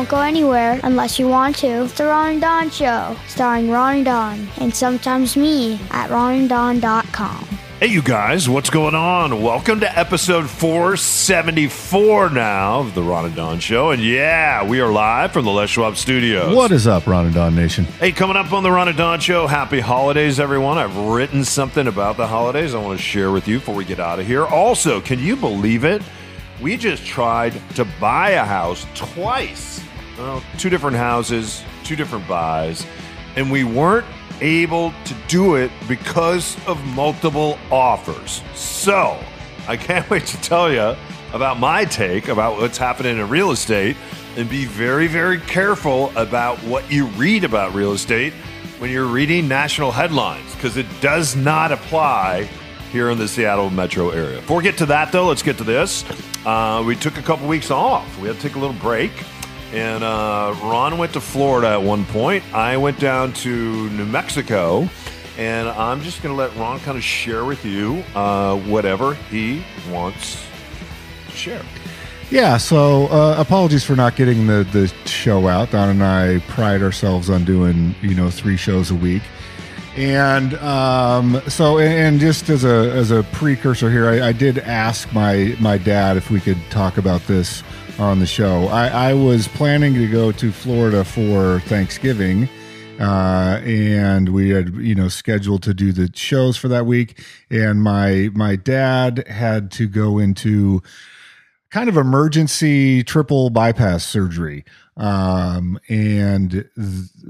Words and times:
Don't 0.00 0.08
go 0.08 0.20
anywhere 0.22 0.80
unless 0.82 1.18
you 1.18 1.28
want 1.28 1.56
to. 1.56 1.84
It's 1.84 1.92
the 1.92 2.06
Ron 2.06 2.32
and 2.32 2.40
Don 2.40 2.70
Show, 2.70 3.14
starring 3.28 3.68
Ron 3.68 3.96
and 3.96 4.04
Don, 4.06 4.48
and 4.56 4.74
sometimes 4.74 5.36
me 5.36 5.78
at 5.90 6.08
ronanddon.com. 6.08 7.44
Hey, 7.80 7.88
you 7.88 8.00
guys, 8.00 8.48
what's 8.48 8.70
going 8.70 8.94
on? 8.94 9.42
Welcome 9.42 9.80
to 9.80 9.98
episode 9.98 10.48
474 10.48 12.30
now 12.30 12.80
of 12.80 12.94
the 12.94 13.02
Ron 13.02 13.26
and 13.26 13.36
Don 13.36 13.60
Show. 13.60 13.90
And 13.90 14.02
yeah, 14.02 14.66
we 14.66 14.80
are 14.80 14.90
live 14.90 15.32
from 15.32 15.44
the 15.44 15.50
Les 15.50 15.68
Schwab 15.68 15.98
Studios. 15.98 16.56
What 16.56 16.72
is 16.72 16.86
up, 16.86 17.06
Ron 17.06 17.26
and 17.26 17.34
Don 17.34 17.54
Nation? 17.54 17.84
Hey, 17.84 18.10
coming 18.10 18.38
up 18.38 18.54
on 18.54 18.62
the 18.62 18.70
Ron 18.70 18.88
and 18.88 18.96
Don 18.96 19.20
Show, 19.20 19.46
happy 19.46 19.80
holidays, 19.80 20.40
everyone. 20.40 20.78
I've 20.78 20.96
written 20.96 21.44
something 21.44 21.86
about 21.86 22.16
the 22.16 22.26
holidays 22.26 22.74
I 22.74 22.82
want 22.82 22.98
to 22.98 23.04
share 23.04 23.32
with 23.32 23.46
you 23.46 23.58
before 23.58 23.74
we 23.74 23.84
get 23.84 24.00
out 24.00 24.18
of 24.18 24.26
here. 24.26 24.46
Also, 24.46 25.02
can 25.02 25.18
you 25.18 25.36
believe 25.36 25.84
it? 25.84 26.00
We 26.62 26.78
just 26.78 27.04
tried 27.04 27.52
to 27.74 27.84
buy 28.00 28.30
a 28.30 28.44
house 28.46 28.86
twice. 28.94 29.82
Well, 30.20 30.42
two 30.58 30.68
different 30.68 30.98
houses, 30.98 31.64
two 31.82 31.96
different 31.96 32.28
buys, 32.28 32.84
and 33.36 33.50
we 33.50 33.64
weren't 33.64 34.04
able 34.42 34.92
to 35.06 35.14
do 35.28 35.54
it 35.54 35.70
because 35.88 36.58
of 36.66 36.78
multiple 36.88 37.56
offers. 37.70 38.42
So, 38.54 39.18
I 39.66 39.78
can't 39.78 40.08
wait 40.10 40.26
to 40.26 40.36
tell 40.42 40.70
you 40.70 40.94
about 41.32 41.58
my 41.58 41.86
take 41.86 42.28
about 42.28 42.60
what's 42.60 42.76
happening 42.76 43.16
in 43.16 43.30
real 43.30 43.50
estate 43.50 43.96
and 44.36 44.46
be 44.46 44.66
very, 44.66 45.06
very 45.06 45.40
careful 45.40 46.14
about 46.18 46.58
what 46.64 46.92
you 46.92 47.06
read 47.06 47.42
about 47.42 47.72
real 47.72 47.92
estate 47.92 48.34
when 48.76 48.90
you're 48.90 49.06
reading 49.06 49.48
national 49.48 49.90
headlines 49.90 50.54
because 50.54 50.76
it 50.76 50.86
does 51.00 51.34
not 51.34 51.72
apply 51.72 52.42
here 52.92 53.08
in 53.08 53.16
the 53.16 53.26
Seattle 53.26 53.70
metro 53.70 54.10
area. 54.10 54.36
Before 54.40 54.58
we 54.58 54.64
get 54.64 54.76
to 54.78 54.86
that, 54.86 55.12
though, 55.12 55.28
let's 55.28 55.42
get 55.42 55.56
to 55.58 55.64
this. 55.64 56.04
Uh, 56.44 56.84
we 56.86 56.94
took 56.94 57.16
a 57.16 57.22
couple 57.22 57.48
weeks 57.48 57.70
off. 57.70 58.18
We 58.18 58.28
had 58.28 58.36
to 58.36 58.42
take 58.42 58.56
a 58.56 58.58
little 58.58 58.76
break. 58.76 59.12
And 59.72 60.02
uh, 60.02 60.54
Ron 60.62 60.98
went 60.98 61.12
to 61.12 61.20
Florida 61.20 61.68
at 61.68 61.82
one 61.82 62.04
point. 62.06 62.42
I 62.52 62.76
went 62.76 62.98
down 62.98 63.32
to 63.34 63.90
New 63.90 64.06
Mexico. 64.06 64.88
And 65.38 65.68
I'm 65.70 66.02
just 66.02 66.22
going 66.22 66.34
to 66.34 66.38
let 66.38 66.54
Ron 66.56 66.80
kind 66.80 66.98
of 66.98 67.04
share 67.04 67.46
with 67.46 67.64
you 67.64 68.04
uh, 68.14 68.58
whatever 68.58 69.14
he 69.14 69.64
wants 69.90 70.44
to 71.30 71.32
share. 71.34 71.62
Yeah, 72.30 72.58
so 72.58 73.06
uh, 73.06 73.36
apologies 73.38 73.82
for 73.82 73.96
not 73.96 74.16
getting 74.16 74.46
the, 74.46 74.68
the 74.70 74.88
show 75.08 75.48
out. 75.48 75.70
Don 75.70 75.88
and 75.88 76.02
I 76.02 76.40
pride 76.48 76.82
ourselves 76.82 77.30
on 77.30 77.44
doing, 77.44 77.94
you 78.02 78.14
know, 78.14 78.30
three 78.30 78.56
shows 78.56 78.90
a 78.90 78.94
week. 78.94 79.22
And 79.96 80.54
um, 80.54 81.40
so, 81.48 81.78
and 81.78 82.20
just 82.20 82.48
as 82.48 82.64
a 82.64 82.92
as 82.92 83.10
a 83.10 83.24
precursor 83.32 83.90
here, 83.90 84.08
I, 84.08 84.28
I 84.28 84.32
did 84.32 84.58
ask 84.58 85.12
my 85.12 85.56
my 85.58 85.78
dad 85.78 86.16
if 86.16 86.30
we 86.30 86.38
could 86.38 86.58
talk 86.70 86.98
about 86.98 87.22
this 87.22 87.64
on 88.00 88.18
the 88.18 88.26
show. 88.26 88.66
I, 88.68 89.10
I 89.10 89.14
was 89.14 89.46
planning 89.46 89.94
to 89.94 90.08
go 90.10 90.32
to 90.32 90.50
Florida 90.50 91.04
for 91.04 91.60
Thanksgiving, 91.60 92.48
uh, 92.98 93.60
and 93.62 94.30
we 94.30 94.50
had 94.50 94.74
you 94.76 94.94
know 94.94 95.08
scheduled 95.08 95.62
to 95.64 95.74
do 95.74 95.92
the 95.92 96.10
shows 96.14 96.56
for 96.56 96.68
that 96.68 96.86
week. 96.86 97.22
And 97.50 97.82
my 97.82 98.30
my 98.32 98.56
dad 98.56 99.28
had 99.28 99.70
to 99.72 99.86
go 99.86 100.18
into 100.18 100.82
kind 101.70 101.88
of 101.88 101.96
emergency 101.96 103.02
triple 103.04 103.50
bypass 103.50 104.04
surgery. 104.04 104.64
Um, 104.96 105.78
and 105.88 106.50
th- 106.50 106.66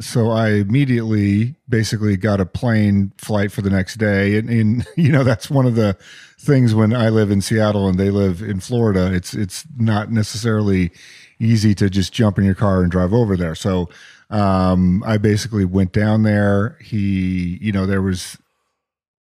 so 0.01 0.31
I 0.31 0.51
immediately 0.55 1.55
basically 1.69 2.17
got 2.17 2.41
a 2.41 2.47
plane 2.47 3.12
flight 3.19 3.53
for 3.53 3.62
the 3.62 3.71
next 3.71 3.97
day. 3.97 4.37
And, 4.39 4.49
and, 4.49 4.87
you 4.97 5.12
know, 5.12 5.23
that's 5.25 5.51
one 5.51 5.67
of 5.67 5.75
the 5.77 5.97
things 6.39 6.75
when 6.75 6.95
I 6.95 7.11
live 7.11 7.31
in 7.31 7.41
Seattle 7.43 7.87
and 7.89 7.99
they 8.01 8.11
live 8.11 8.43
in 8.43 8.61
Florida, 8.61 9.12
it's, 9.12 9.34
it's 9.34 9.65
not 9.77 10.11
necessarily 10.11 10.91
easy 11.39 11.75
to 11.75 11.89
just 11.91 12.12
jump 12.12 12.39
in 12.39 12.45
your 12.45 12.55
car 12.55 12.83
and 12.83 12.91
drive 12.91 13.12
over 13.12 13.37
there. 13.37 13.55
So, 13.55 13.89
um, 14.31 15.03
I 15.07 15.19
basically 15.19 15.65
went 15.65 15.93
down 15.93 16.22
there. 16.22 16.77
He, 16.81 17.59
you 17.61 17.72
know, 17.72 17.84
there 17.87 18.03
was, 18.03 18.39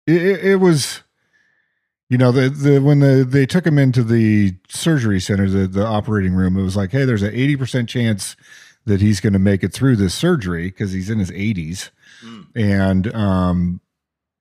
it, 0.07 0.21
it- 0.21 0.45
it 0.45 0.55
was, 0.57 1.01
you 2.09 2.17
know 2.17 2.31
the 2.31 2.49
the 2.49 2.79
when 2.81 2.99
the 2.99 3.23
they 3.27 3.45
took 3.45 3.65
him 3.65 3.77
into 3.77 4.03
the 4.03 4.55
surgery 4.67 5.19
center 5.19 5.47
the 5.47 5.67
the 5.67 5.85
operating 5.85 6.33
room 6.33 6.57
it 6.57 6.63
was 6.63 6.75
like 6.75 6.91
hey 6.91 7.05
there's 7.05 7.21
an 7.21 7.33
80% 7.33 7.87
chance 7.87 8.35
that 8.85 8.99
he's 8.99 9.19
going 9.19 9.33
to 9.33 9.39
make 9.39 9.63
it 9.63 9.71
through 9.71 9.95
this 9.95 10.15
surgery 10.15 10.67
because 10.67 10.91
he's 10.91 11.09
in 11.09 11.19
his 11.19 11.31
80s 11.31 11.91
and 12.55 13.13
um 13.13 13.79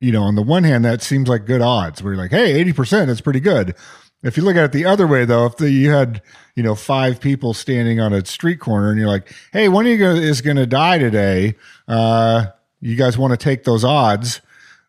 you 0.01 0.11
know 0.11 0.23
on 0.23 0.34
the 0.34 0.43
one 0.43 0.65
hand 0.65 0.84
that 0.84 1.03
seems 1.03 1.28
like 1.28 1.45
good 1.45 1.61
odds 1.61 2.03
we're 2.03 2.17
like 2.17 2.31
hey 2.31 2.65
80% 2.65 3.07
that's 3.07 3.21
pretty 3.21 3.41
good. 3.41 3.75
If 4.21 4.37
you 4.37 4.43
look 4.43 4.57
at 4.57 4.65
it 4.65 4.73
the 4.73 4.84
other 4.84 5.07
way 5.07 5.25
though 5.25 5.47
if 5.47 5.59
the, 5.59 5.71
you 5.71 5.91
had 5.91 6.23
you 6.57 6.62
know 6.65 6.75
five 6.75 7.21
people 7.21 7.55
standing 7.55 8.01
on 8.01 8.12
a 8.12 8.25
street 8.25 8.59
corner 8.59 8.91
and 8.91 8.99
you're 8.99 9.09
like 9.09 9.33
hey 9.53 9.69
one 9.69 9.87
of 9.87 9.93
you 9.93 10.07
is 10.07 10.41
going 10.41 10.57
to 10.57 10.67
die 10.67 10.99
today 10.99 11.55
uh 11.87 12.47
you 12.81 12.97
guys 12.97 13.17
want 13.17 13.31
to 13.31 13.37
take 13.37 13.62
those 13.62 13.84
odds 13.84 14.41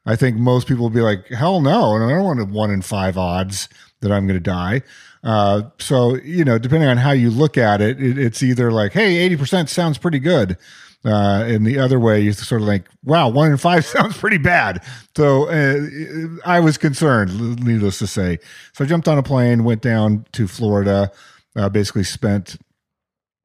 I 0.09 0.15
think 0.15 0.37
most 0.37 0.67
people 0.67 0.83
will 0.83 0.89
be 0.89 1.01
like, 1.01 1.27
hell 1.27 1.61
no, 1.61 1.93
and 1.93 2.03
I 2.03 2.09
don't 2.09 2.23
want 2.23 2.39
a 2.39 2.45
one 2.45 2.71
in 2.71 2.81
five 2.81 3.15
odds 3.15 3.69
that 4.01 4.11
I'm 4.11 4.25
going 4.25 4.39
to 4.39 4.43
die. 4.43 4.81
Uh, 5.23 5.63
so 5.77 6.15
you 6.15 6.43
know, 6.43 6.57
depending 6.57 6.89
on 6.89 6.97
how 6.97 7.11
you 7.11 7.29
look 7.29 7.57
at 7.57 7.79
it, 7.79 8.01
it 8.01 8.17
it's 8.17 8.41
either 8.41 8.71
like, 8.71 8.93
hey, 8.93 9.17
eighty 9.17 9.35
percent 9.35 9.69
sounds 9.69 9.99
pretty 9.99 10.17
good, 10.17 10.57
uh, 11.05 11.43
and 11.45 11.67
the 11.67 11.77
other 11.77 11.99
way 11.99 12.21
you 12.21 12.33
sort 12.33 12.61
of 12.61 12.67
like, 12.67 12.89
wow, 13.03 13.29
one 13.29 13.51
in 13.51 13.57
five 13.57 13.85
sounds 13.85 14.17
pretty 14.17 14.37
bad. 14.39 14.83
So 15.15 15.47
uh, 15.49 16.39
I 16.43 16.59
was 16.59 16.77
concerned, 16.77 17.63
needless 17.63 17.99
to 17.99 18.07
say. 18.07 18.39
So 18.73 18.85
I 18.85 18.87
jumped 18.87 19.07
on 19.07 19.17
a 19.17 19.23
plane, 19.23 19.63
went 19.63 19.81
down 19.81 20.25
to 20.31 20.47
Florida, 20.47 21.11
uh, 21.55 21.69
basically 21.69 22.05
spent 22.05 22.57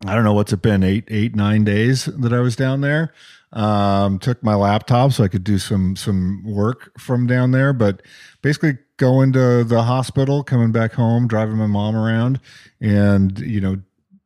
I 0.07 0.15
don't 0.15 0.25
know 0.25 0.35
what's 0.35 0.53
it 0.53 0.63
been 0.63 0.83
eight 0.83 1.05
eight 1.09 1.35
nine 1.35 1.65
days 1.65 2.05
that 2.07 2.33
I 2.33 2.41
was 2.41 2.57
down 2.57 2.81
there. 2.83 3.13
Um, 3.55 4.19
took 4.19 4.43
my 4.43 4.57
laptop 4.57 5.13
so 5.13 5.23
I 5.23 5.29
could 5.29 5.45
do 5.45 5.59
some 5.59 5.95
some 5.95 6.43
work 6.45 6.91
from 6.99 7.27
down 7.29 7.53
there, 7.53 7.73
but 7.73 8.03
basically 8.43 8.79
going 8.97 9.33
to 9.33 9.63
the 9.63 9.83
hospital, 9.83 10.43
coming 10.43 10.73
back 10.73 10.93
home, 10.95 11.29
driving 11.29 11.57
my 11.57 11.67
mom 11.67 11.95
around, 11.95 12.41
and 12.81 13.39
you 13.39 13.61
know 13.61 13.81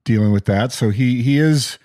dealing 0.05 0.33
with 0.33 0.47
that. 0.47 0.73
So 0.73 0.89
he 0.89 1.23
he 1.23 1.39
is 1.39 1.79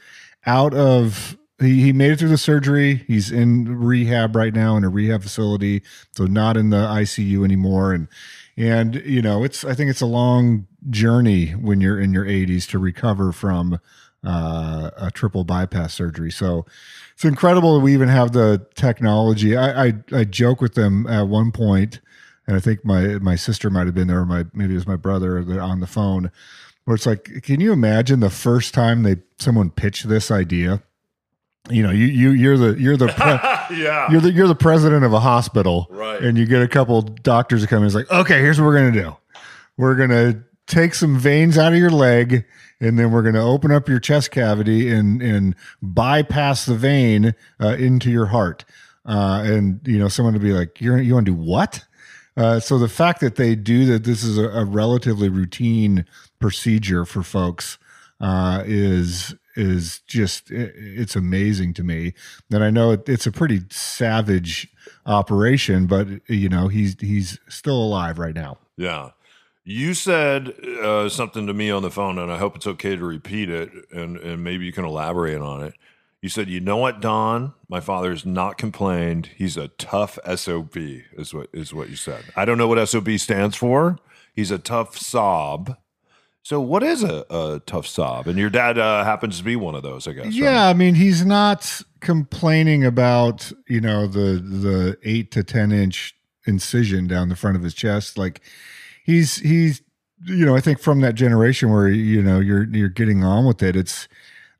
out 0.45 0.73
of 0.73 1.37
he, 1.59 1.81
he 1.81 1.93
made 1.93 2.11
it 2.11 2.19
through 2.19 2.29
the 2.29 2.37
surgery. 2.37 3.03
He's 3.07 3.31
in 3.31 3.77
rehab 3.77 4.35
right 4.35 4.53
now 4.53 4.77
in 4.77 4.83
a 4.83 4.89
rehab 4.89 5.23
facility, 5.23 5.83
so 6.11 6.25
not 6.25 6.57
in 6.57 6.69
the 6.69 6.85
ICU 6.85 7.43
anymore. 7.43 7.93
And 7.93 8.07
and 8.55 8.95
you 9.05 9.21
know 9.21 9.43
it's 9.43 9.63
I 9.63 9.73
think 9.73 9.89
it's 9.89 10.01
a 10.01 10.05
long 10.05 10.67
journey 10.89 11.51
when 11.51 11.81
you're 11.81 11.99
in 11.99 12.13
your 12.13 12.25
80s 12.25 12.67
to 12.69 12.79
recover 12.79 13.31
from 13.31 13.79
uh, 14.23 14.89
a 14.97 15.11
triple 15.11 15.43
bypass 15.43 15.93
surgery. 15.93 16.31
So 16.31 16.65
it's 17.13 17.25
incredible 17.25 17.75
that 17.75 17.81
we 17.81 17.93
even 17.93 18.07
have 18.09 18.31
the 18.31 18.65
technology. 18.75 19.55
I, 19.55 19.85
I 19.87 19.93
I 20.11 20.23
joke 20.23 20.61
with 20.61 20.75
them 20.75 21.05
at 21.07 21.27
one 21.27 21.51
point, 21.51 21.99
and 22.47 22.55
I 22.55 22.59
think 22.59 22.85
my 22.85 23.19
my 23.19 23.35
sister 23.35 23.69
might 23.69 23.85
have 23.85 23.95
been 23.95 24.07
there, 24.07 24.19
or 24.21 24.25
my 24.25 24.45
maybe 24.53 24.73
it 24.73 24.77
was 24.77 24.87
my 24.87 24.95
brother 24.95 25.37
on 25.61 25.79
the 25.79 25.87
phone, 25.87 26.31
where 26.85 26.95
it's 26.95 27.05
like, 27.05 27.43
can 27.43 27.59
you 27.59 27.71
imagine 27.71 28.19
the 28.19 28.29
first 28.29 28.73
time 28.73 29.03
they 29.03 29.17
someone 29.39 29.69
pitched 29.69 30.07
this 30.07 30.31
idea? 30.31 30.81
You 31.69 31.83
know, 31.83 31.91
you 31.91 32.07
you 32.07 32.31
you're 32.31 32.57
the 32.57 32.79
you're 32.79 32.97
the 32.97 33.07
pre- 33.07 33.77
yeah. 33.77 34.11
you're 34.11 34.19
the 34.21 34.31
you're 34.31 34.47
the 34.47 34.55
president 34.55 35.05
of 35.05 35.13
a 35.13 35.19
hospital, 35.19 35.87
Right. 35.89 36.21
And 36.21 36.37
you 36.37 36.45
get 36.45 36.61
a 36.61 36.67
couple 36.67 37.01
doctors 37.01 37.61
to 37.61 37.67
come 37.67 37.79
in. 37.79 37.85
It's 37.85 37.95
like, 37.95 38.11
okay, 38.11 38.39
here's 38.41 38.59
what 38.59 38.65
we're 38.65 38.75
gonna 38.77 38.91
do. 38.91 39.15
We're 39.77 39.95
gonna 39.95 40.43
take 40.67 40.93
some 40.93 41.17
veins 41.17 41.57
out 41.57 41.73
of 41.73 41.79
your 41.79 41.89
leg, 41.91 42.45
and 42.79 42.97
then 42.97 43.11
we're 43.11 43.23
gonna 43.23 43.45
open 43.45 43.71
up 43.71 43.87
your 43.87 43.99
chest 43.99 44.31
cavity 44.31 44.91
and 44.91 45.21
and 45.21 45.55
bypass 45.81 46.65
the 46.65 46.75
vein 46.75 47.33
uh, 47.61 47.75
into 47.75 48.09
your 48.09 48.27
heart. 48.27 48.65
Uh, 49.05 49.43
and 49.45 49.81
you 49.85 49.99
know, 49.99 50.07
someone 50.07 50.33
to 50.33 50.39
be 50.39 50.53
like, 50.53 50.79
you're 50.79 50.99
you 50.99 51.13
want 51.13 51.25
to 51.25 51.33
do 51.33 51.37
what? 51.37 51.85
Uh, 52.35 52.59
so 52.59 52.79
the 52.79 52.87
fact 52.87 53.19
that 53.19 53.35
they 53.35 53.55
do 53.55 53.85
that, 53.85 54.03
this 54.05 54.23
is 54.23 54.37
a, 54.37 54.49
a 54.49 54.65
relatively 54.65 55.29
routine 55.29 56.05
procedure 56.39 57.05
for 57.05 57.21
folks, 57.21 57.77
uh, 58.19 58.63
is 58.65 59.35
is 59.55 59.99
just 60.07 60.49
it's 60.49 61.15
amazing 61.15 61.73
to 61.75 61.83
me. 61.83 62.13
And 62.51 62.63
I 62.63 62.69
know 62.69 62.91
it, 62.91 63.07
it's 63.07 63.27
a 63.27 63.31
pretty 63.31 63.61
savage 63.69 64.67
operation, 65.05 65.85
but 65.85 66.07
you 66.27 66.49
know 66.49 66.69
he's 66.69 66.95
he's 66.99 67.39
still 67.49 67.77
alive 67.77 68.17
right 68.17 68.35
now. 68.35 68.57
Yeah. 68.77 69.11
You 69.65 69.93
said 69.93 70.49
uh, 70.49 71.07
something 71.07 71.47
to 71.47 71.53
me 71.53 71.71
on 71.71 71.83
the 71.83 71.91
phone, 71.91 72.19
and 72.19 72.31
I 72.31 72.37
hope 72.37 72.55
it's 72.55 72.67
okay 72.67 72.95
to 72.95 73.05
repeat 73.05 73.49
it, 73.49 73.71
and, 73.91 74.17
and 74.17 74.43
maybe 74.43 74.65
you 74.65 74.73
can 74.73 74.83
elaborate 74.83 75.39
on 75.39 75.63
it. 75.63 75.73
You 76.21 76.29
said, 76.29 76.49
"You 76.49 76.59
know 76.59 76.77
what, 76.77 76.99
Don? 77.01 77.53
My 77.69 77.79
father's 77.79 78.25
not 78.25 78.57
complained. 78.57 79.29
He's 79.35 79.57
a 79.57 79.69
tough 79.69 80.19
sob." 80.35 80.77
Is 80.77 81.33
what 81.33 81.49
is 81.53 81.73
what 81.73 81.89
you 81.89 81.95
said. 81.95 82.23
I 82.35 82.45
don't 82.45 82.57
know 82.57 82.67
what 82.67 82.85
sob 82.87 83.17
stands 83.17 83.55
for. 83.55 83.97
He's 84.33 84.51
a 84.51 84.57
tough 84.57 84.97
sob. 84.97 85.77
So, 86.41 86.59
what 86.59 86.83
is 86.83 87.03
a, 87.03 87.25
a 87.29 87.61
tough 87.65 87.87
sob? 87.87 88.27
And 88.27 88.37
your 88.37 88.49
dad 88.49 88.77
uh, 88.77 89.05
happens 89.05 89.37
to 89.37 89.43
be 89.45 89.55
one 89.55 89.75
of 89.75 89.83
those, 89.83 90.07
I 90.07 90.11
guess. 90.11 90.25
right? 90.25 90.33
Yeah, 90.33 90.67
I 90.67 90.73
mean, 90.73 90.95
he's 90.95 91.25
not 91.25 91.81
complaining 92.01 92.85
about 92.85 93.51
you 93.67 93.79
know 93.79 94.07
the 94.07 94.39
the 94.39 94.97
eight 95.03 95.31
to 95.31 95.43
ten 95.43 95.71
inch 95.71 96.15
incision 96.45 97.07
down 97.07 97.29
the 97.29 97.35
front 97.37 97.55
of 97.55 97.63
his 97.63 97.73
chest. 97.73 98.17
Like 98.17 98.41
he's 99.03 99.37
he's 99.37 99.81
you 100.25 100.45
know 100.45 100.55
I 100.55 100.61
think 100.61 100.79
from 100.79 101.01
that 101.01 101.15
generation 101.15 101.71
where 101.71 101.87
you 101.87 102.21
know 102.21 102.39
you're 102.39 102.63
you're 102.65 102.89
getting 102.89 103.23
on 103.23 103.45
with 103.45 103.61
it. 103.61 103.75
It's 103.75 104.07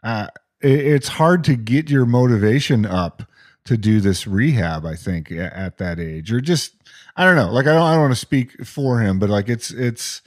uh, 0.04 0.28
it, 0.62 0.80
it's 0.80 1.08
hard 1.08 1.44
to 1.46 1.56
get 1.56 1.90
your 1.90 2.06
motivation 2.06 2.86
up 2.86 3.24
to 3.66 3.78
do 3.78 4.02
this 4.02 4.28
rehab. 4.28 4.86
I 4.86 4.96
think 4.96 5.32
at 5.32 5.78
that 5.78 6.00
age, 6.00 6.32
or 6.32 6.42
just 6.42 6.76
I 7.16 7.24
don't 7.26 7.36
know. 7.36 7.52
Like 7.52 7.66
I 7.68 7.74
don't 7.74 7.82
I 7.84 7.92
don't 7.94 8.02
want 8.02 8.14
to 8.14 8.20
speak 8.20 8.66
for 8.66 9.00
him, 9.00 9.20
but 9.20 9.30
like 9.30 9.50
it's 9.50 9.72
it's. 9.72 10.22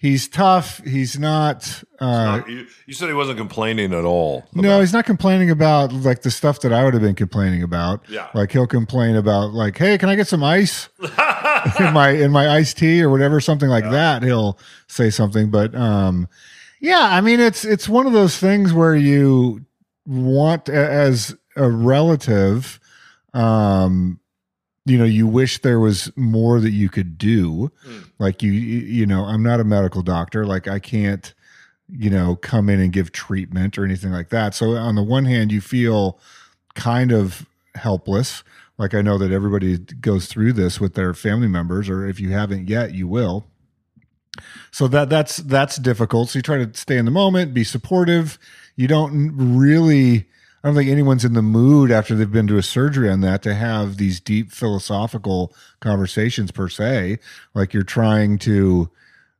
He's 0.00 0.28
tough. 0.28 0.78
He's 0.84 1.18
not. 1.18 1.82
Uh, 1.98 2.06
Not- 2.36 2.48
you, 2.48 2.66
you 2.86 2.94
said 2.94 3.08
he 3.08 3.14
wasn't 3.14 3.36
complaining 3.36 3.92
at 3.92 4.04
all. 4.04 4.44
no, 4.54 4.78
he's 4.78 4.92
not 4.92 5.04
complaining 5.06 5.50
about 5.50 5.92
like 5.92 6.22
the 6.22 6.30
stuff 6.30 6.60
that 6.60 6.72
I 6.72 6.84
would 6.84 6.94
have 6.94 7.02
been 7.02 7.16
complaining 7.16 7.64
about. 7.64 8.04
Yeah. 8.08 8.28
Like 8.32 8.52
he'll 8.52 8.68
complain 8.68 9.16
about 9.16 9.52
like, 9.54 9.76
hey, 9.76 9.98
can 9.98 10.08
I 10.08 10.14
get 10.14 10.28
some 10.28 10.44
ice 10.44 10.88
in 11.80 11.92
my 11.92 12.10
in 12.10 12.30
my 12.30 12.48
iced 12.48 12.78
tea 12.78 13.02
or 13.02 13.10
whatever, 13.10 13.40
something 13.40 13.68
like 13.68 13.84
that. 13.90 14.22
He'll 14.22 14.58
say 14.86 15.10
something. 15.10 15.50
But 15.50 15.74
um 15.74 16.28
yeah, 16.80 17.08
I 17.10 17.20
mean 17.20 17.40
it's 17.40 17.64
it's 17.64 17.88
one 17.88 18.06
of 18.06 18.12
those 18.12 18.38
things 18.38 18.72
where 18.72 18.96
you 18.96 19.64
want 20.06 20.68
as 20.68 21.36
a 21.56 21.68
relative, 21.68 22.80
um, 23.34 24.20
you 24.84 24.96
know, 24.96 25.04
you 25.04 25.26
wish 25.26 25.60
there 25.60 25.80
was 25.80 26.10
more 26.16 26.60
that 26.60 26.70
you 26.70 26.88
could 26.88 27.18
do. 27.18 27.70
Like 28.18 28.42
you 28.42 28.52
you 28.52 28.78
you 28.80 29.06
know, 29.06 29.24
I'm 29.24 29.42
not 29.42 29.60
a 29.60 29.64
medical 29.64 30.02
doctor. 30.02 30.46
Like 30.46 30.68
I 30.68 30.78
can't 30.78 31.34
you 31.90 32.10
know, 32.10 32.36
come 32.36 32.68
in 32.68 32.80
and 32.80 32.92
give 32.92 33.12
treatment 33.12 33.78
or 33.78 33.84
anything 33.84 34.12
like 34.12 34.28
that. 34.28 34.54
So 34.54 34.72
on 34.72 34.94
the 34.94 35.02
one 35.02 35.24
hand, 35.24 35.50
you 35.50 35.60
feel 35.60 36.18
kind 36.74 37.12
of 37.12 37.46
helpless. 37.74 38.44
Like 38.78 38.94
I 38.94 39.02
know 39.02 39.18
that 39.18 39.32
everybody 39.32 39.76
goes 39.76 40.26
through 40.26 40.52
this 40.52 40.80
with 40.80 40.94
their 40.94 41.12
family 41.12 41.48
members, 41.48 41.88
or 41.88 42.06
if 42.06 42.20
you 42.20 42.30
haven't 42.30 42.68
yet, 42.68 42.94
you 42.94 43.08
will. 43.08 43.46
So 44.70 44.86
that 44.88 45.08
that's 45.08 45.38
that's 45.38 45.76
difficult. 45.76 46.30
So 46.30 46.38
you 46.38 46.42
try 46.42 46.64
to 46.64 46.78
stay 46.78 46.96
in 46.96 47.04
the 47.04 47.10
moment, 47.10 47.54
be 47.54 47.64
supportive. 47.64 48.38
You 48.76 48.88
don't 48.88 49.32
really. 49.36 50.28
I 50.62 50.68
don't 50.68 50.74
think 50.74 50.90
anyone's 50.90 51.24
in 51.24 51.34
the 51.34 51.42
mood 51.42 51.92
after 51.92 52.16
they've 52.16 52.30
been 52.30 52.48
to 52.48 52.58
a 52.58 52.64
surgery 52.64 53.08
on 53.08 53.20
that 53.20 53.42
to 53.42 53.54
have 53.54 53.96
these 53.96 54.18
deep 54.18 54.50
philosophical 54.50 55.54
conversations 55.80 56.50
per 56.50 56.68
se. 56.68 57.20
Like 57.54 57.72
you're 57.72 57.84
trying 57.84 58.38
to 58.38 58.90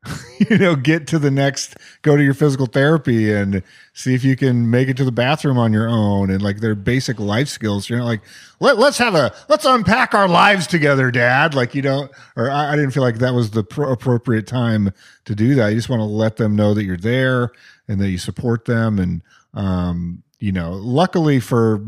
you 0.50 0.58
know, 0.58 0.76
get 0.76 1.06
to 1.08 1.18
the 1.18 1.30
next, 1.30 1.76
go 2.02 2.16
to 2.16 2.22
your 2.22 2.34
physical 2.34 2.66
therapy 2.66 3.32
and 3.32 3.62
see 3.92 4.14
if 4.14 4.24
you 4.24 4.36
can 4.36 4.70
make 4.70 4.88
it 4.88 4.96
to 4.96 5.04
the 5.04 5.12
bathroom 5.12 5.58
on 5.58 5.72
your 5.72 5.88
own 5.88 6.30
and 6.30 6.40
like 6.40 6.60
their 6.60 6.74
basic 6.74 7.18
life 7.18 7.48
skills. 7.48 7.90
You're 7.90 7.98
not 7.98 8.04
like, 8.06 8.20
Let, 8.60 8.78
let's 8.78 8.98
have 8.98 9.14
a, 9.14 9.34
let's 9.48 9.64
unpack 9.64 10.14
our 10.14 10.28
lives 10.28 10.66
together, 10.66 11.10
dad. 11.10 11.54
Like, 11.54 11.74
you 11.74 11.82
don't, 11.82 12.10
or 12.36 12.50
I, 12.50 12.72
I 12.72 12.76
didn't 12.76 12.92
feel 12.92 13.02
like 13.02 13.18
that 13.18 13.34
was 13.34 13.50
the 13.50 13.64
pro- 13.64 13.90
appropriate 13.90 14.46
time 14.46 14.92
to 15.24 15.34
do 15.34 15.54
that. 15.56 15.68
You 15.70 15.76
just 15.76 15.88
want 15.88 16.00
to 16.00 16.04
let 16.04 16.36
them 16.36 16.54
know 16.54 16.74
that 16.74 16.84
you're 16.84 16.96
there 16.96 17.50
and 17.88 18.00
that 18.00 18.10
you 18.10 18.18
support 18.18 18.66
them. 18.66 18.98
And, 18.98 19.22
um, 19.54 20.22
you 20.38 20.52
know, 20.52 20.72
luckily 20.72 21.40
for 21.40 21.84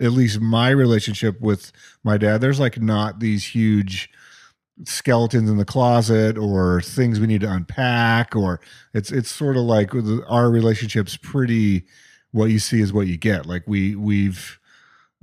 at 0.00 0.12
least 0.12 0.40
my 0.40 0.70
relationship 0.70 1.40
with 1.40 1.72
my 2.04 2.16
dad, 2.16 2.40
there's 2.40 2.60
like 2.60 2.80
not 2.80 3.18
these 3.18 3.44
huge, 3.44 4.10
skeletons 4.84 5.50
in 5.50 5.56
the 5.56 5.64
closet 5.64 6.38
or 6.38 6.80
things 6.80 7.18
we 7.18 7.26
need 7.26 7.40
to 7.40 7.52
unpack 7.52 8.36
or 8.36 8.60
it's 8.94 9.10
it's 9.10 9.30
sort 9.30 9.56
of 9.56 9.62
like 9.62 9.90
our 10.28 10.50
relationship's 10.50 11.16
pretty 11.16 11.84
what 12.32 12.50
you 12.50 12.58
see 12.58 12.80
is 12.80 12.92
what 12.92 13.06
you 13.06 13.16
get. 13.16 13.46
Like 13.46 13.64
we 13.66 13.94
we've 13.94 14.58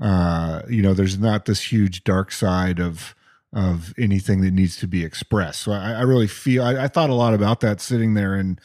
uh 0.02 0.63
you 0.68 0.81
know 0.81 0.94
there's 0.94 1.18
not 1.18 1.46
this 1.46 1.72
huge 1.72 2.04
dark 2.04 2.31
side 2.31 2.80
of 2.80 3.16
of 3.54 3.94
anything 3.98 4.42
that 4.42 4.52
needs 4.52 4.75
to 4.78 4.88
be 4.88 5.06
expressed. 5.06 5.62
So 5.62 5.72
i, 5.72 5.94
I 5.94 6.02
really 6.02 6.28
feel 6.28 6.63
I, 6.63 6.84
I 6.84 6.88
thought 6.88 7.10
a 7.10 7.16
lot 7.16 7.34
about 7.34 7.62
that 7.62 7.80
sitting 7.80 8.13
there 8.13 8.36
and 8.36 8.60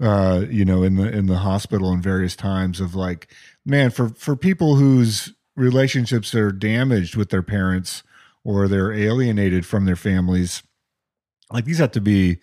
uh 0.00 0.44
you 0.50 0.64
know 0.64 0.82
in 0.82 0.96
the 0.96 1.08
in 1.10 1.26
the 1.26 1.38
hospital 1.38 1.92
in 1.92 2.02
various 2.02 2.34
times 2.34 2.80
of 2.80 2.94
like 2.94 3.28
man 3.64 3.90
for 3.90 4.08
for 4.10 4.34
people 4.36 4.74
whose 4.74 5.32
relationships 5.54 6.34
are 6.34 6.52
damaged 6.52 7.16
with 7.16 7.30
their 7.30 7.42
parents 7.42 8.02
or 8.46 8.68
they're 8.68 8.92
alienated 8.92 9.66
from 9.66 9.84
their 9.84 9.96
families 9.96 10.62
like 11.50 11.64
these 11.64 11.78
have 11.78 11.90
to 11.90 12.00
be 12.00 12.38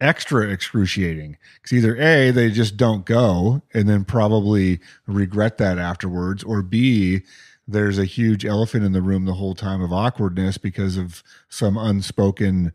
extra 0.00 0.48
excruciating 0.48 1.36
because 1.56 1.76
either 1.76 1.96
a 1.96 2.30
they 2.30 2.50
just 2.50 2.76
don't 2.76 3.04
go 3.04 3.62
and 3.74 3.88
then 3.88 4.04
probably 4.04 4.78
regret 5.06 5.58
that 5.58 5.78
afterwards 5.78 6.44
or 6.44 6.62
b 6.62 7.22
there's 7.66 7.98
a 7.98 8.04
huge 8.04 8.44
elephant 8.44 8.84
in 8.84 8.92
the 8.92 9.02
room 9.02 9.24
the 9.24 9.34
whole 9.34 9.54
time 9.54 9.82
of 9.82 9.92
awkwardness 9.92 10.56
because 10.56 10.96
of 10.96 11.22
some 11.48 11.76
unspoken 11.76 12.72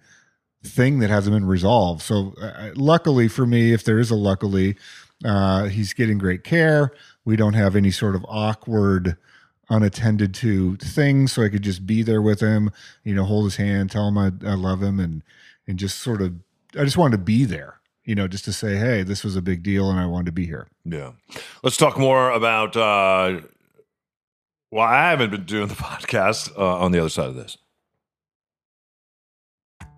thing 0.64 1.00
that 1.00 1.10
hasn't 1.10 1.36
been 1.36 1.46
resolved. 1.46 2.02
So 2.02 2.34
uh, 2.42 2.70
luckily 2.76 3.28
for 3.28 3.46
me 3.46 3.74
if 3.74 3.84
there 3.84 4.00
is 4.00 4.12
a 4.12 4.16
luckily 4.16 4.78
uh, 5.26 5.66
he's 5.66 5.94
getting 5.94 6.18
great 6.18 6.44
care. 6.44 6.92
We 7.26 7.36
don't 7.36 7.54
have 7.54 7.76
any 7.76 7.92
sort 7.92 8.16
of 8.16 8.26
awkward 8.28 9.18
unattended 9.70 10.34
to 10.34 10.76
things 10.78 11.32
so 11.32 11.44
i 11.44 11.50
could 11.50 11.62
just 11.64 11.86
be 11.86 12.02
there 12.04 12.22
with 12.22 12.40
him 12.40 12.70
you 13.04 13.16
know 13.16 13.24
hold 13.24 13.46
his 13.46 13.56
hand 13.56 13.90
tell 13.90 14.08
him 14.08 14.18
i, 14.18 14.26
I 14.46 14.54
love 14.56 14.82
him 14.84 15.00
and 15.00 15.24
and 15.68 15.80
just 15.80 16.00
sort 16.00 16.22
of 16.22 16.34
i 16.78 16.84
just 16.84 16.98
wanted 16.98 17.18
to 17.18 17.24
be 17.24 17.46
there 17.46 17.80
you 18.04 18.14
know 18.16 18.28
just 18.28 18.46
to 18.46 18.54
say 18.54 18.76
hey 18.76 19.04
this 19.04 19.24
was 19.24 19.36
a 19.36 19.42
big 19.42 19.64
deal 19.64 19.90
and 19.90 20.00
i 20.00 20.06
wanted 20.06 20.26
to 20.28 20.32
be 20.34 20.46
here 20.46 20.68
Yeah. 20.86 21.12
Let's 21.64 21.78
talk 21.78 21.98
more 21.98 22.30
about. 22.32 22.76
Uh, 22.76 23.40
well, 24.70 24.86
I 24.86 25.12
haven't 25.12 25.30
been 25.32 25.46
doing 25.46 25.68
the 25.68 25.76
podcast 25.90 26.52
uh, 26.58 26.78
on 26.80 26.92
the 26.92 27.00
other 27.00 27.10
side 27.10 27.28
of 27.30 27.36
this. 27.36 27.58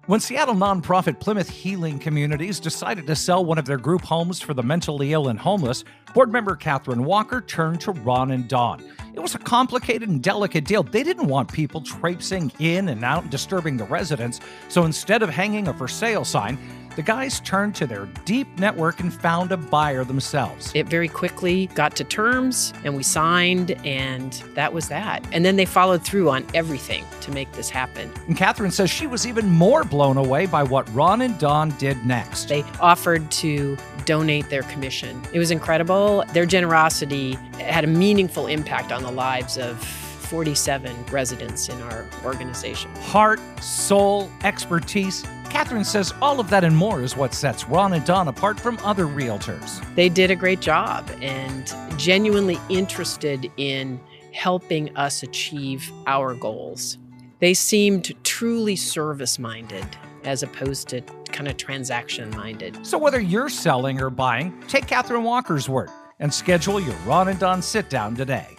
When 0.07 0.19
Seattle 0.19 0.53
nonprofit 0.53 1.19
Plymouth 1.19 1.49
Healing 1.49 1.97
Communities 1.97 2.59
decided 2.59 3.07
to 3.07 3.15
sell 3.15 3.43
one 3.43 3.57
of 3.57 3.65
their 3.65 3.79
group 3.79 4.03
homes 4.03 4.39
for 4.39 4.53
the 4.53 4.61
mentally 4.61 5.13
ill 5.13 5.29
and 5.29 5.39
homeless, 5.39 5.83
board 6.13 6.31
member 6.31 6.55
Catherine 6.55 7.05
Walker 7.05 7.41
turned 7.41 7.81
to 7.81 7.91
Ron 7.91 8.29
and 8.29 8.47
Don. 8.47 8.83
It 9.15 9.19
was 9.19 9.33
a 9.33 9.39
complicated 9.39 10.07
and 10.07 10.21
delicate 10.21 10.65
deal. 10.65 10.83
They 10.83 11.01
didn't 11.01 11.25
want 11.25 11.51
people 11.51 11.81
traipsing 11.81 12.51
in 12.59 12.89
and 12.89 13.03
out 13.03 13.31
disturbing 13.31 13.77
the 13.77 13.85
residents, 13.85 14.41
so 14.69 14.83
instead 14.83 15.23
of 15.23 15.29
hanging 15.31 15.69
a 15.69 15.73
for 15.73 15.87
sale 15.87 16.23
sign, 16.23 16.59
the 16.95 17.01
guys 17.01 17.39
turned 17.41 17.75
to 17.75 17.87
their 17.87 18.05
deep 18.25 18.47
network 18.57 18.99
and 18.99 19.13
found 19.13 19.51
a 19.51 19.57
buyer 19.57 20.03
themselves. 20.03 20.71
It 20.73 20.87
very 20.87 21.07
quickly 21.07 21.67
got 21.67 21.95
to 21.97 22.03
terms 22.03 22.73
and 22.83 22.95
we 22.95 23.03
signed, 23.03 23.71
and 23.85 24.33
that 24.53 24.71
was 24.73 24.87
that. 24.89 25.25
And 25.31 25.43
then 25.43 25.55
they 25.55 25.65
followed 25.65 26.03
through 26.03 26.29
on 26.29 26.45
everything 26.53 27.03
to 27.21 27.31
make 27.31 27.51
this 27.53 27.69
happen. 27.69 28.11
And 28.27 28.37
Catherine 28.37 28.71
says 28.71 28.89
she 28.89 29.07
was 29.07 29.27
even 29.27 29.49
more 29.49 29.83
blown 29.83 30.17
away 30.17 30.45
by 30.45 30.63
what 30.63 30.91
Ron 30.93 31.21
and 31.21 31.37
Don 31.37 31.69
did 31.77 32.05
next. 32.05 32.47
They 32.47 32.63
offered 32.79 33.29
to 33.31 33.77
donate 34.05 34.49
their 34.49 34.63
commission. 34.63 35.21
It 35.33 35.39
was 35.39 35.51
incredible. 35.51 36.23
Their 36.33 36.45
generosity 36.45 37.33
had 37.59 37.83
a 37.83 37.87
meaningful 37.87 38.47
impact 38.47 38.91
on 38.91 39.03
the 39.03 39.11
lives 39.11 39.57
of 39.57 39.83
47 39.83 41.05
residents 41.11 41.69
in 41.69 41.81
our 41.83 42.05
organization. 42.23 42.89
heart, 42.95 43.39
soul, 43.61 44.29
expertise. 44.43 45.23
Catherine 45.55 45.85
says 45.85 46.13
all 46.21 46.41
of 46.41 46.49
that 46.49 46.65
and 46.65 46.75
more 46.75 47.01
is 47.01 47.15
what 47.15 47.33
sets 47.33 47.63
Ron 47.69 47.93
and 47.93 48.03
Don 48.05 48.27
apart 48.27 48.59
from 48.59 48.77
other 48.83 49.05
realtors. 49.05 49.81
They 49.95 50.09
did 50.09 50.29
a 50.29 50.35
great 50.35 50.59
job 50.59 51.09
and 51.21 51.73
genuinely 51.97 52.59
interested 52.67 53.49
in 53.55 53.97
helping 54.33 54.93
us 54.97 55.23
achieve 55.23 55.89
our 56.07 56.35
goals. 56.35 56.97
They 57.39 57.53
seemed 57.53 58.13
truly 58.25 58.75
service 58.75 59.39
minded 59.39 59.87
as 60.25 60.43
opposed 60.43 60.89
to 60.89 60.99
kind 61.31 61.47
of 61.47 61.55
transaction 61.55 62.31
minded. 62.31 62.85
So 62.85 62.97
whether 62.97 63.21
you're 63.21 63.47
selling 63.47 64.01
or 64.01 64.09
buying, 64.09 64.61
take 64.67 64.87
Catherine 64.87 65.23
Walker's 65.23 65.69
word 65.69 65.89
and 66.19 66.33
schedule 66.33 66.81
your 66.81 66.95
Ron 67.05 67.29
and 67.29 67.39
Don 67.39 67.61
sit 67.61 67.89
down 67.89 68.13
today. 68.17 68.57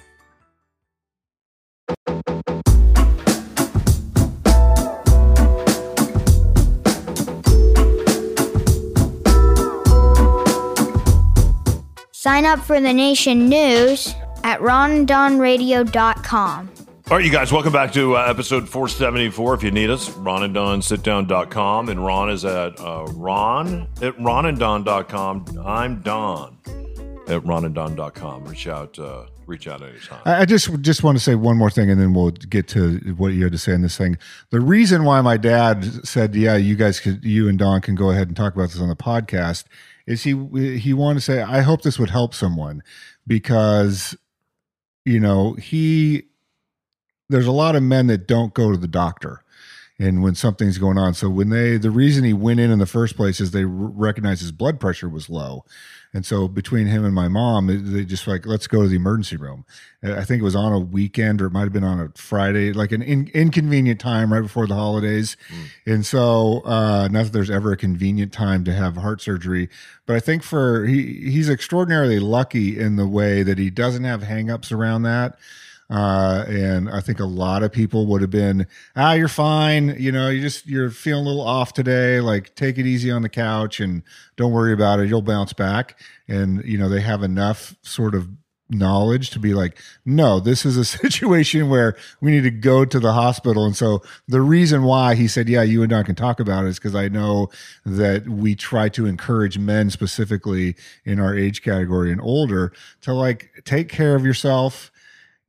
Sign 12.26 12.44
up 12.44 12.58
for 12.58 12.80
the 12.80 12.92
Nation 12.92 13.48
News 13.48 14.16
at 14.42 14.58
ronandonradio.com. 14.58 16.70
All 17.08 17.16
right, 17.16 17.24
you 17.24 17.30
guys, 17.30 17.52
welcome 17.52 17.72
back 17.72 17.92
to 17.92 18.16
uh, 18.16 18.22
episode 18.22 18.68
474. 18.68 19.54
If 19.54 19.62
you 19.62 19.70
need 19.70 19.90
us, 19.90 20.10
ronanddonsitdown.com. 20.10 21.88
And 21.88 22.04
Ron 22.04 22.30
is 22.30 22.44
at 22.44 22.80
uh, 22.80 23.06
ron 23.12 23.86
at 24.02 24.18
ronanddon.com. 24.18 25.62
I'm 25.64 26.00
Don 26.00 26.58
at 27.28 27.44
ronanddon.com. 27.44 28.44
Reach 28.44 28.66
out 28.66 28.98
uh, 28.98 29.26
reach 29.46 29.68
out 29.68 29.82
anytime. 29.82 30.22
I 30.24 30.40
I 30.40 30.44
just 30.46 30.80
just 30.80 31.04
want 31.04 31.16
to 31.16 31.22
say 31.22 31.36
one 31.36 31.56
more 31.56 31.70
thing, 31.70 31.92
and 31.92 32.00
then 32.00 32.12
we'll 32.12 32.32
get 32.32 32.66
to 32.70 32.96
what 33.16 33.34
you 33.34 33.44
had 33.44 33.52
to 33.52 33.58
say 33.58 33.72
in 33.72 33.82
this 33.82 33.96
thing. 33.96 34.18
The 34.50 34.60
reason 34.60 35.04
why 35.04 35.20
my 35.20 35.36
dad 35.36 36.04
said, 36.04 36.34
"Yeah, 36.34 36.56
you 36.56 36.74
guys 36.74 36.98
could, 36.98 37.24
you 37.24 37.48
and 37.48 37.56
Don 37.56 37.80
can 37.82 37.94
go 37.94 38.10
ahead 38.10 38.26
and 38.26 38.36
talk 38.36 38.56
about 38.56 38.70
this 38.70 38.80
on 38.80 38.88
the 38.88 38.96
podcast," 38.96 39.62
is 40.06 40.22
he 40.22 40.78
he 40.78 40.92
wanted 40.92 41.20
to 41.20 41.24
say, 41.24 41.42
"I 41.42 41.60
hope 41.60 41.82
this 41.82 41.98
would 41.98 42.10
help 42.10 42.34
someone," 42.34 42.82
because 43.26 44.16
you 45.04 45.20
know 45.20 45.54
he 45.54 46.24
there's 47.28 47.46
a 47.46 47.52
lot 47.52 47.76
of 47.76 47.82
men 47.82 48.06
that 48.06 48.28
don't 48.28 48.54
go 48.54 48.70
to 48.70 48.78
the 48.78 48.88
doctor 48.88 49.42
and 49.98 50.22
when 50.22 50.34
something's 50.34 50.78
going 50.78 50.98
on. 50.98 51.14
So 51.14 51.28
when 51.28 51.48
they 51.48 51.76
the 51.76 51.90
reason 51.90 52.24
he 52.24 52.32
went 52.32 52.60
in 52.60 52.70
in 52.70 52.78
the 52.78 52.86
first 52.86 53.16
place 53.16 53.40
is 53.40 53.50
they 53.50 53.64
recognized 53.64 54.40
his 54.40 54.52
blood 54.52 54.78
pressure 54.78 55.08
was 55.08 55.28
low 55.28 55.64
and 56.16 56.24
so 56.24 56.48
between 56.48 56.86
him 56.86 57.04
and 57.04 57.14
my 57.14 57.28
mom 57.28 57.66
they- 57.66 58.04
just 58.06 58.26
like 58.26 58.46
let's 58.46 58.66
go 58.66 58.82
to 58.82 58.88
the 58.88 58.96
emergency 58.96 59.36
room. 59.36 59.64
I 60.02 60.24
think 60.24 60.40
it 60.40 60.44
was 60.44 60.56
on 60.56 60.72
a 60.72 60.78
weekend 60.78 61.42
or 61.42 61.46
it 61.46 61.52
might 61.52 61.62
have 61.68 61.72
been 61.72 61.84
on 61.84 62.00
a 62.00 62.08
friday 62.16 62.72
like 62.72 62.90
an 62.92 63.02
in, 63.02 63.28
inconvenient 63.34 64.00
time 64.00 64.32
right 64.32 64.40
before 64.40 64.66
the 64.66 64.74
holidays. 64.74 65.36
And 65.84 66.06
so 66.06 66.62
uh 66.64 67.08
not 67.12 67.24
that 67.24 67.32
there's 67.32 67.50
ever 67.50 67.72
a 67.72 67.76
convenient 67.76 68.32
time 68.32 68.64
to 68.64 68.72
have 68.72 68.96
heart 68.96 69.20
surgery 69.20 69.68
but 70.06 70.16
i 70.16 70.20
think 70.20 70.42
for 70.42 70.86
he 70.86 71.30
he's 71.30 71.50
extraordinarily 71.50 72.18
lucky 72.18 72.78
in 72.80 72.96
the 72.96 73.06
way 73.06 73.42
that 73.42 73.58
he 73.58 73.68
doesn't 73.68 74.04
have 74.04 74.22
hangups 74.22 74.72
around 74.72 75.02
that 75.02 75.36
uh, 75.88 76.44
and 76.48 76.90
I 76.90 77.00
think 77.00 77.20
a 77.20 77.24
lot 77.24 77.62
of 77.62 77.72
people 77.72 78.06
would 78.06 78.20
have 78.20 78.30
been, 78.30 78.66
ah, 78.96 79.12
you're 79.12 79.28
fine. 79.28 79.94
You 79.98 80.10
know, 80.10 80.28
you 80.28 80.40
just, 80.40 80.66
you're 80.66 80.90
feeling 80.90 81.26
a 81.26 81.28
little 81.28 81.46
off 81.46 81.72
today. 81.72 82.20
Like, 82.20 82.54
take 82.56 82.78
it 82.78 82.86
easy 82.86 83.10
on 83.10 83.22
the 83.22 83.28
couch 83.28 83.78
and 83.78 84.02
don't 84.36 84.52
worry 84.52 84.72
about 84.72 84.98
it. 84.98 85.08
You'll 85.08 85.22
bounce 85.22 85.52
back. 85.52 85.98
And, 86.26 86.64
you 86.64 86.76
know, 86.76 86.88
they 86.88 87.00
have 87.00 87.22
enough 87.22 87.76
sort 87.82 88.14
of 88.14 88.28
knowledge 88.68 89.30
to 89.30 89.38
be 89.38 89.54
like, 89.54 89.78
no, 90.04 90.40
this 90.40 90.66
is 90.66 90.76
a 90.76 90.84
situation 90.84 91.68
where 91.68 91.96
we 92.20 92.32
need 92.32 92.42
to 92.42 92.50
go 92.50 92.84
to 92.84 92.98
the 92.98 93.12
hospital. 93.12 93.64
And 93.64 93.76
so 93.76 94.02
the 94.26 94.40
reason 94.40 94.82
why 94.82 95.14
he 95.14 95.28
said, 95.28 95.48
yeah, 95.48 95.62
you 95.62 95.82
and 95.82 95.90
Don 95.90 96.04
can 96.04 96.16
talk 96.16 96.40
about 96.40 96.64
it 96.64 96.68
is 96.70 96.78
because 96.78 96.96
I 96.96 97.08
know 97.08 97.48
that 97.84 98.28
we 98.28 98.56
try 98.56 98.88
to 98.90 99.06
encourage 99.06 99.58
men 99.58 99.90
specifically 99.90 100.74
in 101.04 101.20
our 101.20 101.36
age 101.36 101.62
category 101.62 102.10
and 102.10 102.20
older 102.20 102.72
to 103.02 103.14
like 103.14 103.50
take 103.64 103.88
care 103.88 104.16
of 104.16 104.24
yourself 104.24 104.90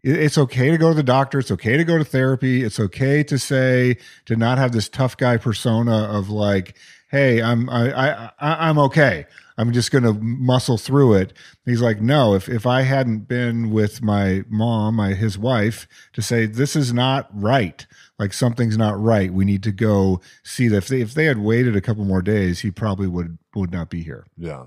it's 0.04 0.38
okay 0.38 0.70
to 0.72 0.78
go 0.78 0.90
to 0.90 0.96
the 0.96 1.04
doctor. 1.04 1.40
It's 1.40 1.52
okay 1.52 1.78
to 1.78 1.84
go 1.84 1.98
to 1.98 2.06
therapy. 2.06 2.64
It's 2.64 2.80
okay 2.80 3.24
to 3.24 3.38
say 3.40 3.98
to 4.26 4.36
not 4.36 4.58
have 4.58 4.72
this 4.72 4.90
tough 4.90 5.18
guy 5.18 5.38
persona 5.38 6.04
of 6.12 6.30
like 6.30 6.78
hey 7.10 7.42
i'm 7.42 7.70
i, 7.70 8.30
I 8.40 8.70
i'm 8.70 8.78
okay. 8.80 9.26
I'm 9.60 9.74
just 9.74 9.90
gonna 9.90 10.14
muscle 10.14 10.78
through 10.78 11.16
it. 11.16 11.34
He's 11.66 11.82
like 11.82 12.00
no 12.00 12.36
if 12.36 12.48
if 12.48 12.66
i 12.66 12.82
hadn't 12.84 13.28
been 13.28 13.72
with 13.72 14.04
my 14.04 14.44
mom 14.50 14.96
my 14.96 15.14
his 15.14 15.38
wife 15.38 15.88
to 16.14 16.22
say 16.22 16.46
this 16.46 16.76
is 16.76 16.94
not 16.94 17.28
right. 17.34 17.86
Like 18.20 18.34
something's 18.34 18.78
not 18.78 19.02
right. 19.02 19.34
We 19.34 19.46
need 19.46 19.64
to 19.64 19.72
go 19.72 20.22
see 20.44 20.68
that. 20.70 20.78
If 20.78 20.88
they, 20.88 21.02
if 21.02 21.14
they 21.14 21.26
had 21.26 21.40
waited 21.40 21.76
a 21.76 21.82
couple 21.82 22.06
more 22.06 22.22
days 22.22 22.60
he 22.60 22.72
probably 22.72 23.08
would 23.08 23.38
would 23.56 23.72
not 23.72 23.90
be 23.90 24.04
here. 24.04 24.26
Yeah. 24.38 24.66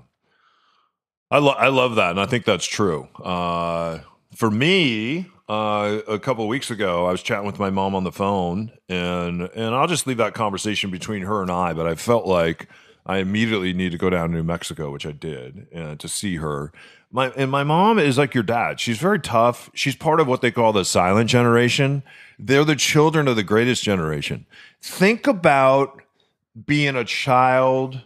I, 1.29 1.37
lo- 1.37 1.55
I 1.57 1.69
love 1.69 1.95
that. 1.95 2.11
And 2.11 2.19
I 2.19 2.25
think 2.25 2.43
that's 2.43 2.65
true. 2.65 3.07
Uh, 3.23 3.99
for 4.35 4.51
me, 4.51 5.27
uh, 5.49 5.99
a 6.07 6.19
couple 6.19 6.43
of 6.43 6.49
weeks 6.49 6.71
ago, 6.71 7.05
I 7.05 7.11
was 7.11 7.21
chatting 7.21 7.45
with 7.45 7.59
my 7.59 7.69
mom 7.69 7.95
on 7.95 8.03
the 8.03 8.11
phone, 8.11 8.71
and, 8.87 9.41
and 9.41 9.75
I'll 9.75 9.87
just 9.87 10.07
leave 10.07 10.17
that 10.17 10.33
conversation 10.33 10.89
between 10.89 11.23
her 11.23 11.41
and 11.41 11.51
I, 11.51 11.73
but 11.73 11.85
I 11.85 11.95
felt 11.95 12.25
like 12.25 12.69
I 13.05 13.17
immediately 13.17 13.73
need 13.73 13.91
to 13.91 13.97
go 13.97 14.09
down 14.09 14.29
to 14.29 14.35
New 14.35 14.43
Mexico, 14.43 14.91
which 14.91 15.05
I 15.05 15.11
did, 15.11 15.67
uh, 15.75 15.95
to 15.95 16.07
see 16.07 16.37
her. 16.37 16.71
My, 17.11 17.29
and 17.31 17.51
my 17.51 17.63
mom 17.63 17.99
is 17.99 18.17
like 18.17 18.33
your 18.33 18.43
dad. 18.43 18.79
She's 18.79 18.97
very 18.97 19.19
tough. 19.19 19.69
She's 19.73 19.95
part 19.95 20.21
of 20.21 20.27
what 20.27 20.41
they 20.41 20.51
call 20.51 20.71
the 20.71 20.85
silent 20.85 21.29
generation. 21.29 22.03
They're 22.39 22.63
the 22.63 22.75
children 22.75 23.27
of 23.27 23.35
the 23.35 23.43
greatest 23.43 23.83
generation. 23.83 24.45
Think 24.81 25.27
about 25.27 26.01
being 26.65 26.95
a 26.95 27.03
child 27.03 28.01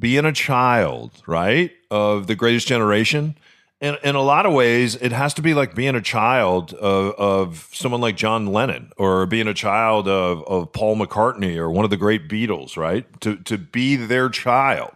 being 0.00 0.24
a 0.24 0.32
child, 0.32 1.22
right, 1.26 1.70
of 1.90 2.26
the 2.26 2.34
greatest 2.34 2.66
generation. 2.66 3.36
In, 3.80 3.96
in 4.04 4.14
a 4.14 4.20
lot 4.20 4.44
of 4.44 4.52
ways, 4.52 4.94
it 4.96 5.10
has 5.10 5.32
to 5.34 5.42
be 5.42 5.54
like 5.54 5.74
being 5.74 5.94
a 5.94 6.02
child 6.02 6.74
of, 6.74 7.14
of 7.14 7.68
someone 7.72 8.02
like 8.02 8.14
John 8.14 8.46
Lennon 8.46 8.92
or 8.98 9.24
being 9.24 9.48
a 9.48 9.54
child 9.54 10.06
of, 10.06 10.44
of 10.46 10.70
Paul 10.74 10.96
McCartney 10.96 11.56
or 11.56 11.70
one 11.70 11.86
of 11.86 11.90
the 11.90 11.96
great 11.96 12.28
Beatles, 12.28 12.76
right? 12.76 13.06
To, 13.22 13.36
to 13.36 13.56
be 13.56 13.96
their 13.96 14.28
child. 14.28 14.92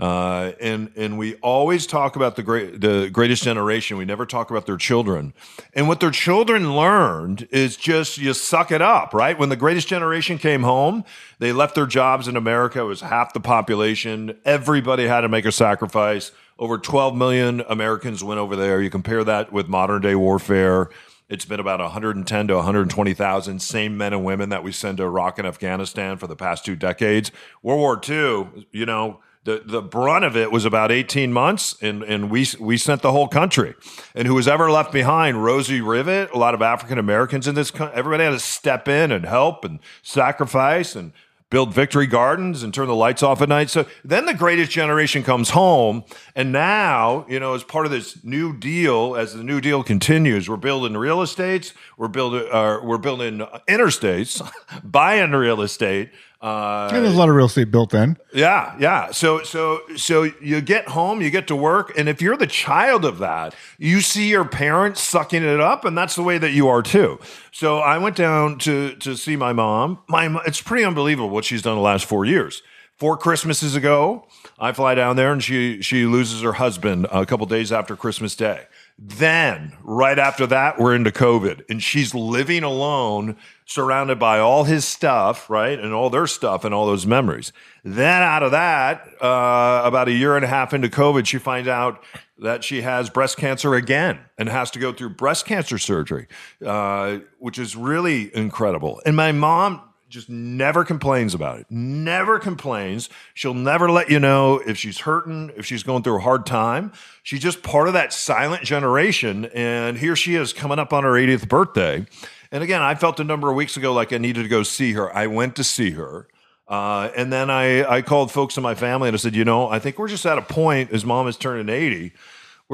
Uh, 0.00 0.50
and, 0.60 0.90
and 0.96 1.16
we 1.16 1.36
always 1.36 1.86
talk 1.86 2.16
about 2.16 2.34
the 2.34 2.42
great, 2.42 2.80
the 2.80 3.08
greatest 3.08 3.44
generation. 3.44 3.98
We 3.98 4.04
never 4.04 4.26
talk 4.26 4.50
about 4.50 4.66
their 4.66 4.78
children. 4.78 5.32
And 5.72 5.86
what 5.86 6.00
their 6.00 6.10
children 6.10 6.74
learned 6.74 7.46
is 7.52 7.76
just 7.76 8.18
you 8.18 8.34
suck 8.34 8.72
it 8.72 8.82
up, 8.82 9.14
right? 9.14 9.38
When 9.38 9.48
the 9.48 9.56
greatest 9.56 9.86
generation 9.86 10.38
came 10.38 10.64
home, 10.64 11.04
they 11.38 11.52
left 11.52 11.76
their 11.76 11.86
jobs 11.86 12.26
in 12.26 12.36
America. 12.36 12.80
It 12.80 12.84
was 12.84 13.00
half 13.00 13.32
the 13.32 13.38
population. 13.38 14.36
Everybody 14.44 15.06
had 15.06 15.20
to 15.20 15.28
make 15.28 15.44
a 15.44 15.52
sacrifice. 15.52 16.32
Over 16.58 16.78
12 16.78 17.16
million 17.16 17.62
Americans 17.68 18.22
went 18.22 18.38
over 18.38 18.54
there. 18.54 18.80
You 18.80 18.90
compare 18.90 19.24
that 19.24 19.52
with 19.52 19.68
modern 19.68 20.02
day 20.02 20.14
warfare. 20.14 20.88
It's 21.28 21.44
been 21.44 21.58
about 21.58 21.80
110 21.80 22.48
to 22.48 22.54
120,000 22.54 23.60
same 23.60 23.96
men 23.96 24.12
and 24.12 24.24
women 24.24 24.50
that 24.50 24.62
we 24.62 24.70
send 24.70 24.98
to 24.98 25.04
Iraq 25.04 25.38
and 25.38 25.48
Afghanistan 25.48 26.16
for 26.16 26.26
the 26.26 26.36
past 26.36 26.64
two 26.64 26.76
decades. 26.76 27.32
World 27.62 27.80
War 27.80 28.00
II, 28.08 28.66
you 28.70 28.86
know, 28.86 29.20
the, 29.44 29.62
the 29.64 29.82
brunt 29.82 30.24
of 30.24 30.36
it 30.36 30.50
was 30.52 30.64
about 30.64 30.90
18 30.90 31.32
months, 31.32 31.76
and, 31.82 32.02
and 32.02 32.30
we, 32.30 32.46
we 32.58 32.78
sent 32.78 33.02
the 33.02 33.12
whole 33.12 33.28
country. 33.28 33.74
And 34.14 34.26
who 34.26 34.34
was 34.34 34.48
ever 34.48 34.70
left 34.70 34.90
behind, 34.92 35.44
Rosie 35.44 35.82
Rivet, 35.82 36.30
a 36.30 36.38
lot 36.38 36.54
of 36.54 36.62
African 36.62 36.98
Americans 36.98 37.46
in 37.46 37.54
this 37.54 37.70
country, 37.70 37.96
everybody 37.96 38.24
had 38.24 38.30
to 38.30 38.38
step 38.38 38.88
in 38.88 39.12
and 39.12 39.26
help 39.26 39.64
and 39.64 39.80
sacrifice 40.02 40.96
and 40.96 41.12
build 41.54 41.72
victory 41.72 42.08
gardens 42.08 42.64
and 42.64 42.74
turn 42.74 42.88
the 42.88 42.94
lights 42.96 43.22
off 43.22 43.40
at 43.40 43.48
night. 43.48 43.70
So 43.70 43.86
then 44.04 44.26
the 44.26 44.34
greatest 44.34 44.72
generation 44.72 45.22
comes 45.22 45.50
home. 45.50 46.02
And 46.34 46.50
now, 46.50 47.24
you 47.28 47.38
know, 47.38 47.54
as 47.54 47.62
part 47.62 47.86
of 47.86 47.92
this 47.92 48.24
new 48.24 48.52
deal, 48.52 49.14
as 49.14 49.34
the 49.34 49.44
new 49.44 49.60
deal 49.60 49.84
continues, 49.84 50.48
we're 50.48 50.56
building 50.56 50.96
real 50.96 51.22
estates, 51.22 51.72
we're 51.96 52.08
building, 52.08 52.48
uh, 52.50 52.80
we're 52.82 52.98
building 52.98 53.38
interstates, 53.68 54.42
buying 54.82 55.30
real 55.30 55.62
estate. 55.62 56.10
Uh, 56.44 56.90
yeah, 56.92 57.00
there's 57.00 57.14
a 57.14 57.16
lot 57.16 57.30
of 57.30 57.34
real 57.34 57.46
estate 57.46 57.70
built 57.70 57.94
in. 57.94 58.18
yeah, 58.34 58.76
yeah. 58.78 59.10
So 59.12 59.42
so 59.44 59.80
so 59.96 60.24
you 60.42 60.60
get 60.60 60.88
home, 60.88 61.22
you 61.22 61.30
get 61.30 61.46
to 61.46 61.56
work, 61.56 61.96
and 61.96 62.06
if 62.06 62.20
you're 62.20 62.36
the 62.36 62.46
child 62.46 63.06
of 63.06 63.16
that, 63.20 63.54
you 63.78 64.02
see 64.02 64.28
your 64.28 64.44
parents 64.44 65.00
sucking 65.00 65.42
it 65.42 65.58
up, 65.58 65.86
and 65.86 65.96
that's 65.96 66.16
the 66.16 66.22
way 66.22 66.36
that 66.36 66.50
you 66.50 66.68
are 66.68 66.82
too. 66.82 67.18
So 67.50 67.78
I 67.78 67.96
went 67.96 68.14
down 68.16 68.58
to 68.58 68.94
to 68.96 69.16
see 69.16 69.36
my 69.36 69.54
mom. 69.54 70.00
My 70.06 70.38
it's 70.44 70.60
pretty 70.60 70.84
unbelievable 70.84 71.30
what 71.30 71.46
she's 71.46 71.62
done 71.62 71.76
the 71.76 71.82
last 71.82 72.04
four 72.04 72.26
years. 72.26 72.62
Four 72.98 73.16
Christmases 73.16 73.74
ago, 73.74 74.28
I 74.58 74.72
fly 74.72 74.94
down 74.94 75.16
there, 75.16 75.32
and 75.32 75.42
she 75.42 75.80
she 75.80 76.04
loses 76.04 76.42
her 76.42 76.52
husband 76.52 77.06
a 77.10 77.24
couple 77.24 77.46
days 77.46 77.72
after 77.72 77.96
Christmas 77.96 78.36
Day. 78.36 78.66
Then, 78.96 79.76
right 79.82 80.18
after 80.18 80.46
that, 80.46 80.78
we're 80.78 80.94
into 80.94 81.10
COVID, 81.10 81.64
and 81.68 81.82
she's 81.82 82.14
living 82.14 82.62
alone, 82.62 83.36
surrounded 83.64 84.20
by 84.20 84.38
all 84.38 84.64
his 84.64 84.84
stuff, 84.84 85.50
right, 85.50 85.78
and 85.78 85.92
all 85.92 86.10
their 86.10 86.28
stuff, 86.28 86.64
and 86.64 86.72
all 86.72 86.86
those 86.86 87.04
memories. 87.04 87.52
Then, 87.82 88.22
out 88.22 88.44
of 88.44 88.52
that, 88.52 89.04
uh, 89.20 89.82
about 89.84 90.06
a 90.06 90.12
year 90.12 90.36
and 90.36 90.44
a 90.44 90.48
half 90.48 90.72
into 90.72 90.88
COVID, 90.88 91.26
she 91.26 91.38
finds 91.38 91.68
out 91.68 92.04
that 92.38 92.62
she 92.62 92.82
has 92.82 93.10
breast 93.10 93.36
cancer 93.36 93.74
again 93.74 94.20
and 94.38 94.48
has 94.48 94.70
to 94.72 94.78
go 94.78 94.92
through 94.92 95.10
breast 95.10 95.44
cancer 95.44 95.78
surgery, 95.78 96.28
uh, 96.64 97.18
which 97.38 97.58
is 97.58 97.74
really 97.74 98.34
incredible. 98.34 99.02
And 99.04 99.16
my 99.16 99.32
mom 99.32 99.80
just 100.14 100.30
never 100.30 100.84
complains 100.84 101.34
about 101.34 101.58
it. 101.58 101.66
Never 101.68 102.38
complains. 102.38 103.10
She'll 103.34 103.52
never 103.52 103.90
let 103.90 104.08
you 104.08 104.20
know 104.20 104.62
if 104.64 104.78
she's 104.78 105.00
hurting, 105.00 105.50
if 105.56 105.66
she's 105.66 105.82
going 105.82 106.04
through 106.04 106.18
a 106.18 106.20
hard 106.20 106.46
time. 106.46 106.92
She's 107.24 107.40
just 107.40 107.64
part 107.64 107.88
of 107.88 107.94
that 107.94 108.12
silent 108.12 108.62
generation. 108.62 109.46
And 109.46 109.98
here 109.98 110.14
she 110.14 110.36
is 110.36 110.52
coming 110.52 110.78
up 110.78 110.92
on 110.92 111.02
her 111.02 111.10
80th 111.10 111.48
birthday. 111.48 112.06
And 112.52 112.62
again, 112.62 112.80
I 112.80 112.94
felt 112.94 113.18
a 113.18 113.24
number 113.24 113.50
of 113.50 113.56
weeks 113.56 113.76
ago 113.76 113.92
like 113.92 114.12
I 114.12 114.18
needed 114.18 114.44
to 114.44 114.48
go 114.48 114.62
see 114.62 114.92
her. 114.92 115.14
I 115.14 115.26
went 115.26 115.56
to 115.56 115.64
see 115.64 115.90
her. 115.90 116.28
Uh, 116.68 117.10
and 117.16 117.32
then 117.32 117.50
I, 117.50 117.84
I 117.84 118.00
called 118.00 118.30
folks 118.30 118.56
in 118.56 118.62
my 118.62 118.76
family 118.76 119.08
and 119.08 119.14
I 119.14 119.18
said, 119.18 119.34
you 119.34 119.44
know, 119.44 119.68
I 119.68 119.80
think 119.80 119.98
we're 119.98 120.08
just 120.08 120.24
at 120.24 120.38
a 120.38 120.42
point 120.42 120.92
as 120.92 121.04
mom 121.04 121.26
is 121.26 121.36
turning 121.36 121.68
80 121.68 122.12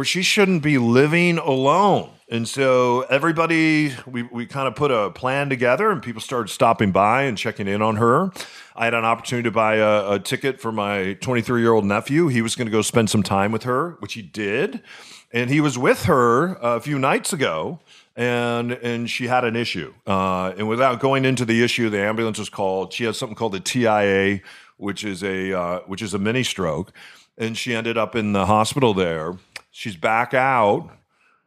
where 0.01 0.05
she 0.07 0.23
shouldn't 0.23 0.63
be 0.63 0.79
living 0.79 1.37
alone. 1.37 2.09
And 2.31 2.49
so 2.49 3.03
everybody, 3.11 3.93
we, 4.07 4.23
we 4.23 4.47
kind 4.47 4.67
of 4.67 4.75
put 4.75 4.91
a 4.91 5.11
plan 5.11 5.51
together 5.51 5.91
and 5.91 6.03
people 6.03 6.23
started 6.23 6.49
stopping 6.49 6.91
by 6.91 7.25
and 7.25 7.37
checking 7.37 7.69
in 7.69 7.83
on 7.83 7.97
her. 7.97 8.33
I 8.75 8.87
had 8.87 8.95
an 8.95 9.05
opportunity 9.05 9.47
to 9.47 9.51
buy 9.51 9.75
a, 9.75 10.13
a 10.13 10.19
ticket 10.19 10.59
for 10.59 10.73
my 10.73 11.19
23 11.21 11.61
year 11.61 11.75
old 11.75 11.85
nephew. 11.85 12.29
He 12.29 12.41
was 12.41 12.57
going 12.57 12.65
to 12.65 12.73
go 12.73 12.81
spend 12.81 13.11
some 13.11 13.23
time 13.23 13.53
with 13.53 13.65
her, 13.65 13.99
which 13.99 14.15
he 14.15 14.23
did. 14.23 14.81
And 15.35 15.51
he 15.51 15.61
was 15.61 15.77
with 15.77 16.05
her 16.05 16.55
a 16.63 16.81
few 16.81 16.99
nights 16.99 17.35
ago 17.35 17.81
and 18.17 18.73
and 18.73 19.11
she 19.11 19.27
had 19.27 19.45
an 19.45 19.55
issue. 19.55 19.93
Uh, 20.07 20.55
and 20.57 20.67
without 20.67 21.01
going 21.01 21.27
into 21.27 21.45
the 21.45 21.63
issue, 21.63 21.91
the 21.91 22.01
ambulance 22.01 22.39
was 22.39 22.49
called. 22.49 22.95
She 22.95 23.05
has 23.05 23.19
something 23.19 23.37
called 23.37 23.55
a 23.55 23.61
TIA, 23.61 24.41
which 24.79 25.05
is 25.05 25.23
a 25.23 25.53
uh, 25.53 25.81
which 25.81 26.01
is 26.01 26.15
a 26.15 26.19
mini 26.19 26.43
stroke, 26.43 26.91
and 27.37 27.55
she 27.55 27.75
ended 27.75 27.99
up 27.99 28.17
in 28.17 28.33
the 28.33 28.47
hospital 28.47 28.95
there. 28.95 29.37
She's 29.71 29.97
back 29.97 30.35
out, 30.35 30.91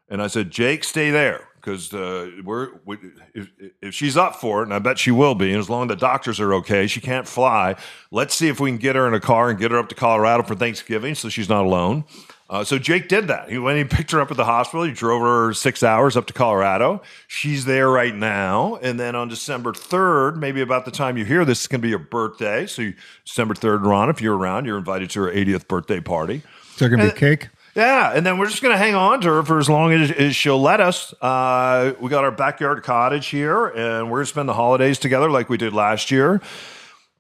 And 0.10 0.22
I 0.22 0.28
said, 0.28 0.52
Jake, 0.52 0.84
stay 0.84 1.12
there 1.12 1.48
because 1.56 1.94
uh, 1.94 2.30
we're 2.44 2.70
we, 2.86 2.98
if, 3.34 3.50
if 3.82 3.94
she's 3.94 4.18
up 4.18 4.36
for 4.36 4.62
it, 4.62 4.66
and 4.66 4.74
I 4.74 4.80
bet 4.80 5.00
she 5.00 5.12
will 5.12 5.34
be, 5.34 5.50
and 5.50 5.60
as 5.60 5.70
long 5.70 5.84
as 5.84 5.96
the 5.96 5.96
doctors 5.96 6.40
are 6.40 6.54
okay, 6.56 6.88
she 6.88 7.00
can't 7.00 7.28
fly. 7.28 7.76
Let's 8.12 8.36
see 8.36 8.50
if 8.50 8.60
we 8.60 8.70
can 8.70 8.78
get 8.78 8.96
her 8.96 9.08
in 9.08 9.14
a 9.14 9.20
car 9.20 9.50
and 9.50 9.58
get 9.58 9.72
her 9.72 9.78
up 9.78 9.90
to 9.90 9.96
Colorado 9.96 10.44
for 10.44 10.56
Thanksgiving, 10.56 11.16
so 11.16 11.30
she's 11.30 11.50
not 11.50 11.66
alone. 11.66 12.04
Uh, 12.50 12.64
so 12.64 12.78
Jake 12.78 13.08
did 13.08 13.28
that. 13.30 13.50
He 13.50 13.58
went, 13.58 13.78
he 13.78 13.84
picked 13.84 14.12
her 14.12 14.22
up 14.22 14.30
at 14.30 14.38
the 14.38 14.46
hospital. 14.46 14.84
He 14.84 14.92
drove 14.92 15.22
her 15.22 15.54
six 15.54 15.82
hours 15.82 16.16
up 16.16 16.28
to 16.28 16.34
Colorado. 16.34 17.02
She's 17.28 17.66
there 17.66 17.90
right 17.90 18.14
now. 18.14 18.76
And 18.76 19.00
then 19.00 19.16
on 19.16 19.28
December 19.28 19.72
3rd, 19.72 20.36
maybe 20.36 20.62
about 20.62 20.86
the 20.86 20.92
time 20.92 21.18
you 21.18 21.26
hear 21.26 21.46
this, 21.46 21.62
it's 21.62 21.68
going 21.68 21.82
to 21.82 21.84
be 21.84 21.90
your 21.90 21.98
birthday. 21.98 22.68
So 22.68 22.84
you, 22.84 22.94
December 23.26 23.56
3rd, 23.56 23.86
Ron, 23.86 24.10
if 24.10 24.22
you're 24.22 24.38
around, 24.38 24.66
you're 24.66 24.78
invited 24.78 25.10
to 25.12 25.22
her 25.22 25.32
80th 25.32 25.68
birthday 25.68 26.00
party. 26.00 26.44
Is 26.74 26.80
there 26.80 26.90
gonna 26.90 27.06
be 27.06 27.20
cake? 27.20 27.50
Yeah, 27.76 28.12
and 28.14 28.24
then 28.24 28.38
we're 28.38 28.50
just 28.50 28.62
going 28.62 28.74
to 28.74 28.78
hang 28.78 28.94
on 28.94 29.22
to 29.22 29.30
her 29.30 29.44
for 29.44 29.58
as 29.58 29.68
long 29.68 29.94
as, 29.94 30.12
as 30.12 30.36
she'll 30.36 30.62
let 30.62 30.80
us. 30.80 31.12
Uh, 31.22 31.94
we 32.00 32.10
got 32.10 32.24
our 32.24 32.32
backyard 32.32 32.84
cottage 32.84 33.28
here, 33.28 33.68
and 33.68 34.12
we're 34.12 34.18
going 34.18 34.26
to 34.26 34.30
spend 34.30 34.50
the 34.50 34.54
holidays 34.54 35.00
together 35.00 35.30
like 35.30 35.50
we 35.50 35.58
did 35.58 35.74
last 35.74 36.12
year. 36.12 36.40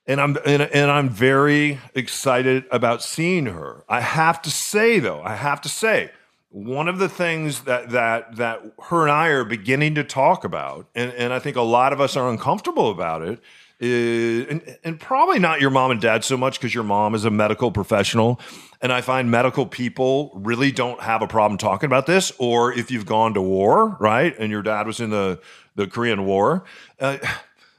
And 0.05 0.19
I'm 0.19 0.37
and, 0.45 0.61
and 0.61 0.91
I'm 0.91 1.09
very 1.09 1.79
excited 1.95 2.65
about 2.69 3.01
seeing 3.01 3.45
her. 3.47 3.83
I 3.87 4.01
have 4.01 4.41
to 4.41 4.51
say 4.51 4.99
though, 4.99 5.21
I 5.23 5.35
have 5.35 5.61
to 5.61 5.69
say, 5.69 6.11
one 6.49 6.89
of 6.89 6.99
the 6.99 7.07
things 7.07 7.61
that 7.61 7.89
that 7.91 8.35
that 8.35 8.61
her 8.89 9.03
and 9.03 9.11
I 9.11 9.29
are 9.29 9.45
beginning 9.45 9.95
to 9.95 10.03
talk 10.03 10.43
about, 10.43 10.87
and, 10.93 11.11
and 11.13 11.31
I 11.31 11.39
think 11.39 11.55
a 11.55 11.61
lot 11.61 11.93
of 11.93 12.01
us 12.01 12.17
are 12.17 12.29
uncomfortable 12.29 12.91
about 12.91 13.21
it, 13.21 13.39
is 13.79 14.45
and, 14.49 14.77
and 14.83 14.99
probably 14.99 15.39
not 15.39 15.61
your 15.61 15.69
mom 15.69 15.91
and 15.91 16.01
dad 16.01 16.25
so 16.25 16.35
much 16.35 16.59
because 16.59 16.75
your 16.75 16.83
mom 16.83 17.15
is 17.15 17.23
a 17.23 17.31
medical 17.31 17.71
professional. 17.71 18.41
And 18.83 18.91
I 18.91 18.99
find 18.99 19.31
medical 19.31 19.65
people 19.65 20.33
really 20.35 20.69
don't 20.71 21.01
have 21.01 21.21
a 21.21 21.27
problem 21.27 21.57
talking 21.57 21.87
about 21.87 22.05
this. 22.05 22.33
Or 22.37 22.73
if 22.73 22.91
you've 22.91 23.05
gone 23.05 23.33
to 23.35 23.41
war, 23.41 23.95
right? 23.97 24.37
And 24.37 24.51
your 24.51 24.61
dad 24.61 24.85
was 24.85 24.99
in 24.99 25.09
the, 25.09 25.39
the 25.75 25.87
Korean 25.87 26.25
War. 26.25 26.65
Uh, 26.99 27.17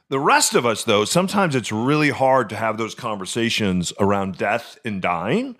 the 0.08 0.18
rest 0.18 0.54
of 0.54 0.64
us, 0.64 0.82
though, 0.84 1.04
sometimes 1.04 1.54
it's 1.54 1.70
really 1.70 2.08
hard 2.08 2.48
to 2.48 2.56
have 2.56 2.78
those 2.78 2.94
conversations 2.94 3.92
around 4.00 4.38
death 4.38 4.78
and 4.82 5.02
dying. 5.02 5.56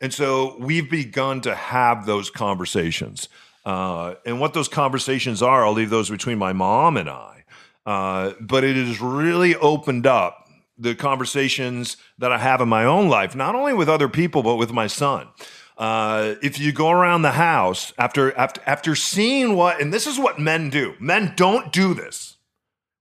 And 0.00 0.12
so 0.12 0.56
we've 0.58 0.90
begun 0.90 1.42
to 1.42 1.54
have 1.54 2.04
those 2.04 2.28
conversations. 2.28 3.28
Uh, 3.64 4.14
and 4.26 4.40
what 4.40 4.52
those 4.52 4.68
conversations 4.68 5.42
are, 5.42 5.64
I'll 5.64 5.74
leave 5.74 5.90
those 5.90 6.10
between 6.10 6.38
my 6.38 6.52
mom 6.52 6.96
and 6.96 7.08
I. 7.08 7.44
Uh, 7.86 8.32
but 8.40 8.64
it 8.64 8.76
has 8.76 9.00
really 9.00 9.54
opened 9.54 10.08
up 10.08 10.47
the 10.78 10.94
conversations 10.94 11.96
that 12.18 12.32
I 12.32 12.38
have 12.38 12.60
in 12.60 12.68
my 12.68 12.84
own 12.84 13.08
life, 13.08 13.34
not 13.34 13.54
only 13.54 13.74
with 13.74 13.88
other 13.88 14.08
people, 14.08 14.42
but 14.42 14.56
with 14.56 14.72
my 14.72 14.86
son. 14.86 15.28
Uh, 15.76 16.34
if 16.42 16.58
you 16.58 16.72
go 16.72 16.90
around 16.90 17.22
the 17.22 17.32
house 17.32 17.92
after, 17.98 18.36
after, 18.36 18.60
after 18.66 18.94
seeing 18.94 19.54
what, 19.54 19.80
and 19.80 19.92
this 19.92 20.06
is 20.06 20.18
what 20.18 20.38
men 20.38 20.70
do, 20.70 20.94
men 20.98 21.32
don't 21.36 21.72
do 21.72 21.94
this. 21.94 22.36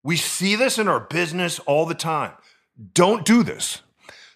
We 0.04 0.16
see 0.16 0.56
this 0.56 0.78
in 0.78 0.88
our 0.88 1.00
business 1.00 1.60
all 1.60 1.86
the 1.86 1.96
time. 1.96 2.34
Don't 2.94 3.26
do 3.26 3.44
this. 3.44 3.82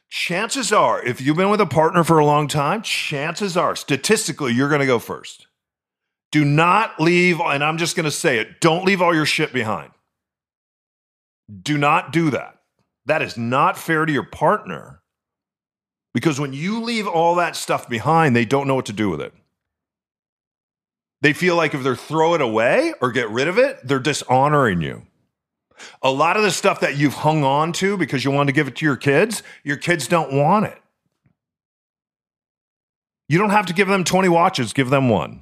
Chances 0.09 0.73
are, 0.73 1.01
if 1.01 1.21
you've 1.21 1.37
been 1.37 1.49
with 1.49 1.61
a 1.61 1.65
partner 1.65 2.03
for 2.03 2.19
a 2.19 2.25
long 2.25 2.47
time, 2.47 2.81
chances 2.81 3.55
are, 3.55 3.75
statistically, 3.75 4.53
you're 4.53 4.67
going 4.67 4.81
to 4.81 4.87
go 4.87 4.99
first. 4.99 5.47
Do 6.31 6.43
not 6.43 6.99
leave, 6.99 7.39
and 7.39 7.63
I'm 7.63 7.77
just 7.77 7.95
going 7.95 8.05
to 8.05 8.11
say 8.11 8.37
it 8.39 8.59
don't 8.59 8.85
leave 8.85 9.01
all 9.01 9.15
your 9.15 9.25
shit 9.25 9.53
behind. 9.53 9.91
Do 11.61 11.77
not 11.77 12.11
do 12.11 12.29
that. 12.31 12.60
That 13.05 13.21
is 13.21 13.37
not 13.37 13.77
fair 13.77 14.05
to 14.05 14.13
your 14.13 14.23
partner 14.25 15.01
because 16.13 16.39
when 16.39 16.53
you 16.53 16.81
leave 16.81 17.07
all 17.07 17.35
that 17.35 17.55
stuff 17.55 17.87
behind, 17.89 18.35
they 18.35 18.45
don't 18.45 18.67
know 18.67 18.75
what 18.75 18.85
to 18.87 18.93
do 18.93 19.09
with 19.09 19.21
it. 19.21 19.33
They 21.21 21.33
feel 21.33 21.55
like 21.55 21.73
if 21.73 21.83
they're 21.83 21.95
throw 21.95 22.33
it 22.33 22.41
away 22.41 22.93
or 23.01 23.11
get 23.11 23.29
rid 23.29 23.47
of 23.47 23.57
it, 23.57 23.79
they're 23.83 23.99
dishonoring 23.99 24.81
you. 24.81 25.03
A 26.01 26.11
lot 26.11 26.37
of 26.37 26.43
the 26.43 26.51
stuff 26.51 26.79
that 26.81 26.97
you've 26.97 27.13
hung 27.13 27.43
on 27.43 27.73
to 27.73 27.97
because 27.97 28.23
you 28.25 28.31
want 28.31 28.47
to 28.47 28.53
give 28.53 28.67
it 28.67 28.75
to 28.77 28.85
your 28.85 28.97
kids, 28.97 29.41
your 29.63 29.77
kids 29.77 30.07
don't 30.07 30.33
want 30.33 30.65
it. 30.65 30.77
You 33.27 33.37
don't 33.37 33.51
have 33.51 33.67
to 33.67 33.73
give 33.73 33.87
them 33.87 34.03
20 34.03 34.29
watches, 34.29 34.73
give 34.73 34.89
them 34.89 35.09
one. 35.09 35.41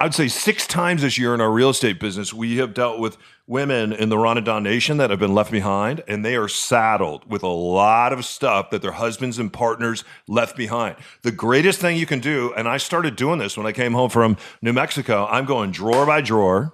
I'd 0.00 0.14
say 0.14 0.28
six 0.28 0.64
times 0.68 1.02
this 1.02 1.18
year 1.18 1.34
in 1.34 1.40
our 1.40 1.50
real 1.50 1.70
estate 1.70 1.98
business, 1.98 2.32
we 2.32 2.58
have 2.58 2.72
dealt 2.72 3.00
with 3.00 3.16
women 3.48 3.92
in 3.92 4.10
the 4.10 4.18
Ron 4.18 4.36
and 4.36 4.46
Don 4.46 4.62
Nation 4.62 4.96
that 4.98 5.10
have 5.10 5.18
been 5.18 5.34
left 5.34 5.50
behind, 5.50 6.04
and 6.06 6.24
they 6.24 6.36
are 6.36 6.46
saddled 6.46 7.28
with 7.28 7.42
a 7.42 7.48
lot 7.48 8.12
of 8.12 8.24
stuff 8.24 8.70
that 8.70 8.80
their 8.80 8.92
husbands 8.92 9.40
and 9.40 9.52
partners 9.52 10.04
left 10.28 10.56
behind. 10.56 10.94
The 11.22 11.32
greatest 11.32 11.80
thing 11.80 11.96
you 11.96 12.06
can 12.06 12.20
do, 12.20 12.52
and 12.56 12.68
I 12.68 12.76
started 12.76 13.16
doing 13.16 13.40
this 13.40 13.56
when 13.56 13.66
I 13.66 13.72
came 13.72 13.92
home 13.92 14.08
from 14.08 14.36
New 14.62 14.72
Mexico, 14.72 15.26
I'm 15.28 15.46
going 15.46 15.72
drawer 15.72 16.06
by 16.06 16.20
drawer, 16.20 16.72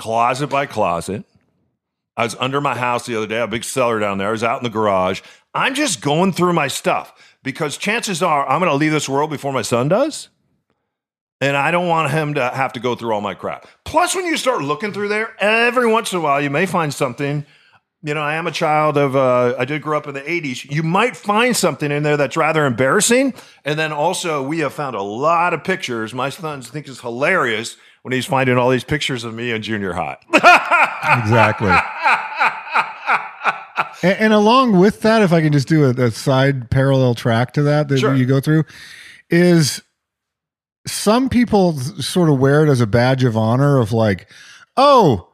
closet 0.00 0.48
by 0.48 0.66
closet. 0.66 1.24
I 2.16 2.24
was 2.24 2.34
under 2.40 2.60
my 2.60 2.76
house 2.76 3.06
the 3.06 3.16
other 3.16 3.28
day, 3.28 3.40
a 3.40 3.46
big 3.46 3.62
cellar 3.62 4.00
down 4.00 4.18
there. 4.18 4.28
I 4.28 4.32
was 4.32 4.42
out 4.42 4.58
in 4.58 4.64
the 4.64 4.70
garage. 4.70 5.20
I'm 5.54 5.76
just 5.76 6.00
going 6.00 6.32
through 6.32 6.54
my 6.54 6.66
stuff 6.66 7.38
because 7.44 7.76
chances 7.76 8.20
are 8.20 8.48
I'm 8.48 8.58
going 8.58 8.70
to 8.70 8.76
leave 8.76 8.90
this 8.90 9.08
world 9.08 9.30
before 9.30 9.52
my 9.52 9.62
son 9.62 9.88
does. 9.88 10.28
And 11.42 11.56
I 11.56 11.70
don't 11.70 11.88
want 11.88 12.10
him 12.10 12.34
to 12.34 12.50
have 12.50 12.74
to 12.74 12.80
go 12.80 12.94
through 12.94 13.12
all 13.14 13.22
my 13.22 13.32
crap. 13.34 13.66
Plus, 13.84 14.14
when 14.14 14.26
you 14.26 14.36
start 14.36 14.62
looking 14.62 14.92
through 14.92 15.08
there, 15.08 15.34
every 15.38 15.86
once 15.90 16.12
in 16.12 16.18
a 16.18 16.20
while, 16.20 16.40
you 16.40 16.50
may 16.50 16.66
find 16.66 16.92
something. 16.92 17.46
You 18.02 18.14
know, 18.14 18.20
I 18.20 18.34
am 18.34 18.46
a 18.46 18.50
child 18.50 18.96
of, 18.98 19.16
uh, 19.16 19.54
I 19.58 19.64
did 19.64 19.80
grow 19.82 19.96
up 19.96 20.06
in 20.06 20.14
the 20.14 20.20
80s. 20.20 20.70
You 20.70 20.82
might 20.82 21.16
find 21.16 21.56
something 21.56 21.90
in 21.90 22.02
there 22.02 22.16
that's 22.18 22.36
rather 22.36 22.66
embarrassing. 22.66 23.34
And 23.64 23.78
then 23.78 23.92
also, 23.92 24.42
we 24.42 24.58
have 24.60 24.72
found 24.74 24.96
a 24.96 25.02
lot 25.02 25.52
of 25.54 25.64
pictures. 25.64 26.12
My 26.14 26.28
son 26.28 26.60
thinks 26.62 26.88
it's 26.90 27.00
hilarious 27.00 27.76
when 28.02 28.12
he's 28.12 28.26
finding 28.26 28.56
all 28.58 28.70
these 28.70 28.84
pictures 28.84 29.24
of 29.24 29.34
me 29.34 29.50
in 29.50 29.62
junior 29.62 29.92
high. 29.94 30.16
exactly. 31.22 31.70
and, 34.02 34.18
and, 34.18 34.32
along 34.32 34.78
with 34.78 35.00
that, 35.02 35.22
if 35.22 35.32
I 35.32 35.40
can 35.42 35.52
just 35.52 35.68
do 35.68 35.84
a, 35.84 35.90
a 35.90 36.10
side 36.10 36.70
parallel 36.70 37.14
track 37.14 37.52
to 37.54 37.62
that 37.64 37.88
that 37.88 37.98
Sure. 37.98 38.14
you 38.14 38.24
go 38.26 38.40
through, 38.40 38.64
is 39.28 39.82
some 40.90 41.28
people 41.28 41.78
sort 41.78 42.28
of 42.28 42.38
wear 42.38 42.64
it 42.64 42.70
as 42.70 42.80
a 42.80 42.86
badge 42.86 43.24
of 43.24 43.36
honor 43.36 43.78
of 43.78 43.92
like, 43.92 44.30
oh, 44.76 45.28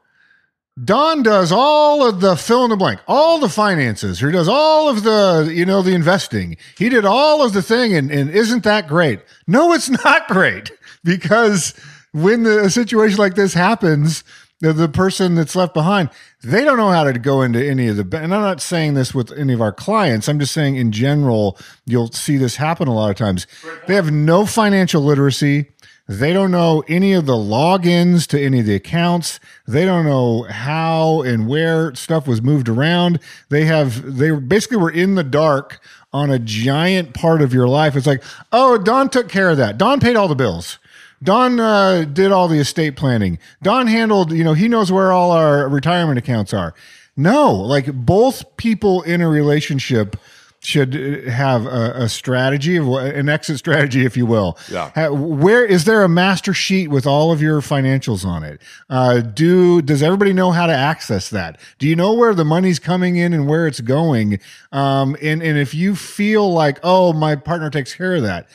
Don 0.84 1.22
does 1.22 1.52
all 1.52 2.06
of 2.06 2.20
the 2.20 2.36
fill 2.36 2.64
in 2.64 2.70
the 2.70 2.76
blank, 2.76 3.00
all 3.08 3.38
the 3.38 3.48
finances, 3.48 4.22
or 4.22 4.30
does 4.30 4.46
all 4.46 4.90
of 4.90 5.04
the, 5.04 5.50
you 5.50 5.64
know, 5.64 5.80
the 5.80 5.94
investing. 5.94 6.58
He 6.76 6.90
did 6.90 7.06
all 7.06 7.42
of 7.42 7.54
the 7.54 7.62
thing, 7.62 7.94
and, 7.94 8.10
and 8.10 8.28
isn't 8.28 8.62
that 8.64 8.86
great? 8.86 9.20
No, 9.46 9.72
it's 9.72 9.88
not 10.04 10.28
great 10.28 10.70
because 11.02 11.72
when 12.12 12.42
the, 12.42 12.64
a 12.64 12.70
situation 12.70 13.18
like 13.18 13.36
this 13.36 13.54
happens, 13.54 14.22
the, 14.60 14.72
the 14.72 14.88
person 14.88 15.34
that's 15.34 15.54
left 15.54 15.74
behind, 15.74 16.10
they 16.42 16.64
don't 16.64 16.78
know 16.78 16.90
how 16.90 17.04
to 17.04 17.18
go 17.18 17.42
into 17.42 17.64
any 17.64 17.88
of 17.88 17.96
the. 17.96 18.02
And 18.16 18.34
I'm 18.34 18.40
not 18.40 18.60
saying 18.60 18.94
this 18.94 19.14
with 19.14 19.32
any 19.32 19.52
of 19.52 19.60
our 19.60 19.72
clients. 19.72 20.28
I'm 20.28 20.38
just 20.38 20.52
saying 20.52 20.76
in 20.76 20.92
general, 20.92 21.58
you'll 21.84 22.10
see 22.12 22.36
this 22.36 22.56
happen 22.56 22.88
a 22.88 22.94
lot 22.94 23.10
of 23.10 23.16
times. 23.16 23.46
They 23.86 23.94
have 23.94 24.10
no 24.10 24.46
financial 24.46 25.02
literacy. 25.02 25.66
They 26.08 26.32
don't 26.32 26.52
know 26.52 26.84
any 26.86 27.14
of 27.14 27.26
the 27.26 27.34
logins 27.34 28.28
to 28.28 28.40
any 28.40 28.60
of 28.60 28.66
the 28.66 28.76
accounts. 28.76 29.40
They 29.66 29.84
don't 29.84 30.04
know 30.04 30.44
how 30.44 31.22
and 31.22 31.48
where 31.48 31.94
stuff 31.96 32.28
was 32.28 32.40
moved 32.40 32.68
around. 32.68 33.18
They 33.48 33.64
have 33.64 34.16
they 34.16 34.30
basically 34.30 34.76
were 34.76 34.90
in 34.90 35.16
the 35.16 35.24
dark 35.24 35.80
on 36.12 36.30
a 36.30 36.38
giant 36.38 37.12
part 37.12 37.42
of 37.42 37.52
your 37.52 37.66
life. 37.66 37.96
It's 37.96 38.06
like, 38.06 38.22
oh, 38.52 38.78
Don 38.78 39.10
took 39.10 39.28
care 39.28 39.50
of 39.50 39.56
that. 39.56 39.78
Don 39.78 39.98
paid 39.98 40.14
all 40.14 40.28
the 40.28 40.36
bills. 40.36 40.78
Don 41.22 41.58
uh, 41.58 42.04
did 42.04 42.32
all 42.32 42.48
the 42.48 42.58
estate 42.58 42.96
planning. 42.96 43.38
Don 43.62 43.86
handled, 43.86 44.32
you 44.32 44.44
know, 44.44 44.54
he 44.54 44.68
knows 44.68 44.92
where 44.92 45.12
all 45.12 45.30
our 45.30 45.68
retirement 45.68 46.18
accounts 46.18 46.52
are. 46.52 46.74
No, 47.16 47.52
like 47.52 47.92
both 47.92 48.56
people 48.56 49.02
in 49.02 49.22
a 49.22 49.28
relationship 49.28 50.16
should 50.60 50.96
uh, 50.96 51.30
have 51.30 51.66
a, 51.66 51.92
a 51.96 52.08
strategy, 52.08 52.76
of 52.76 52.88
an 52.88 53.28
exit 53.28 53.58
strategy, 53.58 54.04
if 54.04 54.16
you 54.16 54.26
will. 54.26 54.58
Yeah. 54.70 55.08
Where 55.08 55.64
is 55.64 55.84
there 55.84 56.02
a 56.02 56.08
master 56.08 56.52
sheet 56.52 56.88
with 56.88 57.06
all 57.06 57.32
of 57.32 57.40
your 57.40 57.60
financials 57.60 58.24
on 58.24 58.42
it? 58.42 58.60
Uh, 58.90 59.20
do 59.20 59.80
does 59.80 60.02
everybody 60.02 60.32
know 60.32 60.50
how 60.50 60.66
to 60.66 60.74
access 60.74 61.30
that? 61.30 61.60
Do 61.78 61.88
you 61.88 61.96
know 61.96 62.12
where 62.12 62.34
the 62.34 62.44
money's 62.44 62.78
coming 62.78 63.16
in 63.16 63.32
and 63.32 63.46
where 63.48 63.66
it's 63.66 63.80
going? 63.80 64.40
Um, 64.72 65.16
and 65.22 65.42
and 65.42 65.56
if 65.56 65.72
you 65.74 65.94
feel 65.94 66.52
like, 66.52 66.78
oh, 66.82 67.12
my 67.12 67.36
partner 67.36 67.70
takes 67.70 67.94
care 67.94 68.16
of 68.16 68.22
that, 68.22 68.48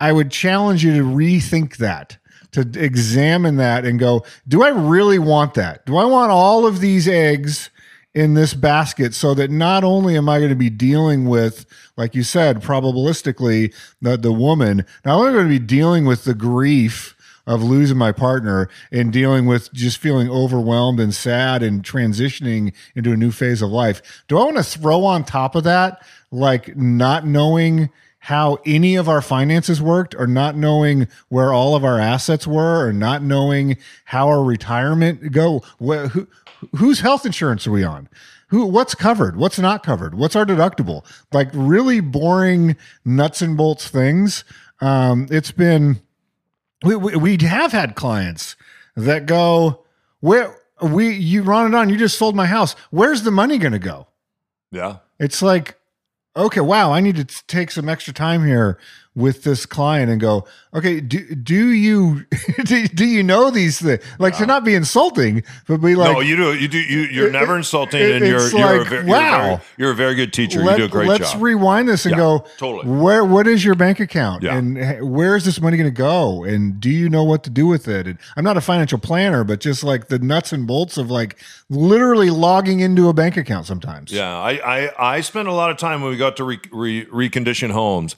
I 0.00 0.12
would 0.12 0.30
challenge 0.30 0.84
you 0.84 0.96
to 0.96 1.02
rethink 1.02 1.76
that. 1.78 2.18
To 2.52 2.62
examine 2.74 3.56
that 3.56 3.84
and 3.84 3.98
go, 3.98 4.24
do 4.46 4.62
I 4.62 4.70
really 4.70 5.18
want 5.18 5.52
that? 5.54 5.84
Do 5.84 5.98
I 5.98 6.06
want 6.06 6.32
all 6.32 6.66
of 6.66 6.80
these 6.80 7.06
eggs 7.06 7.68
in 8.14 8.32
this 8.32 8.54
basket 8.54 9.12
so 9.14 9.34
that 9.34 9.50
not 9.50 9.84
only 9.84 10.16
am 10.16 10.30
I 10.30 10.38
going 10.38 10.48
to 10.48 10.56
be 10.56 10.70
dealing 10.70 11.26
with, 11.26 11.66
like 11.98 12.14
you 12.14 12.22
said, 12.22 12.62
probabilistically, 12.62 13.74
the, 14.00 14.16
the 14.16 14.32
woman, 14.32 14.86
not 15.04 15.16
only 15.16 15.28
am 15.28 15.34
I 15.34 15.36
going 15.36 15.52
to 15.52 15.60
be 15.60 15.64
dealing 15.64 16.06
with 16.06 16.24
the 16.24 16.34
grief 16.34 17.14
of 17.46 17.62
losing 17.62 17.96
my 17.96 18.12
partner 18.12 18.68
and 18.92 19.12
dealing 19.12 19.46
with 19.46 19.72
just 19.72 19.98
feeling 19.98 20.28
overwhelmed 20.28 21.00
and 21.00 21.14
sad 21.14 21.62
and 21.62 21.82
transitioning 21.82 22.74
into 22.94 23.12
a 23.12 23.16
new 23.16 23.30
phase 23.30 23.62
of 23.62 23.70
life. 23.70 24.24
Do 24.28 24.38
I 24.38 24.44
want 24.44 24.58
to 24.58 24.62
throw 24.62 25.04
on 25.04 25.24
top 25.24 25.54
of 25.54 25.64
that, 25.64 26.02
like 26.30 26.76
not 26.76 27.26
knowing 27.26 27.88
how 28.20 28.58
any 28.66 28.96
of 28.96 29.08
our 29.08 29.22
finances 29.22 29.80
worked 29.80 30.14
or 30.18 30.26
not 30.26 30.56
knowing 30.56 31.08
where 31.28 31.52
all 31.52 31.76
of 31.76 31.84
our 31.84 31.98
assets 31.98 32.46
were 32.46 32.86
or 32.86 32.92
not 32.92 33.22
knowing 33.22 33.76
how 34.06 34.28
our 34.28 34.42
retirement 34.42 35.32
go. 35.32 35.60
Wh- 35.78 36.08
who, 36.08 36.26
whose 36.76 37.00
health 37.00 37.24
insurance 37.24 37.66
are 37.66 37.70
we 37.70 37.84
on? 37.84 38.08
Who 38.48 38.64
what's 38.66 38.94
covered? 38.94 39.36
What's 39.36 39.58
not 39.58 39.82
covered? 39.82 40.14
What's 40.14 40.34
our 40.34 40.46
deductible? 40.46 41.04
Like 41.32 41.48
really 41.52 42.00
boring 42.00 42.76
nuts 43.04 43.42
and 43.42 43.56
bolts 43.56 43.88
things. 43.88 44.42
Um, 44.80 45.26
it's 45.30 45.52
been 45.52 46.00
we, 46.82 46.96
we, 46.96 47.16
we 47.16 47.38
have 47.46 47.72
had 47.72 47.94
clients 47.94 48.56
that 48.96 49.26
go 49.26 49.84
where 50.20 50.56
we 50.82 51.14
you 51.14 51.42
Ron 51.42 51.66
and 51.66 51.74
on 51.74 51.88
you 51.88 51.96
just 51.96 52.18
sold 52.18 52.34
my 52.34 52.46
house. 52.46 52.74
Where's 52.90 53.22
the 53.22 53.30
money 53.30 53.58
going 53.58 53.72
to 53.72 53.78
go? 53.78 54.06
Yeah. 54.70 54.98
it's 55.18 55.40
like 55.40 55.77
okay 56.38 56.60
wow 56.60 56.92
i 56.92 57.00
need 57.00 57.16
to 57.16 57.24
take 57.46 57.70
some 57.70 57.88
extra 57.88 58.14
time 58.14 58.46
here 58.46 58.78
with 59.18 59.42
this 59.42 59.66
client 59.66 60.10
and 60.10 60.20
go 60.20 60.46
okay 60.72 61.00
do, 61.00 61.34
do 61.34 61.68
you 61.72 62.24
do, 62.64 62.86
do 62.88 63.04
you 63.04 63.22
know 63.22 63.50
these 63.50 63.80
things 63.82 64.02
like 64.18 64.36
to 64.36 64.46
not 64.46 64.64
be 64.64 64.74
insulting 64.74 65.42
but 65.66 65.78
be 65.82 65.94
like 65.94 66.12
no, 66.12 66.20
you 66.20 66.36
do. 66.36 66.54
You 66.54 66.68
do. 66.68 66.78
You, 66.78 67.00
you're 67.00 67.26
It- 67.28 67.32
never 67.32 67.56
insulting, 67.56 68.00
it- 68.00 68.10
and 68.22 68.26
you're 68.26 68.48
you're, 68.50 68.74
a 68.76 68.78
like, 68.78 68.88
ver- 68.88 68.94
you're, 68.96 69.04
a 69.04 69.06
wow. 69.08 69.46
very, 69.48 69.60
you're 69.76 69.90
a 69.90 69.94
very 69.94 70.14
good 70.14 70.32
teacher. 70.32 70.60
let, 70.62 70.78
you 70.78 70.84
do 70.84 70.84
a 70.84 70.88
great 70.88 71.06
job. 71.08 71.20
let's 71.20 71.34
rewind 71.36 71.88
this 71.88 72.04
and 72.06 72.12
Yeah, 72.12 72.18
go 72.18 72.44
totally. 72.58 72.86
where 72.88 73.24
what 73.24 73.46
is 73.46 73.64
your 73.64 73.74
bank 73.74 74.00
account 74.00 74.42
Yeah. 74.44 74.56
and 74.56 74.78
eh, 74.78 75.00
where 75.00 75.36
is 75.36 75.44
this 75.44 75.60
money 75.60 75.76
going 75.76 75.90
to 75.90 76.02
go 76.02 76.44
and 76.44 76.80
do 76.80 76.88
you 76.90 77.08
know 77.08 77.24
what 77.24 77.42
to 77.44 77.50
do 77.50 77.66
with 77.66 77.88
it 77.88 78.06
and 78.06 78.18
i'm 78.36 78.44
not 78.44 78.56
a 78.56 78.60
financial 78.60 78.98
planner 78.98 79.42
but 79.44 79.60
just 79.60 79.82
like 79.82 80.08
the 80.08 80.18
nuts 80.20 80.52
and 80.52 80.66
bolts 80.66 80.96
of 80.96 81.10
like 81.10 81.36
literally 81.70 82.30
logging 82.30 82.80
into 82.80 83.08
a 83.08 83.12
bank 83.12 83.36
account 83.36 83.66
sometimes 83.66 84.12
Yeah, 84.12 84.28
I, 84.38 84.52
I, 84.86 85.16
I 85.16 85.20
spent 85.22 85.48
a 85.48 85.52
lot 85.52 85.70
of 85.70 85.76
time 85.76 86.02
when 86.02 86.10
we 86.10 86.16
got 86.16 86.36
to 86.38 86.44
re, 86.44 86.58
re, 86.72 87.04
recondition 87.06 87.70
homes. 87.70 88.16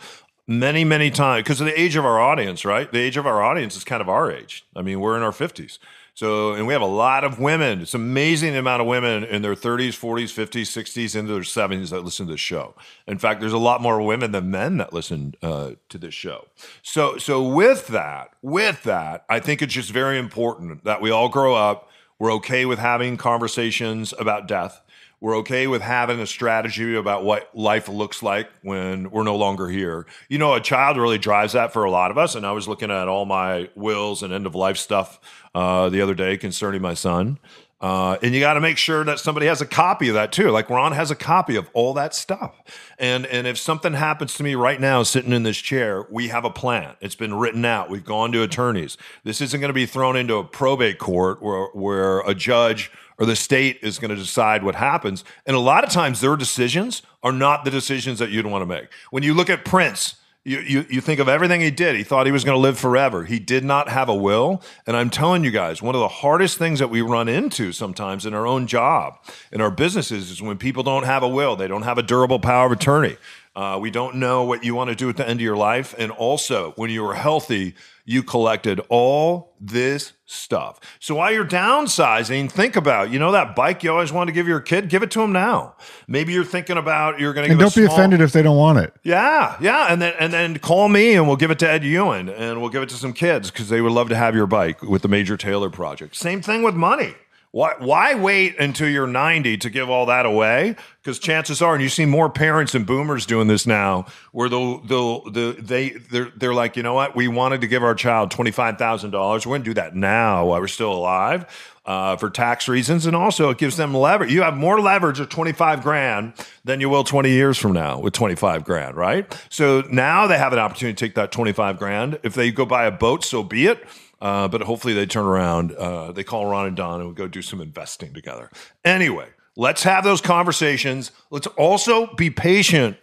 Many, 0.50 0.82
many 0.82 1.12
times 1.12 1.44
because 1.44 1.60
of 1.60 1.66
the 1.66 1.80
age 1.80 1.94
of 1.94 2.04
our 2.04 2.18
audience, 2.18 2.64
right? 2.64 2.90
The 2.90 2.98
age 2.98 3.16
of 3.16 3.24
our 3.24 3.40
audience 3.40 3.76
is 3.76 3.84
kind 3.84 4.02
of 4.02 4.08
our 4.08 4.32
age. 4.32 4.64
I 4.74 4.82
mean, 4.82 4.98
we're 4.98 5.16
in 5.16 5.22
our 5.22 5.30
fifties, 5.30 5.78
so 6.12 6.54
and 6.54 6.66
we 6.66 6.72
have 6.72 6.82
a 6.82 6.86
lot 6.86 7.22
of 7.22 7.38
women. 7.38 7.82
It's 7.82 7.94
amazing 7.94 8.54
the 8.54 8.58
amount 8.58 8.82
of 8.82 8.88
women 8.88 9.22
in 9.22 9.42
their 9.42 9.54
thirties, 9.54 9.94
forties, 9.94 10.32
fifties, 10.32 10.68
sixties, 10.68 11.14
into 11.14 11.34
their 11.34 11.44
seventies 11.44 11.90
that 11.90 12.00
listen 12.00 12.26
to 12.26 12.32
this 12.32 12.40
show. 12.40 12.74
In 13.06 13.16
fact, 13.16 13.40
there's 13.40 13.52
a 13.52 13.58
lot 13.58 13.80
more 13.80 14.02
women 14.02 14.32
than 14.32 14.50
men 14.50 14.78
that 14.78 14.92
listen 14.92 15.36
uh, 15.40 15.74
to 15.88 15.98
this 15.98 16.14
show. 16.14 16.48
So, 16.82 17.16
so 17.16 17.40
with 17.40 17.86
that, 17.86 18.34
with 18.42 18.82
that, 18.82 19.24
I 19.28 19.38
think 19.38 19.62
it's 19.62 19.74
just 19.74 19.92
very 19.92 20.18
important 20.18 20.82
that 20.82 21.00
we 21.00 21.12
all 21.12 21.28
grow 21.28 21.54
up. 21.54 21.88
We're 22.18 22.32
okay 22.32 22.66
with 22.66 22.80
having 22.80 23.16
conversations 23.16 24.12
about 24.18 24.48
death. 24.48 24.82
We're 25.20 25.36
okay 25.38 25.66
with 25.66 25.82
having 25.82 26.18
a 26.20 26.26
strategy 26.26 26.94
about 26.96 27.24
what 27.24 27.54
life 27.54 27.88
looks 27.88 28.22
like 28.22 28.48
when 28.62 29.10
we're 29.10 29.22
no 29.22 29.36
longer 29.36 29.68
here. 29.68 30.06
You 30.28 30.38
know, 30.38 30.54
a 30.54 30.60
child 30.60 30.96
really 30.96 31.18
drives 31.18 31.52
that 31.52 31.72
for 31.72 31.84
a 31.84 31.90
lot 31.90 32.10
of 32.10 32.16
us. 32.16 32.34
And 32.34 32.46
I 32.46 32.52
was 32.52 32.66
looking 32.66 32.90
at 32.90 33.06
all 33.06 33.26
my 33.26 33.68
wills 33.74 34.22
and 34.22 34.32
end 34.32 34.46
of 34.46 34.54
life 34.54 34.78
stuff 34.78 35.20
uh, 35.54 35.90
the 35.90 36.00
other 36.00 36.14
day 36.14 36.38
concerning 36.38 36.80
my 36.80 36.94
son. 36.94 37.38
Uh, 37.80 38.18
and 38.22 38.34
you 38.34 38.40
got 38.40 38.54
to 38.54 38.60
make 38.60 38.76
sure 38.76 39.04
that 39.04 39.18
somebody 39.18 39.46
has 39.46 39.62
a 39.62 39.66
copy 39.66 40.08
of 40.08 40.14
that 40.14 40.32
too. 40.32 40.50
Like 40.50 40.68
Ron 40.68 40.92
has 40.92 41.10
a 41.10 41.16
copy 41.16 41.56
of 41.56 41.70
all 41.72 41.94
that 41.94 42.14
stuff. 42.14 42.54
And 42.98 43.24
and 43.26 43.46
if 43.46 43.56
something 43.56 43.94
happens 43.94 44.34
to 44.34 44.42
me 44.42 44.54
right 44.54 44.78
now, 44.78 45.02
sitting 45.02 45.32
in 45.32 45.44
this 45.44 45.56
chair, 45.56 46.06
we 46.10 46.28
have 46.28 46.44
a 46.44 46.50
plan. 46.50 46.96
It's 47.00 47.14
been 47.14 47.34
written 47.34 47.64
out. 47.64 47.88
We've 47.88 48.04
gone 48.04 48.32
to 48.32 48.42
attorneys. 48.42 48.98
This 49.24 49.40
isn't 49.40 49.60
going 49.60 49.70
to 49.70 49.74
be 49.74 49.86
thrown 49.86 50.14
into 50.14 50.36
a 50.36 50.44
probate 50.44 50.98
court 50.98 51.42
where 51.42 51.68
where 51.72 52.20
a 52.20 52.34
judge 52.34 52.92
or 53.20 53.26
the 53.26 53.36
state 53.36 53.78
is 53.82 53.98
going 53.98 54.08
to 54.08 54.16
decide 54.16 54.64
what 54.64 54.74
happens. 54.74 55.22
And 55.46 55.54
a 55.54 55.60
lot 55.60 55.84
of 55.84 55.90
times, 55.90 56.20
their 56.20 56.36
decisions 56.36 57.02
are 57.22 57.32
not 57.32 57.64
the 57.64 57.70
decisions 57.70 58.18
that 58.18 58.30
you'd 58.30 58.46
want 58.46 58.62
to 58.62 58.66
make. 58.66 58.88
When 59.10 59.22
you 59.22 59.34
look 59.34 59.50
at 59.50 59.64
Prince, 59.64 60.14
you, 60.42 60.60
you, 60.60 60.86
you 60.88 61.00
think 61.02 61.20
of 61.20 61.28
everything 61.28 61.60
he 61.60 61.70
did. 61.70 61.96
He 61.96 62.02
thought 62.02 62.24
he 62.24 62.32
was 62.32 62.44
going 62.44 62.56
to 62.56 62.60
live 62.60 62.78
forever. 62.78 63.24
He 63.24 63.38
did 63.38 63.62
not 63.62 63.90
have 63.90 64.08
a 64.08 64.14
will. 64.14 64.62
And 64.86 64.96
I'm 64.96 65.10
telling 65.10 65.44
you 65.44 65.50
guys, 65.50 65.82
one 65.82 65.94
of 65.94 66.00
the 66.00 66.08
hardest 66.08 66.56
things 66.56 66.78
that 66.78 66.88
we 66.88 67.02
run 67.02 67.28
into 67.28 67.72
sometimes 67.72 68.24
in 68.24 68.32
our 68.32 68.46
own 68.46 68.66
job, 68.66 69.18
in 69.52 69.60
our 69.60 69.70
businesses, 69.70 70.30
is 70.30 70.40
when 70.40 70.56
people 70.56 70.82
don't 70.82 71.04
have 71.04 71.22
a 71.22 71.28
will. 71.28 71.56
They 71.56 71.68
don't 71.68 71.82
have 71.82 71.98
a 71.98 72.02
durable 72.02 72.38
power 72.38 72.64
of 72.64 72.72
attorney. 72.72 73.18
Uh, 73.54 73.78
we 73.80 73.90
don't 73.90 74.16
know 74.16 74.44
what 74.44 74.64
you 74.64 74.74
want 74.74 74.88
to 74.88 74.96
do 74.96 75.10
at 75.10 75.18
the 75.18 75.28
end 75.28 75.40
of 75.40 75.44
your 75.44 75.56
life. 75.56 75.94
And 75.98 76.10
also, 76.10 76.72
when 76.76 76.88
you 76.88 77.04
are 77.06 77.14
healthy, 77.14 77.74
you 78.10 78.24
collected 78.24 78.80
all 78.88 79.54
this 79.60 80.14
stuff. 80.24 80.80
So 80.98 81.14
while 81.14 81.32
you're 81.32 81.44
downsizing, 81.44 82.50
think 82.50 82.74
about, 82.74 83.12
you 83.12 83.20
know, 83.20 83.30
that 83.30 83.54
bike 83.54 83.84
you 83.84 83.92
always 83.92 84.10
wanted 84.10 84.32
to 84.32 84.32
give 84.32 84.48
your 84.48 84.58
kid, 84.58 84.88
give 84.88 85.04
it 85.04 85.12
to 85.12 85.22
him 85.22 85.30
now. 85.30 85.76
Maybe 86.08 86.32
you're 86.32 86.44
thinking 86.44 86.76
about 86.76 87.20
you're 87.20 87.32
going 87.32 87.46
to 87.46 87.52
and 87.52 87.60
give 87.60 87.68
a 87.68 87.70
don't 87.70 87.88
be 87.88 87.92
offended 87.92 88.20
if 88.20 88.32
they 88.32 88.42
don't 88.42 88.56
want 88.56 88.78
it 88.78 88.92
yeah, 89.04 89.56
yeah, 89.60 89.86
and 89.92 90.02
then 90.02 90.14
and 90.18 90.32
then 90.32 90.58
call 90.58 90.88
me 90.88 91.14
and 91.14 91.28
we'll 91.28 91.36
give 91.36 91.52
it 91.52 91.60
to 91.60 91.70
Ed 91.70 91.84
Ewing 91.84 92.28
and 92.28 92.60
we'll 92.60 92.70
give 92.70 92.82
it 92.82 92.88
to 92.88 92.96
some 92.96 93.12
kids 93.12 93.50
because 93.50 93.68
they 93.68 93.80
would 93.80 93.92
love 93.92 94.08
to 94.08 94.16
have 94.16 94.34
your 94.34 94.46
bike 94.46 94.82
with 94.82 95.02
the 95.02 95.08
Major 95.08 95.36
Taylor 95.36 95.70
project. 95.70 96.16
Same 96.16 96.42
thing 96.42 96.64
with 96.64 96.74
money. 96.74 97.14
Why 97.52 97.74
why 97.78 98.14
wait 98.14 98.60
until 98.60 98.88
you're 98.88 99.08
90 99.08 99.58
to 99.58 99.70
give 99.70 99.90
all 99.90 100.06
that 100.06 100.24
away? 100.24 100.76
Because 101.02 101.18
chances 101.18 101.60
are, 101.60 101.74
and 101.74 101.82
you 101.82 101.88
see 101.88 102.04
more 102.04 102.30
parents 102.30 102.76
and 102.76 102.86
boomers 102.86 103.26
doing 103.26 103.48
this 103.48 103.66
now, 103.66 104.06
where 104.30 104.48
they'll 104.48 104.78
they'll 104.78 105.28
the 105.28 105.56
they 105.58 105.90
they're 105.90 106.30
they're 106.36 106.54
like, 106.54 106.76
you 106.76 106.84
know 106.84 106.94
what, 106.94 107.16
we 107.16 107.26
wanted 107.26 107.62
to 107.62 107.66
give 107.66 107.82
our 107.82 107.96
child 107.96 108.30
twenty 108.30 108.52
five 108.52 108.78
thousand 108.78 109.10
dollars. 109.10 109.46
We're 109.46 109.54
gonna 109.54 109.64
do 109.64 109.74
that 109.74 109.96
now 109.96 110.46
while 110.46 110.60
we're 110.60 110.68
still 110.68 110.92
alive. 110.92 111.44
Uh, 111.86 112.14
for 112.14 112.30
tax 112.30 112.68
reasons, 112.68 113.06
and 113.06 113.16
also 113.16 113.50
it 113.50 113.58
gives 113.58 113.76
them 113.76 113.94
leverage. 113.94 114.30
You 114.30 114.42
have 114.42 114.54
more 114.54 114.80
leverage 114.80 115.18
of 115.18 115.28
25 115.30 115.82
grand 115.82 116.34
than 116.62 116.78
you 116.78 116.88
will 116.88 117.02
20 117.02 117.30
years 117.30 117.56
from 117.58 117.72
now 117.72 117.98
with 117.98 118.12
25 118.12 118.64
grand, 118.64 118.96
right? 118.96 119.34
So 119.48 119.82
now 119.90 120.28
they 120.28 120.38
have 120.38 120.52
an 120.52 120.58
opportunity 120.60 120.94
to 120.94 121.04
take 121.04 121.14
that 121.16 121.32
25 121.32 121.78
grand. 121.78 122.20
If 122.22 122.34
they 122.34 122.52
go 122.52 122.64
buy 122.66 122.84
a 122.84 122.92
boat, 122.92 123.24
so 123.24 123.42
be 123.42 123.66
it. 123.66 123.82
Uh, 124.20 124.48
but 124.48 124.62
hopefully 124.62 124.92
they 124.94 125.06
turn 125.06 125.24
around. 125.24 125.72
Uh, 125.72 126.12
they 126.12 126.24
call 126.24 126.46
Ron 126.46 126.66
and 126.66 126.76
Don 126.76 127.00
and 127.00 127.08
we 127.08 127.14
go 127.14 127.26
do 127.26 127.42
some 127.42 127.60
investing 127.60 128.12
together. 128.12 128.50
Anyway, 128.84 129.28
let's 129.56 129.82
have 129.82 130.04
those 130.04 130.20
conversations. 130.20 131.10
Let's 131.30 131.46
also 131.48 132.14
be 132.14 132.30
patient 132.30 132.96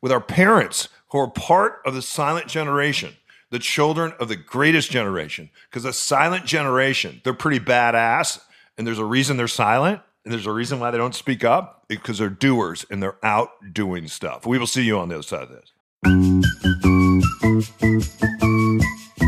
with 0.00 0.10
our 0.12 0.20
parents 0.20 0.88
who 1.10 1.18
are 1.18 1.30
part 1.30 1.80
of 1.86 1.94
the 1.94 2.02
silent 2.02 2.48
generation, 2.48 3.14
the 3.50 3.60
children 3.60 4.12
of 4.18 4.28
the 4.28 4.36
greatest 4.36 4.90
generation. 4.90 5.50
Because 5.70 5.84
the 5.84 5.92
silent 5.92 6.44
generation, 6.44 7.20
they're 7.22 7.34
pretty 7.34 7.64
badass, 7.64 8.40
and 8.76 8.86
there's 8.86 8.98
a 8.98 9.04
reason 9.04 9.36
they're 9.36 9.46
silent, 9.46 10.00
and 10.24 10.32
there's 10.32 10.46
a 10.46 10.52
reason 10.52 10.80
why 10.80 10.90
they 10.90 10.98
don't 10.98 11.14
speak 11.14 11.44
up 11.44 11.84
because 11.86 12.18
they're 12.18 12.28
doers 12.30 12.84
and 12.90 13.02
they're 13.02 13.18
out 13.22 13.50
doing 13.72 14.08
stuff. 14.08 14.44
We 14.46 14.58
will 14.58 14.66
see 14.66 14.82
you 14.82 14.98
on 14.98 15.08
the 15.08 15.16
other 15.16 15.22
side 15.22 15.42
of 15.42 15.50
this. 15.50 15.70
Hey, 19.16 19.26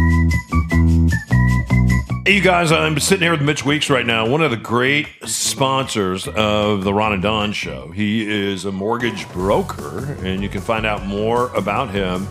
you 2.27 2.40
guys, 2.40 2.72
I'm 2.72 2.99
sitting 2.99 3.22
here 3.22 3.31
with 3.31 3.42
Mitch 3.42 3.64
Weeks 3.64 3.88
right 3.88 4.05
now, 4.05 4.29
one 4.29 4.42
of 4.42 4.51
the 4.51 4.57
great 4.57 5.07
sponsors 5.25 6.27
of 6.27 6.83
the 6.83 6.92
Ron 6.92 7.12
and 7.12 7.22
Don 7.22 7.53
show. 7.53 7.92
He 7.92 8.29
is 8.29 8.64
a 8.64 8.72
mortgage 8.72 9.29
broker, 9.33 10.16
and 10.22 10.42
you 10.42 10.49
can 10.49 10.61
find 10.61 10.85
out 10.85 11.07
more 11.07 11.49
about 11.55 11.90
him 11.90 12.27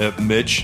at 0.00 0.20
mitch.loans. 0.20 0.58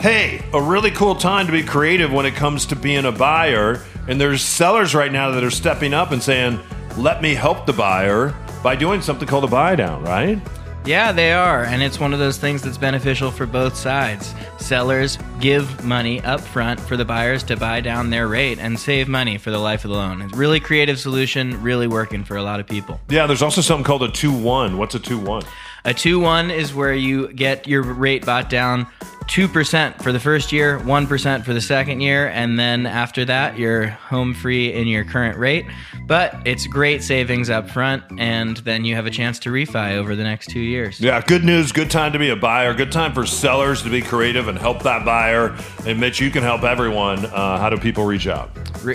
Hey, 0.00 0.44
a 0.52 0.60
really 0.60 0.90
cool 0.90 1.14
time 1.14 1.46
to 1.46 1.52
be 1.52 1.62
creative 1.62 2.12
when 2.12 2.26
it 2.26 2.34
comes 2.34 2.66
to 2.66 2.76
being 2.76 3.06
a 3.06 3.12
buyer, 3.12 3.82
and 4.06 4.20
there's 4.20 4.42
sellers 4.42 4.94
right 4.94 5.10
now 5.10 5.30
that 5.30 5.42
are 5.42 5.50
stepping 5.50 5.94
up 5.94 6.10
and 6.10 6.22
saying, 6.22 6.60
let 6.98 7.22
me 7.22 7.34
help 7.34 7.64
the 7.64 7.72
buyer 7.72 8.34
by 8.62 8.76
doing 8.76 9.00
something 9.00 9.26
called 9.26 9.44
a 9.44 9.48
buy 9.48 9.74
down, 9.74 10.04
right? 10.04 10.38
Yeah, 10.86 11.10
they 11.10 11.32
are, 11.32 11.64
and 11.64 11.82
it's 11.82 11.98
one 11.98 12.12
of 12.12 12.20
those 12.20 12.38
things 12.38 12.62
that's 12.62 12.78
beneficial 12.78 13.32
for 13.32 13.44
both 13.44 13.76
sides. 13.76 14.32
Sellers 14.58 15.18
give 15.40 15.84
money 15.84 16.20
up 16.20 16.40
front 16.40 16.78
for 16.78 16.96
the 16.96 17.04
buyers 17.04 17.42
to 17.44 17.56
buy 17.56 17.80
down 17.80 18.10
their 18.10 18.28
rate 18.28 18.60
and 18.60 18.78
save 18.78 19.08
money 19.08 19.36
for 19.36 19.50
the 19.50 19.58
life 19.58 19.84
of 19.84 19.90
the 19.90 19.96
loan. 19.96 20.22
It's 20.22 20.36
really 20.36 20.60
creative 20.60 21.00
solution, 21.00 21.60
really 21.60 21.88
working 21.88 22.22
for 22.22 22.36
a 22.36 22.42
lot 22.44 22.60
of 22.60 22.68
people. 22.68 23.00
Yeah, 23.08 23.26
there's 23.26 23.42
also 23.42 23.62
something 23.62 23.82
called 23.82 24.04
a 24.04 24.12
2 24.12 24.30
1. 24.30 24.78
What's 24.78 24.94
a 24.94 25.00
2 25.00 25.18
1? 25.18 25.42
A 25.86 25.94
2 25.94 26.18
1 26.18 26.50
is 26.50 26.74
where 26.74 26.92
you 26.92 27.32
get 27.32 27.68
your 27.68 27.80
rate 27.80 28.26
bought 28.26 28.50
down 28.50 28.88
2% 29.28 30.02
for 30.02 30.10
the 30.10 30.18
first 30.18 30.50
year, 30.50 30.80
1% 30.80 31.44
for 31.44 31.54
the 31.54 31.60
second 31.60 32.00
year, 32.00 32.26
and 32.28 32.58
then 32.58 32.86
after 32.86 33.24
that, 33.24 33.56
you're 33.56 33.86
home 33.86 34.34
free 34.34 34.72
in 34.72 34.88
your 34.88 35.04
current 35.04 35.38
rate. 35.38 35.64
But 36.06 36.34
it's 36.44 36.66
great 36.66 37.04
savings 37.04 37.50
up 37.50 37.70
front, 37.70 38.02
and 38.18 38.56
then 38.58 38.84
you 38.84 38.96
have 38.96 39.06
a 39.06 39.10
chance 39.10 39.38
to 39.40 39.50
refi 39.50 39.94
over 39.94 40.16
the 40.16 40.24
next 40.24 40.48
two 40.48 40.58
years. 40.58 41.00
Yeah, 41.00 41.20
good 41.20 41.44
news. 41.44 41.70
Good 41.70 41.90
time 41.90 42.12
to 42.12 42.18
be 42.18 42.30
a 42.30 42.36
buyer. 42.36 42.74
Good 42.74 42.90
time 42.90 43.14
for 43.14 43.24
sellers 43.24 43.82
to 43.82 43.88
be 43.88 44.02
creative 44.02 44.48
and 44.48 44.58
help 44.58 44.82
that 44.82 45.04
buyer. 45.04 45.56
And 45.86 46.00
Mitch, 46.00 46.20
you 46.20 46.32
can 46.32 46.42
help 46.42 46.64
everyone. 46.64 47.26
Uh, 47.26 47.58
how 47.58 47.70
do 47.70 47.78
people 47.78 48.04
reach 48.04 48.26
out? 48.26 48.50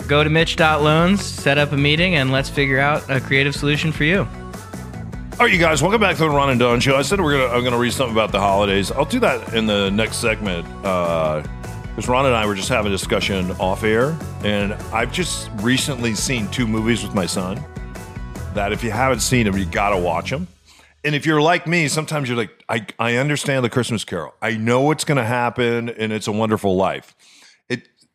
Go 0.08 0.26
to 0.26 0.30
Mitch.loans, 0.30 1.24
set 1.24 1.58
up 1.58 1.72
a 1.72 1.78
meeting, 1.78 2.16
and 2.16 2.34
let's 2.34 2.50
figure 2.50 2.80
out 2.80 3.10
a 3.10 3.22
creative 3.22 3.56
solution 3.56 3.94
for 3.94 4.04
you. 4.04 4.28
All 5.34 5.48
right, 5.48 5.54
you 5.54 5.60
guys, 5.60 5.82
welcome 5.82 6.00
back 6.00 6.18
to 6.18 6.24
the 6.24 6.30
Ron 6.30 6.52
and 6.52 6.60
Don 6.60 6.80
Show. 6.80 6.96
I 6.96 7.02
said 7.02 7.20
we're 7.20 7.32
gonna 7.32 7.52
I'm 7.58 7.64
gonna 7.64 7.78
read 7.80 7.94
something 7.94 8.14
about 8.16 8.32
the 8.32 8.40
holidays. 8.40 8.92
I'll 8.92 9.06
do 9.06 9.20
that 9.22 9.54
in 9.56 9.66
the 9.66 9.90
next 9.90 10.18
segment 10.18 10.68
uh, 10.86 11.42
because 11.90 12.08
Ron 12.08 12.28
and 12.28 12.36
I 12.36 12.46
were 12.46 12.54
just 12.54 12.70
having 12.70 12.92
a 12.92 12.96
discussion 12.96 13.50
off 13.54 13.84
air, 13.84 14.16
and 14.44 14.74
I've 14.94 15.12
just 15.12 15.50
recently 15.56 16.14
seen 16.14 16.48
two 16.50 16.68
movies 16.68 17.02
with 17.02 17.16
my 17.16 17.26
son 17.26 17.64
that 18.54 18.72
if 18.72 18.84
you 18.84 18.92
haven't 18.92 19.22
seen 19.22 19.46
them, 19.46 19.58
you 19.58 19.66
gotta 19.66 19.98
watch 19.98 20.30
them. 20.30 20.48
and 21.04 21.16
if 21.16 21.26
you're 21.26 21.42
like 21.42 21.66
me, 21.66 21.88
sometimes 21.88 22.30
you're 22.30 22.38
like, 22.38 22.64
I, 22.70 22.86
I 23.00 23.16
understand 23.16 23.66
the 23.66 23.70
Christmas 23.70 24.04
Carol. 24.04 24.36
I 24.44 24.58
know 24.58 24.82
what's 24.82 25.06
to 25.06 25.24
happen, 25.24 25.90
and 25.90 26.14
it's 26.14 26.28
a 26.28 26.32
wonderful 26.32 26.76
life. 26.76 27.16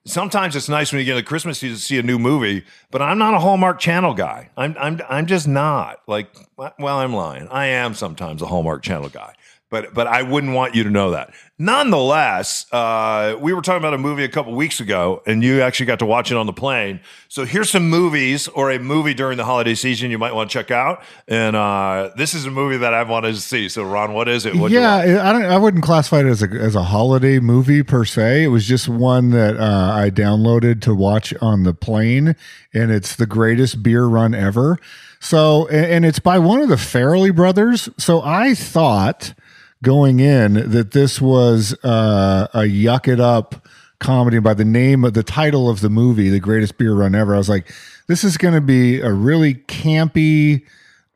Sometimes 0.06 0.54
it's 0.54 0.68
nice 0.68 0.92
when 0.92 1.00
you 1.00 1.04
get 1.04 1.16
a 1.18 1.22
Christmas 1.22 1.58
to 1.60 1.76
see 1.76 1.98
a 1.98 2.02
new 2.02 2.18
movie, 2.18 2.64
but 2.92 3.02
I'm 3.02 3.18
not 3.18 3.34
a 3.34 3.40
Hallmark 3.40 3.80
Channel 3.80 4.14
guy. 4.14 4.50
I'm 4.56 4.76
I'm 4.78 5.00
I'm 5.08 5.26
just 5.26 5.48
not. 5.48 6.00
Like, 6.06 6.28
well, 6.56 6.98
I'm 6.98 7.12
lying. 7.12 7.48
I 7.48 7.66
am 7.66 7.92
sometimes 7.92 8.40
a 8.40 8.46
Hallmark 8.46 8.82
Channel 8.82 9.08
guy 9.08 9.34
but 9.70 9.92
but 9.94 10.06
I 10.06 10.22
wouldn't 10.22 10.54
want 10.54 10.74
you 10.74 10.84
to 10.84 10.90
know 10.90 11.10
that. 11.10 11.34
Nonetheless, 11.58 12.70
uh, 12.72 13.36
we 13.40 13.52
were 13.52 13.62
talking 13.62 13.78
about 13.78 13.94
a 13.94 13.98
movie 13.98 14.24
a 14.24 14.28
couple 14.28 14.54
weeks 14.54 14.78
ago, 14.78 15.22
and 15.26 15.42
you 15.42 15.62
actually 15.62 15.86
got 15.86 15.98
to 16.00 16.06
watch 16.06 16.30
it 16.30 16.36
on 16.36 16.46
the 16.46 16.52
plane. 16.52 17.00
So 17.28 17.44
here's 17.44 17.70
some 17.70 17.88
movies 17.88 18.46
or 18.48 18.70
a 18.70 18.78
movie 18.78 19.14
during 19.14 19.38
the 19.38 19.44
holiday 19.44 19.74
season 19.74 20.10
you 20.10 20.18
might 20.18 20.34
want 20.34 20.50
to 20.50 20.52
check 20.52 20.70
out. 20.70 21.02
And 21.26 21.56
uh, 21.56 22.10
this 22.16 22.34
is 22.34 22.44
a 22.44 22.50
movie 22.50 22.76
that 22.76 22.94
I've 22.94 23.08
wanted 23.08 23.34
to 23.34 23.40
see. 23.40 23.68
So 23.68 23.84
Ron, 23.84 24.12
what 24.12 24.28
is 24.28 24.46
it? 24.46 24.54
What'd 24.54 24.74
yeah. 24.74 25.28
I 25.28 25.32
don't. 25.32 25.44
I 25.44 25.58
wouldn't 25.58 25.82
classify 25.82 26.20
it 26.20 26.26
as 26.26 26.42
a 26.42 26.48
as 26.48 26.74
a 26.74 26.84
holiday 26.84 27.40
movie 27.40 27.82
per 27.82 28.04
se. 28.04 28.44
It 28.44 28.48
was 28.48 28.66
just 28.66 28.88
one 28.88 29.30
that 29.30 29.56
uh, 29.56 29.92
I 29.94 30.10
downloaded 30.10 30.80
to 30.82 30.94
watch 30.94 31.34
on 31.40 31.64
the 31.64 31.74
plane, 31.74 32.36
and 32.72 32.90
it's 32.90 33.16
the 33.16 33.26
greatest 33.26 33.82
beer 33.82 34.04
run 34.06 34.34
ever. 34.34 34.78
So, 35.20 35.66
and, 35.68 35.86
and 35.86 36.04
it's 36.04 36.18
by 36.18 36.38
one 36.38 36.60
of 36.60 36.68
the 36.68 36.76
Farrelly 36.76 37.34
brothers. 37.34 37.88
So 37.98 38.22
I 38.22 38.54
thought 38.54 39.34
going 39.82 40.20
in 40.20 40.70
that 40.70 40.92
this 40.92 41.20
was 41.20 41.74
uh, 41.84 42.48
a 42.54 42.60
yuck 42.60 43.08
it 43.08 43.20
up 43.20 43.66
comedy 43.98 44.38
by 44.38 44.54
the 44.54 44.64
name 44.64 45.04
of 45.04 45.14
the 45.14 45.22
title 45.22 45.68
of 45.70 45.80
the 45.80 45.90
movie, 45.90 46.28
The 46.28 46.40
Greatest 46.40 46.76
Beer 46.78 46.94
Run 46.94 47.14
Ever. 47.14 47.34
I 47.34 47.38
was 47.38 47.48
like, 47.48 47.72
this 48.08 48.24
is 48.24 48.36
going 48.36 48.54
to 48.54 48.60
be 48.60 49.00
a 49.00 49.12
really 49.12 49.54
campy 49.54 50.62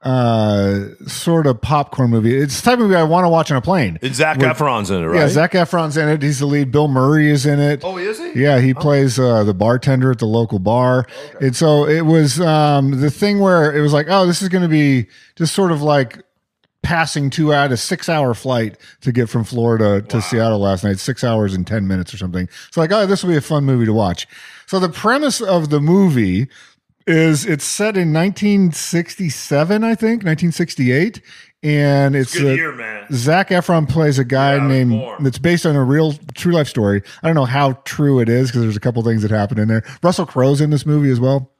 uh 0.02 0.94
sort 1.06 1.46
of 1.46 1.60
popcorn 1.60 2.08
movie. 2.08 2.34
It's 2.34 2.58
the 2.62 2.70
type 2.70 2.78
of 2.78 2.86
movie 2.86 2.94
I 2.94 3.02
want 3.02 3.26
to 3.26 3.28
watch 3.28 3.50
on 3.50 3.58
a 3.58 3.60
plane. 3.60 3.98
And 4.00 4.14
Zac 4.14 4.38
With- 4.38 4.46
Efron's 4.48 4.90
in 4.90 5.02
it, 5.02 5.06
right? 5.06 5.18
Yeah, 5.20 5.28
Zac 5.28 5.52
Efron's 5.52 5.98
in 5.98 6.08
it. 6.08 6.22
He's 6.22 6.38
the 6.38 6.46
lead. 6.46 6.72
Bill 6.72 6.88
Murray 6.88 7.30
is 7.30 7.44
in 7.44 7.60
it. 7.60 7.82
Oh, 7.84 7.98
is 7.98 8.18
he? 8.18 8.32
Yeah, 8.40 8.60
he 8.60 8.72
plays 8.72 9.18
uh, 9.18 9.44
the 9.44 9.52
bartender 9.52 10.10
at 10.10 10.18
the 10.18 10.26
local 10.26 10.58
bar. 10.58 11.06
And 11.42 11.54
so 11.54 11.86
it 11.86 12.06
was 12.06 12.40
um, 12.40 12.98
the 13.02 13.10
thing 13.10 13.40
where 13.40 13.76
it 13.76 13.82
was 13.82 13.92
like, 13.92 14.06
oh, 14.08 14.26
this 14.26 14.40
is 14.40 14.48
going 14.48 14.62
to 14.62 14.68
be 14.68 15.06
just 15.36 15.54
sort 15.54 15.70
of 15.70 15.82
like 15.82 16.22
passing 16.90 17.30
two 17.30 17.54
out 17.54 17.70
a 17.70 17.76
six 17.76 18.08
hour 18.08 18.34
flight 18.34 18.76
to 19.00 19.12
get 19.12 19.28
from 19.28 19.44
Florida 19.44 20.02
to 20.02 20.20
Seattle 20.20 20.58
last 20.58 20.82
night, 20.82 20.98
six 20.98 21.22
hours 21.22 21.54
and 21.54 21.64
10 21.64 21.86
minutes 21.86 22.12
or 22.12 22.16
something. 22.16 22.48
So 22.72 22.80
like, 22.80 22.90
oh, 22.90 23.06
this 23.06 23.22
will 23.22 23.30
be 23.30 23.36
a 23.36 23.40
fun 23.40 23.64
movie 23.64 23.86
to 23.86 23.92
watch. 23.92 24.26
So 24.66 24.80
the 24.80 24.88
premise 24.88 25.40
of 25.40 25.70
the 25.70 25.80
movie 25.80 26.48
is 27.06 27.46
it's 27.46 27.64
set 27.64 27.96
in 27.96 28.12
1967, 28.12 29.84
I 29.84 29.94
think, 29.94 30.24
1968. 30.24 31.20
And 31.62 32.16
it's, 32.16 32.36
Good 32.36 32.54
a- 32.54 32.56
year, 32.56 32.72
man. 32.72 33.06
Zac 33.12 33.50
Efron 33.50 33.88
plays 33.88 34.18
a 34.18 34.24
guy 34.24 34.56
Yeah, 34.56 34.66
named 34.66 35.00
that's 35.20 35.38
based 35.38 35.66
on 35.66 35.76
a 35.76 35.84
real 35.84 36.14
true 36.34 36.52
life 36.52 36.66
story. 36.66 37.02
I 37.22 37.28
don't 37.28 37.36
know 37.36 37.44
how 37.44 37.74
true 37.84 38.18
it 38.18 38.28
is 38.28 38.48
because 38.48 38.62
there's 38.62 38.76
a 38.76 38.80
couple 38.80 39.00
things 39.04 39.22
that 39.22 39.30
happen 39.30 39.60
in 39.60 39.68
there. 39.68 39.84
Russell 40.02 40.26
Crowe's 40.26 40.60
in 40.60 40.70
this 40.70 40.84
movie 40.84 41.10
as 41.10 41.20
well. 41.20 41.52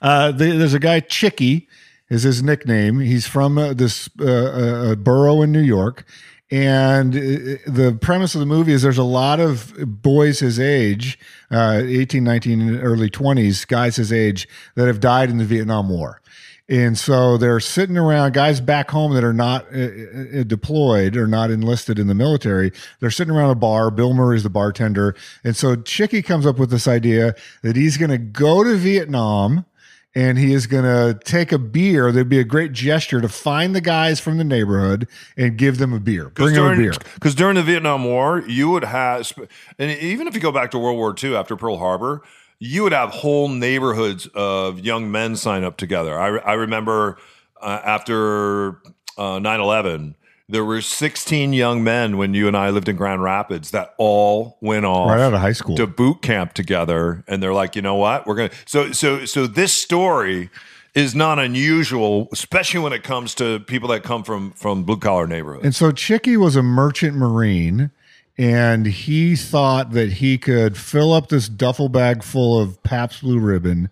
Uh, 0.00 0.30
the, 0.30 0.52
there's 0.56 0.74
a 0.74 0.78
guy 0.78 1.00
Chicky 1.00 1.66
is 2.10 2.24
his 2.24 2.42
nickname. 2.42 3.00
He's 3.00 3.26
from 3.26 3.56
uh, 3.56 3.72
this 3.72 4.10
uh, 4.20 4.24
uh, 4.24 4.94
borough 4.96 5.42
in 5.42 5.52
New 5.52 5.62
York, 5.62 6.04
and 6.50 7.14
uh, 7.14 7.20
the 7.66 7.96
premise 8.00 8.34
of 8.34 8.40
the 8.40 8.46
movie 8.46 8.72
is 8.72 8.82
there's 8.82 8.98
a 8.98 9.04
lot 9.04 9.38
of 9.38 9.72
boys 10.02 10.40
his 10.40 10.58
age, 10.58 11.18
uh, 11.50 11.80
18, 11.84 12.24
19, 12.24 12.78
early 12.78 13.08
20s, 13.08 13.66
guys 13.66 13.96
his 13.96 14.12
age 14.12 14.48
that 14.74 14.88
have 14.88 14.98
died 14.98 15.30
in 15.30 15.38
the 15.38 15.44
Vietnam 15.44 15.88
War. 15.88 16.20
And 16.68 16.96
so 16.96 17.36
they're 17.36 17.58
sitting 17.58 17.96
around, 17.96 18.32
guys 18.32 18.60
back 18.60 18.92
home 18.92 19.12
that 19.14 19.24
are 19.24 19.32
not 19.32 19.66
uh, 19.74 20.40
uh, 20.40 20.42
deployed 20.44 21.16
or 21.16 21.26
not 21.26 21.50
enlisted 21.50 21.98
in 21.98 22.06
the 22.06 22.14
military. 22.14 22.70
They're 23.00 23.10
sitting 23.10 23.34
around 23.34 23.50
a 23.50 23.56
bar. 23.56 23.90
Bill 23.90 24.14
Murray's 24.14 24.44
the 24.44 24.50
bartender. 24.50 25.16
And 25.42 25.56
so 25.56 25.74
Chicky 25.74 26.22
comes 26.22 26.46
up 26.46 26.60
with 26.60 26.70
this 26.70 26.86
idea 26.86 27.34
that 27.62 27.74
he's 27.74 27.96
going 27.96 28.12
to 28.12 28.18
go 28.18 28.62
to 28.62 28.76
Vietnam 28.76 29.66
and 30.14 30.38
he 30.38 30.52
is 30.52 30.66
going 30.66 30.84
to 30.84 31.18
take 31.24 31.52
a 31.52 31.58
beer. 31.58 32.10
There'd 32.10 32.28
be 32.28 32.40
a 32.40 32.44
great 32.44 32.72
gesture 32.72 33.20
to 33.20 33.28
find 33.28 33.74
the 33.74 33.80
guys 33.80 34.18
from 34.18 34.38
the 34.38 34.44
neighborhood 34.44 35.08
and 35.36 35.56
give 35.56 35.78
them 35.78 35.92
a 35.92 36.00
beer. 36.00 36.30
Bring 36.30 36.54
them 36.54 36.72
a 36.72 36.76
beer. 36.76 36.92
Because 37.14 37.34
during 37.34 37.54
the 37.54 37.62
Vietnam 37.62 38.04
War, 38.04 38.42
you 38.46 38.70
would 38.70 38.84
have, 38.84 39.32
and 39.78 39.90
even 40.00 40.26
if 40.26 40.34
you 40.34 40.40
go 40.40 40.52
back 40.52 40.72
to 40.72 40.78
World 40.78 40.96
War 40.96 41.14
II 41.22 41.36
after 41.36 41.56
Pearl 41.56 41.78
Harbor, 41.78 42.22
you 42.58 42.82
would 42.82 42.92
have 42.92 43.10
whole 43.10 43.48
neighborhoods 43.48 44.26
of 44.34 44.80
young 44.80 45.10
men 45.10 45.36
sign 45.36 45.64
up 45.64 45.76
together. 45.76 46.18
I, 46.18 46.38
I 46.38 46.52
remember 46.54 47.16
uh, 47.60 47.80
after 47.84 48.80
uh, 49.16 49.38
9-11, 49.38 50.14
there 50.50 50.64
were 50.64 50.80
16 50.80 51.52
young 51.52 51.82
men 51.84 52.16
when 52.16 52.34
you 52.34 52.48
and 52.48 52.56
I 52.56 52.70
lived 52.70 52.88
in 52.88 52.96
Grand 52.96 53.22
Rapids 53.22 53.70
that 53.70 53.94
all 53.98 54.58
went 54.60 54.84
off 54.84 55.08
Right 55.10 55.20
out 55.20 55.32
of 55.34 55.40
high 55.40 55.52
school. 55.52 55.76
to 55.76 55.86
boot 55.86 56.22
camp 56.22 56.52
together 56.54 57.24
and 57.28 57.42
they're 57.42 57.54
like 57.54 57.76
you 57.76 57.82
know 57.82 57.94
what 57.96 58.26
we're 58.26 58.34
gonna 58.36 58.50
so 58.66 58.92
so 58.92 59.24
so 59.24 59.46
this 59.46 59.72
story 59.72 60.50
is 60.94 61.14
not 61.14 61.38
unusual 61.38 62.28
especially 62.32 62.80
when 62.80 62.92
it 62.92 63.02
comes 63.04 63.34
to 63.36 63.60
people 63.60 63.88
that 63.88 64.02
come 64.02 64.24
from 64.24 64.50
from 64.52 64.82
blue 64.82 64.96
collar 64.98 65.26
neighborhoods 65.26 65.64
And 65.64 65.74
so 65.74 65.92
Chicky 65.92 66.36
was 66.36 66.56
a 66.56 66.62
merchant 66.62 67.16
marine, 67.16 67.90
and 68.36 68.86
he 68.86 69.36
thought 69.36 69.92
that 69.92 70.14
he 70.14 70.36
could 70.38 70.76
fill 70.76 71.12
up 71.12 71.28
this 71.28 71.48
duffel 71.48 71.88
bag 71.88 72.22
full 72.24 72.58
of 72.58 72.82
Pabst 72.82 73.20
Blue 73.22 73.38
Ribbon 73.38 73.88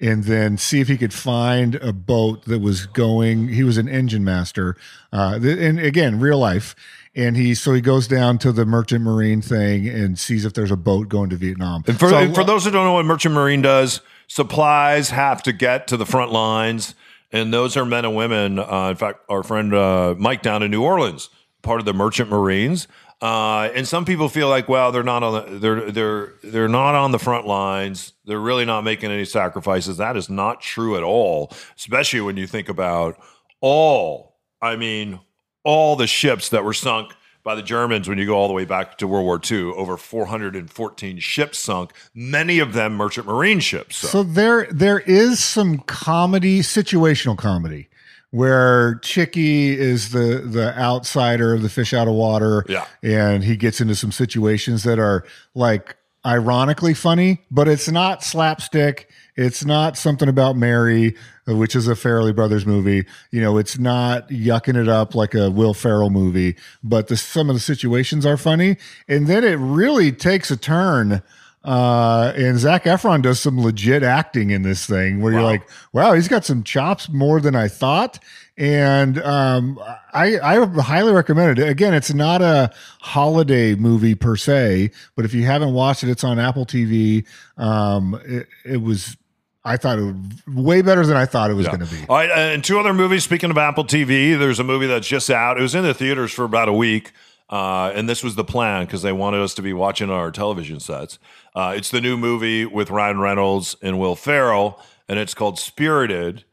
and 0.00 0.24
then 0.24 0.56
see 0.56 0.80
if 0.80 0.88
he 0.88 0.96
could 0.96 1.12
find 1.12 1.74
a 1.76 1.92
boat 1.92 2.44
that 2.46 2.60
was 2.60 2.86
going. 2.86 3.48
He 3.48 3.62
was 3.62 3.76
an 3.78 3.88
engine 3.88 4.24
master, 4.24 4.76
uh, 5.12 5.38
and 5.42 5.78
again, 5.78 6.18
real 6.20 6.38
life. 6.38 6.74
And 7.14 7.36
he 7.36 7.54
so 7.56 7.72
he 7.72 7.80
goes 7.80 8.06
down 8.06 8.38
to 8.38 8.52
the 8.52 8.64
merchant 8.64 9.02
marine 9.02 9.42
thing 9.42 9.88
and 9.88 10.16
sees 10.18 10.44
if 10.44 10.54
there's 10.54 10.70
a 10.70 10.76
boat 10.76 11.08
going 11.08 11.28
to 11.30 11.36
Vietnam. 11.36 11.82
and 11.88 11.98
for, 11.98 12.08
So- 12.08 12.16
and 12.18 12.34
for 12.34 12.44
those 12.44 12.64
who 12.64 12.70
don't 12.70 12.84
know 12.84 12.92
what 12.92 13.04
merchant 13.04 13.34
marine 13.34 13.62
does 13.62 14.00
supplies 14.28 15.10
have 15.10 15.42
to 15.42 15.52
get 15.52 15.88
to 15.88 15.96
the 15.96 16.06
front 16.06 16.30
lines 16.30 16.94
and 17.32 17.52
those 17.52 17.76
are 17.76 17.84
men 17.84 18.04
and 18.04 18.14
women 18.14 18.60
uh, 18.60 18.88
in 18.90 18.94
fact 18.96 19.18
our 19.28 19.42
friend 19.42 19.74
uh, 19.74 20.14
mike 20.18 20.40
down 20.40 20.62
in 20.62 20.70
new 20.70 20.82
orleans 20.84 21.30
part 21.62 21.80
of 21.80 21.84
the 21.84 21.92
merchant 21.92 22.30
marines 22.30 22.86
uh, 23.22 23.68
and 23.74 23.86
some 23.86 24.04
people 24.04 24.28
feel 24.28 24.48
like 24.48 24.68
well 24.68 24.92
they're 24.92 25.02
not 25.02 25.22
on 25.22 25.32
the 25.32 25.58
they're 25.58 25.90
they're 25.90 26.32
they're 26.42 26.68
not 26.68 26.94
on 26.94 27.12
the 27.12 27.18
front 27.18 27.46
lines 27.46 28.12
they're 28.24 28.40
really 28.40 28.64
not 28.64 28.82
making 28.82 29.10
any 29.10 29.24
sacrifices 29.24 29.98
that 29.98 30.16
is 30.16 30.30
not 30.30 30.60
true 30.60 30.96
at 30.96 31.02
all 31.02 31.52
especially 31.76 32.20
when 32.20 32.36
you 32.36 32.46
think 32.46 32.68
about 32.68 33.18
all 33.60 34.36
i 34.62 34.74
mean 34.76 35.20
all 35.64 35.96
the 35.96 36.06
ships 36.06 36.48
that 36.48 36.64
were 36.64 36.72
sunk 36.72 37.12
by 37.42 37.54
the 37.54 37.62
Germans 37.62 38.08
when 38.08 38.18
you 38.18 38.26
go 38.26 38.34
all 38.34 38.48
the 38.48 38.54
way 38.54 38.64
back 38.64 38.98
to 38.98 39.06
World 39.06 39.24
War 39.24 39.40
II. 39.50 39.72
Over 39.72 39.96
414 39.96 41.18
ships 41.18 41.58
sunk, 41.58 41.92
many 42.14 42.58
of 42.58 42.72
them 42.74 42.94
merchant 42.94 43.26
marine 43.26 43.60
ships. 43.60 43.96
So, 43.96 44.08
So 44.08 44.22
there 44.22 44.68
there 44.70 45.00
is 45.00 45.40
some 45.40 45.78
comedy, 45.80 46.60
situational 46.60 47.36
comedy, 47.36 47.88
where 48.30 48.96
Chicky 48.96 49.78
is 49.78 50.10
the 50.10 50.42
the 50.44 50.76
outsider 50.78 51.54
of 51.54 51.62
the 51.62 51.68
fish 51.68 51.92
out 51.92 52.08
of 52.08 52.14
water. 52.14 52.64
Yeah. 52.68 52.86
And 53.02 53.44
he 53.44 53.56
gets 53.56 53.80
into 53.80 53.94
some 53.94 54.12
situations 54.12 54.84
that 54.84 54.98
are 54.98 55.24
like 55.54 55.96
ironically 56.24 56.94
funny, 56.94 57.40
but 57.50 57.66
it's 57.68 57.88
not 57.88 58.22
slapstick. 58.22 59.10
It's 59.36 59.64
not 59.64 59.96
something 59.96 60.28
about 60.28 60.56
Mary, 60.56 61.16
which 61.46 61.74
is 61.74 61.88
a 61.88 61.92
Farrelly 61.92 62.34
Brothers 62.34 62.66
movie. 62.66 63.06
You 63.30 63.40
know, 63.40 63.56
it's 63.56 63.78
not 63.78 64.28
yucking 64.28 64.76
it 64.76 64.88
up 64.88 65.14
like 65.14 65.34
a 65.34 65.50
Will 65.50 65.72
Ferrell 65.72 66.10
movie, 66.10 66.56
but 66.82 67.08
the, 67.08 67.16
some 67.16 67.48
of 67.48 67.56
the 67.56 67.60
situations 67.60 68.26
are 68.26 68.36
funny. 68.36 68.76
And 69.08 69.26
then 69.26 69.44
it 69.44 69.54
really 69.54 70.12
takes 70.12 70.50
a 70.50 70.56
turn. 70.56 71.22
Uh, 71.62 72.32
and 72.36 72.58
Zac 72.58 72.84
Efron 72.84 73.20
does 73.22 73.38
some 73.38 73.60
legit 73.60 74.02
acting 74.02 74.50
in 74.50 74.62
this 74.62 74.86
thing 74.86 75.20
where 75.20 75.32
you're 75.32 75.42
like, 75.42 75.68
wow, 75.92 76.14
he's 76.14 76.28
got 76.28 76.44
some 76.44 76.62
chops 76.62 77.08
more 77.10 77.40
than 77.40 77.54
I 77.54 77.68
thought. 77.68 78.18
And 78.56 79.20
um, 79.22 79.78
I, 80.12 80.38
I 80.38 80.66
highly 80.80 81.12
recommend 81.12 81.58
it. 81.58 81.68
Again, 81.68 81.92
it's 81.92 82.12
not 82.12 82.40
a 82.40 82.70
holiday 83.00 83.74
movie 83.74 84.14
per 84.14 84.36
se, 84.36 84.90
but 85.16 85.24
if 85.24 85.34
you 85.34 85.44
haven't 85.44 85.74
watched 85.74 86.02
it, 86.02 86.08
it's 86.08 86.24
on 86.24 86.38
Apple 86.38 86.64
TV. 86.64 87.26
Um, 87.58 88.20
it, 88.24 88.46
it 88.64 88.82
was, 88.82 89.16
I 89.64 89.76
thought 89.76 89.98
it 89.98 90.02
was 90.02 90.14
way 90.46 90.80
better 90.80 91.04
than 91.04 91.16
I 91.16 91.26
thought 91.26 91.50
it 91.50 91.54
was 91.54 91.66
yeah. 91.66 91.76
going 91.76 91.88
to 91.88 91.94
be. 91.94 92.06
All 92.08 92.16
right, 92.16 92.30
and 92.30 92.64
two 92.64 92.78
other 92.78 92.94
movies. 92.94 93.24
Speaking 93.24 93.50
of 93.50 93.58
Apple 93.58 93.84
TV, 93.84 94.38
there's 94.38 94.60
a 94.60 94.64
movie 94.64 94.86
that's 94.86 95.08
just 95.08 95.28
out. 95.30 95.58
It 95.58 95.62
was 95.62 95.74
in 95.74 95.82
the 95.82 95.94
theaters 95.94 96.32
for 96.32 96.44
about 96.44 96.68
a 96.68 96.74
week. 96.74 97.12
Uh, 97.50 97.90
and 97.96 98.08
this 98.08 98.22
was 98.22 98.36
the 98.36 98.44
plan 98.44 98.86
because 98.86 99.02
they 99.02 99.12
wanted 99.12 99.42
us 99.42 99.54
to 99.54 99.62
be 99.62 99.72
watching 99.72 100.08
our 100.08 100.30
television 100.30 100.78
sets. 100.78 101.18
Uh, 101.54 101.74
it's 101.76 101.90
the 101.90 102.00
new 102.00 102.16
movie 102.16 102.64
with 102.64 102.90
Ryan 102.90 103.18
Reynolds 103.18 103.74
and 103.82 103.98
Will 103.98 104.14
Ferrell, 104.14 104.80
and 105.08 105.18
it's 105.18 105.34
called 105.34 105.58
Spirited. 105.58 106.44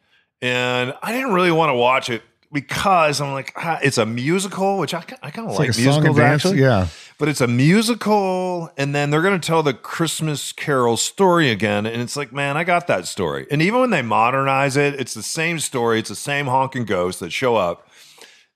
And 0.41 0.95
I 1.03 1.11
didn't 1.11 1.33
really 1.33 1.51
want 1.51 1.69
to 1.69 1.75
watch 1.75 2.09
it 2.09 2.23
because 2.51 3.21
I'm 3.21 3.33
like, 3.33 3.53
ah, 3.55 3.79
it's 3.83 3.99
a 3.99 4.05
musical, 4.05 4.79
which 4.79 4.93
I, 4.93 5.03
I 5.21 5.29
kind 5.29 5.47
of 5.47 5.51
like, 5.51 5.59
like 5.59 5.69
a 5.69 5.73
song 5.73 5.85
and 5.97 6.03
musicals 6.03 6.19
actually. 6.19 6.61
Yeah. 6.61 6.87
But 7.19 7.29
it's 7.29 7.41
a 7.41 7.47
musical, 7.47 8.71
and 8.77 8.93
then 8.93 9.09
they're 9.09 9.23
going 9.23 9.39
to 9.39 9.45
tell 9.45 9.63
the 9.63 9.73
Christmas 9.73 10.51
Carol 10.51 10.97
story 10.97 11.49
again. 11.49 11.85
And 11.85 12.01
it's 12.01 12.15
like, 12.15 12.31
man, 12.31 12.57
I 12.57 12.63
got 12.63 12.87
that 12.87 13.07
story. 13.07 13.47
And 13.49 13.61
even 13.61 13.79
when 13.81 13.89
they 13.89 14.03
modernize 14.03 14.77
it, 14.77 14.99
it's 14.99 15.15
the 15.15 15.23
same 15.23 15.59
story. 15.59 15.99
It's 15.99 16.09
the 16.09 16.15
same 16.15 16.45
honking 16.45 16.85
ghosts 16.85 17.19
that 17.21 17.31
show 17.31 17.55
up. 17.55 17.86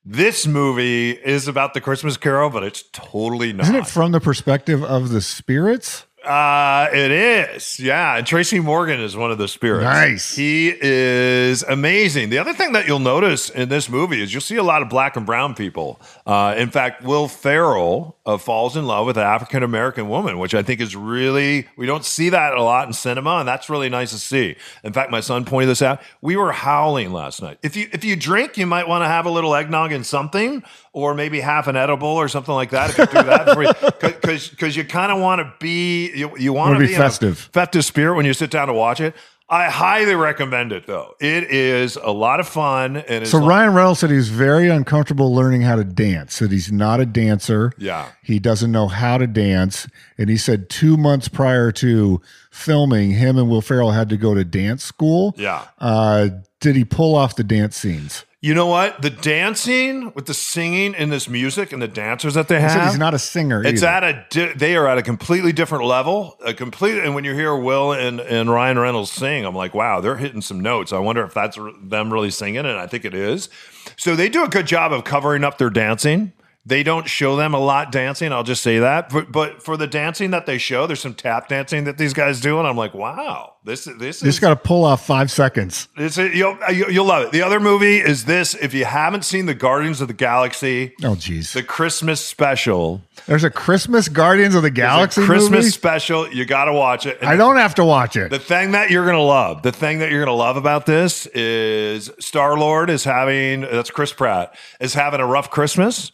This 0.03 0.47
movie 0.47 1.11
is 1.11 1.47
about 1.47 1.75
the 1.75 1.81
Christmas 1.81 2.17
Carol, 2.17 2.49
but 2.49 2.63
it's 2.63 2.83
totally 2.91 3.53
not. 3.53 3.65
Isn't 3.65 3.75
it 3.75 3.87
from 3.87 4.11
the 4.11 4.19
perspective 4.19 4.83
of 4.83 5.09
the 5.09 5.21
spirits? 5.21 6.05
Uh, 6.25 6.87
it 6.93 7.11
is. 7.11 7.79
Yeah. 7.79 8.17
And 8.17 8.25
Tracy 8.25 8.59
Morgan 8.59 8.99
is 8.99 9.15
one 9.15 9.31
of 9.31 9.37
the 9.39 9.47
spirits. 9.47 9.83
Nice. 9.83 10.35
He 10.35 10.71
is 10.79 11.63
amazing. 11.63 12.29
The 12.29 12.37
other 12.37 12.53
thing 12.53 12.73
that 12.73 12.85
you'll 12.87 12.99
notice 12.99 13.49
in 13.49 13.69
this 13.69 13.89
movie 13.89 14.21
is 14.21 14.31
you'll 14.31 14.41
see 14.41 14.57
a 14.57 14.63
lot 14.63 14.83
of 14.83 14.89
black 14.89 15.15
and 15.15 15.25
brown 15.25 15.55
people. 15.55 15.99
Uh, 16.25 16.53
in 16.57 16.69
fact, 16.69 17.03
Will 17.03 17.27
Ferrell 17.27 18.17
uh, 18.25 18.37
falls 18.37 18.77
in 18.77 18.85
love 18.85 19.07
with 19.07 19.17
an 19.17 19.23
African 19.23 19.63
American 19.63 20.07
woman, 20.07 20.37
which 20.37 20.53
I 20.53 20.61
think 20.61 20.79
is 20.79 20.95
really, 20.95 21.67
we 21.75 21.85
don't 21.87 22.05
see 22.05 22.29
that 22.29 22.53
a 22.53 22.61
lot 22.61 22.85
in 22.87 22.93
cinema, 22.93 23.37
and 23.37 23.47
that's 23.47 23.69
really 23.69 23.89
nice 23.89 24.11
to 24.11 24.19
see. 24.19 24.55
In 24.83 24.93
fact, 24.93 25.09
my 25.09 25.21
son 25.21 25.43
pointed 25.43 25.67
this 25.69 25.81
out. 25.81 26.01
We 26.21 26.35
were 26.35 26.51
howling 26.51 27.11
last 27.13 27.41
night. 27.41 27.57
If 27.63 27.75
you 27.75 27.89
if 27.91 28.03
you 28.03 28.15
drink, 28.15 28.57
you 28.57 28.67
might 28.67 28.87
want 28.87 29.03
to 29.03 29.07
have 29.07 29.25
a 29.25 29.31
little 29.31 29.55
eggnog 29.55 29.91
and 29.91 30.05
something, 30.05 30.61
or 30.93 31.15
maybe 31.15 31.39
half 31.39 31.67
an 31.67 31.75
edible 31.75 32.07
or 32.09 32.27
something 32.27 32.53
like 32.53 32.69
that. 32.69 32.91
If 32.91 32.97
you 32.99 33.05
do 33.07 33.23
that, 33.23 34.01
because 34.01 34.49
because 34.49 34.75
you 34.77 34.83
kind 34.85 35.11
of 35.11 35.19
want 35.19 35.39
to 35.39 35.53
be 35.59 36.11
you, 36.15 36.37
you 36.37 36.53
want 36.53 36.73
Wanna 36.73 36.79
be 36.81 36.87
be 36.87 36.95
festive. 36.95 37.39
festive 37.53 37.83
spirit 37.85 38.15
when 38.15 38.25
you 38.25 38.33
sit 38.33 38.51
down 38.51 38.67
to 38.67 38.73
watch 38.73 39.01
it. 39.01 39.15
I 39.51 39.69
highly 39.69 40.15
recommend 40.15 40.71
it 40.71 40.87
though. 40.87 41.15
It 41.19 41.43
is 41.51 41.97
a 41.97 42.11
lot 42.11 42.39
of 42.39 42.47
fun 42.47 42.95
and 42.95 43.27
So 43.27 43.37
Ryan 43.37 43.73
Reynolds 43.73 43.99
said 43.99 44.09
he's 44.09 44.29
very 44.29 44.69
uncomfortable 44.69 45.35
learning 45.35 45.61
how 45.61 45.75
to 45.75 45.83
dance. 45.83 46.39
That 46.39 46.53
he's 46.53 46.71
not 46.71 47.01
a 47.01 47.05
dancer. 47.05 47.73
Yeah. 47.77 48.07
He 48.23 48.39
doesn't 48.39 48.71
know 48.71 48.87
how 48.87 49.17
to 49.17 49.27
dance. 49.27 49.89
And 50.17 50.29
he 50.29 50.37
said 50.37 50.69
two 50.69 50.95
months 50.95 51.27
prior 51.27 51.73
to 51.73 52.21
filming, 52.49 53.11
him 53.11 53.37
and 53.37 53.49
Will 53.49 53.61
Ferrell 53.61 53.91
had 53.91 54.07
to 54.09 54.17
go 54.17 54.33
to 54.33 54.45
dance 54.45 54.85
school. 54.85 55.35
Yeah. 55.37 55.65
Uh, 55.79 56.29
did 56.61 56.77
he 56.77 56.85
pull 56.85 57.13
off 57.13 57.35
the 57.35 57.43
dance 57.43 57.75
scenes? 57.75 58.23
You 58.43 58.55
know 58.55 58.65
what? 58.65 59.03
The 59.03 59.11
dancing 59.11 60.11
with 60.15 60.25
the 60.25 60.33
singing 60.33 60.95
and 60.95 61.11
this 61.11 61.29
music 61.29 61.71
and 61.71 61.79
the 61.79 61.87
dancers 61.87 62.33
that 62.33 62.47
they 62.47 62.59
have. 62.59 62.71
said 62.71 62.87
he's 62.87 62.97
not 62.97 63.13
a 63.13 63.19
singer. 63.19 63.63
It's 63.63 63.83
either. 63.83 64.07
at 64.07 64.15
a 64.15 64.25
di- 64.31 64.53
they 64.53 64.75
are 64.75 64.87
at 64.87 64.97
a 64.97 65.03
completely 65.03 65.51
different 65.51 65.85
level. 65.85 66.39
A 66.43 66.51
complete 66.51 66.97
and 66.97 67.13
when 67.13 67.23
you 67.23 67.35
hear 67.35 67.55
Will 67.55 67.91
and, 67.93 68.19
and 68.19 68.49
Ryan 68.49 68.79
Reynolds 68.79 69.11
sing, 69.11 69.45
I'm 69.45 69.53
like, 69.53 69.75
wow, 69.75 70.01
they're 70.01 70.17
hitting 70.17 70.41
some 70.41 70.59
notes. 70.59 70.91
I 70.91 70.97
wonder 70.97 71.23
if 71.23 71.35
that's 71.35 71.55
them 71.83 72.11
really 72.11 72.31
singing, 72.31 72.65
and 72.65 72.79
I 72.79 72.87
think 72.87 73.05
it 73.05 73.13
is. 73.13 73.47
So 73.95 74.15
they 74.15 74.27
do 74.27 74.43
a 74.43 74.49
good 74.49 74.65
job 74.65 74.91
of 74.91 75.03
covering 75.03 75.43
up 75.43 75.59
their 75.59 75.69
dancing. 75.69 76.33
They 76.63 76.83
don't 76.83 77.07
show 77.09 77.35
them 77.35 77.55
a 77.55 77.59
lot 77.59 77.91
dancing. 77.91 78.31
I'll 78.31 78.43
just 78.43 78.61
say 78.61 78.77
that. 78.77 79.09
But, 79.09 79.31
but 79.31 79.63
for 79.63 79.77
the 79.77 79.87
dancing 79.87 80.29
that 80.29 80.45
they 80.45 80.59
show, 80.59 80.85
there's 80.85 80.99
some 80.99 81.15
tap 81.15 81.47
dancing 81.47 81.85
that 81.85 81.97
these 81.97 82.13
guys 82.13 82.39
do, 82.39 82.59
and 82.59 82.67
I'm 82.67 82.77
like, 82.77 82.93
wow, 82.93 83.55
this 83.65 83.87
is 83.87 83.97
this 83.97 84.21
You 84.21 84.27
is 84.27 84.35
just 84.35 84.41
got 84.41 84.49
to 84.49 84.55
pull 84.55 84.85
off 84.85 85.03
five 85.03 85.31
seconds. 85.31 85.87
it's 85.97 86.19
a, 86.19 86.29
you'll 86.35 86.57
uh, 86.67 86.71
you'll 86.71 87.05
love 87.05 87.23
it. 87.23 87.31
The 87.31 87.41
other 87.41 87.59
movie 87.59 87.97
is 87.97 88.25
this. 88.25 88.53
If 88.53 88.75
you 88.75 88.85
haven't 88.85 89.25
seen 89.25 89.47
the 89.47 89.55
Guardians 89.55 90.01
of 90.01 90.07
the 90.07 90.13
Galaxy, 90.13 90.93
Oh, 91.03 91.15
geez. 91.15 91.53
the 91.53 91.63
Christmas 91.63 92.23
special, 92.23 93.01
There's 93.25 93.43
a 93.43 93.49
Christmas 93.49 94.07
Guardians 94.07 94.53
of 94.53 94.61
the 94.61 94.69
Galaxy 94.69 95.25
Christmas 95.25 95.51
movie. 95.51 95.69
special. 95.71 96.31
You 96.31 96.45
got 96.45 96.65
to 96.65 96.73
watch 96.73 97.07
it. 97.07 97.17
And 97.21 97.29
I 97.29 97.37
don't 97.37 97.57
have 97.57 97.73
to 97.75 97.83
watch 97.83 98.15
it. 98.15 98.29
The 98.29 98.37
thing 98.39 98.71
that 98.73 98.91
you're 98.91 99.05
gonna 99.07 99.19
love, 99.19 99.63
the 99.63 99.71
thing 99.71 99.97
that 99.99 100.11
you're 100.11 100.23
gonna 100.23 100.37
love 100.37 100.57
about 100.57 100.85
this 100.85 101.25
is 101.27 102.11
Star 102.19 102.55
Lord 102.57 102.91
is 102.91 103.03
having 103.03 103.61
that's 103.61 103.89
Chris 103.89 104.13
Pratt 104.13 104.55
is 104.79 104.93
having 104.93 105.19
a 105.19 105.25
rough 105.25 105.49
Christmas, 105.49 106.11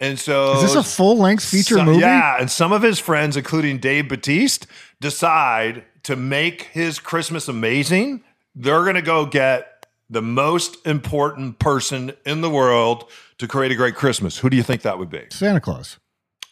and 0.00 0.18
so 0.18 0.54
Is 0.56 0.62
this 0.62 0.74
a 0.74 0.82
full 0.82 1.16
length 1.18 1.44
feature 1.44 1.76
so- 1.76 1.84
movie? 1.84 2.00
Yeah, 2.00 2.36
and 2.40 2.50
some 2.50 2.72
of 2.72 2.82
his 2.82 2.98
friends, 2.98 3.36
including 3.36 3.78
Dave 3.78 4.08
Bautista, 4.08 4.66
decide 5.00 5.84
to 6.04 6.16
make 6.16 6.62
his 6.72 6.98
Christmas 6.98 7.48
amazing. 7.48 8.22
They're 8.54 8.84
gonna 8.84 9.02
go 9.02 9.26
get 9.26 9.86
the 10.08 10.22
most 10.22 10.86
important 10.86 11.58
person 11.58 12.12
in 12.24 12.40
the 12.40 12.50
world 12.50 13.10
to 13.38 13.48
create 13.48 13.72
a 13.72 13.74
great 13.74 13.94
Christmas. 13.96 14.38
Who 14.38 14.48
do 14.50 14.56
you 14.56 14.62
think 14.62 14.82
that 14.82 14.98
would 14.98 15.10
be? 15.10 15.24
Santa 15.30 15.60
Claus. 15.60 15.98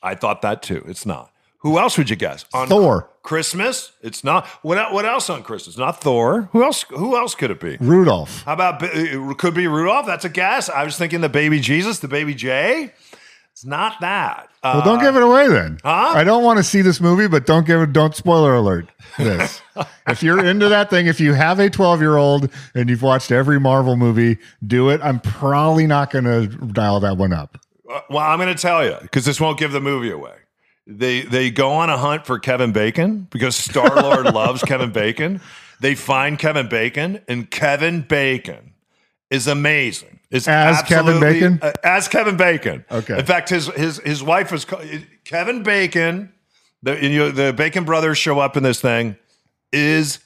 I 0.03 0.15
thought 0.15 0.43
that 0.43 0.63
too. 0.63 0.85
It's 0.87 1.07
not. 1.07 1.31
Who 1.59 1.79
else 1.79 1.97
would 1.97 2.11
you 2.11 2.17
guess? 2.17 2.45
On 2.53 2.69
Thor. 2.69 3.09
Christmas? 3.23 3.93
It's 4.03 4.23
not. 4.23 4.47
What 4.61 4.93
what 4.93 5.07
else 5.07 5.31
on 5.31 5.43
Christmas? 5.43 5.79
Not 5.79 6.03
Thor. 6.03 6.51
Who 6.53 6.63
else? 6.63 6.83
Who 6.91 7.17
else 7.17 7.35
could 7.35 7.51
it 7.51 7.59
be? 7.59 7.79
Rudolph. 7.81 8.43
How 8.43 8.53
about 8.53 8.83
it 8.83 9.17
uh, 9.19 9.33
could 9.35 9.55
be 9.55 9.67
Rudolph? 9.67 10.05
That's 10.05 10.27
a 10.27 10.29
guess. 10.29 10.69
I 10.69 10.85
was 10.85 10.99
thinking 10.99 11.23
the 11.23 11.31
baby 11.31 11.61
Jesus, 11.61 12.01
the 12.01 12.09
baby 12.09 12.35
J. 12.35 12.93
It's 13.55 13.65
not 13.65 14.01
that. 14.01 14.49
Well, 14.65 14.83
don't 14.83 14.99
give 14.99 15.15
it 15.15 15.23
away 15.23 15.47
then. 15.47 15.79
huh? 15.85 16.13
I 16.17 16.25
don't 16.25 16.43
want 16.43 16.57
to 16.57 16.65
see 16.65 16.83
this 16.83 17.01
movie, 17.01 17.29
but 17.29 17.47
don't 17.47 17.65
give 17.65 17.81
it. 17.83 17.93
Don't 17.93 18.13
spoiler 18.13 18.53
alert 18.57 18.89
this. 19.17 19.63
if 20.09 20.25
you're 20.25 20.45
into 20.45 20.69
that 20.71 20.91
thing, 20.91 21.07
if 21.07 21.21
you 21.21 21.35
have 21.35 21.61
a 21.61 21.71
12 21.71 22.01
year 22.01 22.17
old 22.17 22.51
and 22.75 22.91
you've 22.91 23.03
watched 23.03 23.31
every 23.31 23.61
Marvel 23.61 23.95
movie, 23.97 24.39
do 24.67 24.91
it. 24.91 25.01
I'm 25.05 25.21
probably 25.21 25.87
not 25.87 26.11
going 26.11 26.25
to 26.25 26.49
dial 26.49 26.99
that 26.99 27.17
one 27.17 27.33
up. 27.33 27.57
Uh, 27.89 28.01
Well, 28.11 28.19
I'm 28.29 28.41
going 28.41 28.53
to 28.53 28.61
tell 28.61 28.85
you 28.85 28.97
because 29.03 29.25
this 29.25 29.41
won't 29.41 29.57
give 29.57 29.71
the 29.71 29.81
movie 29.81 30.11
away. 30.11 30.35
They 30.89 31.23
they 31.23 31.53
go 31.53 31.71
on 31.75 31.91
a 31.91 31.97
hunt 31.97 32.27
for 32.27 32.41
Kevin 32.41 32.73
Bacon 32.73 33.29
because 33.31 33.55
Star 33.55 34.03
Lord 34.03 34.25
loves 34.35 34.63
Kevin 34.65 34.91
Bacon. 34.91 35.41
They 35.81 35.95
find 35.95 36.39
Kevin 36.41 36.69
Bacon, 36.69 37.21
and 37.29 37.49
Kevin 37.51 38.01
Bacon 38.03 38.74
is 39.35 39.47
amazing. 39.47 40.21
As 40.33 40.83
Kevin 40.83 41.21
Bacon? 41.21 41.59
uh, 41.63 41.73
as 41.83 42.09
Kevin 42.09 42.37
Bacon. 42.37 42.85
Okay. 42.91 43.19
In 43.19 43.25
fact, 43.25 43.49
his 43.49 43.67
his 43.69 43.99
his 43.99 44.23
wife 44.23 44.53
is 44.53 44.67
Kevin 45.25 45.63
Bacon. 45.63 46.33
The 46.83 47.03
you 47.03 47.19
know, 47.19 47.31
the 47.31 47.53
Bacon 47.53 47.85
brothers 47.85 48.19
show 48.19 48.41
up 48.41 48.57
in 48.57 48.63
this 48.63 48.81
thing 48.81 49.17
is 49.73 50.19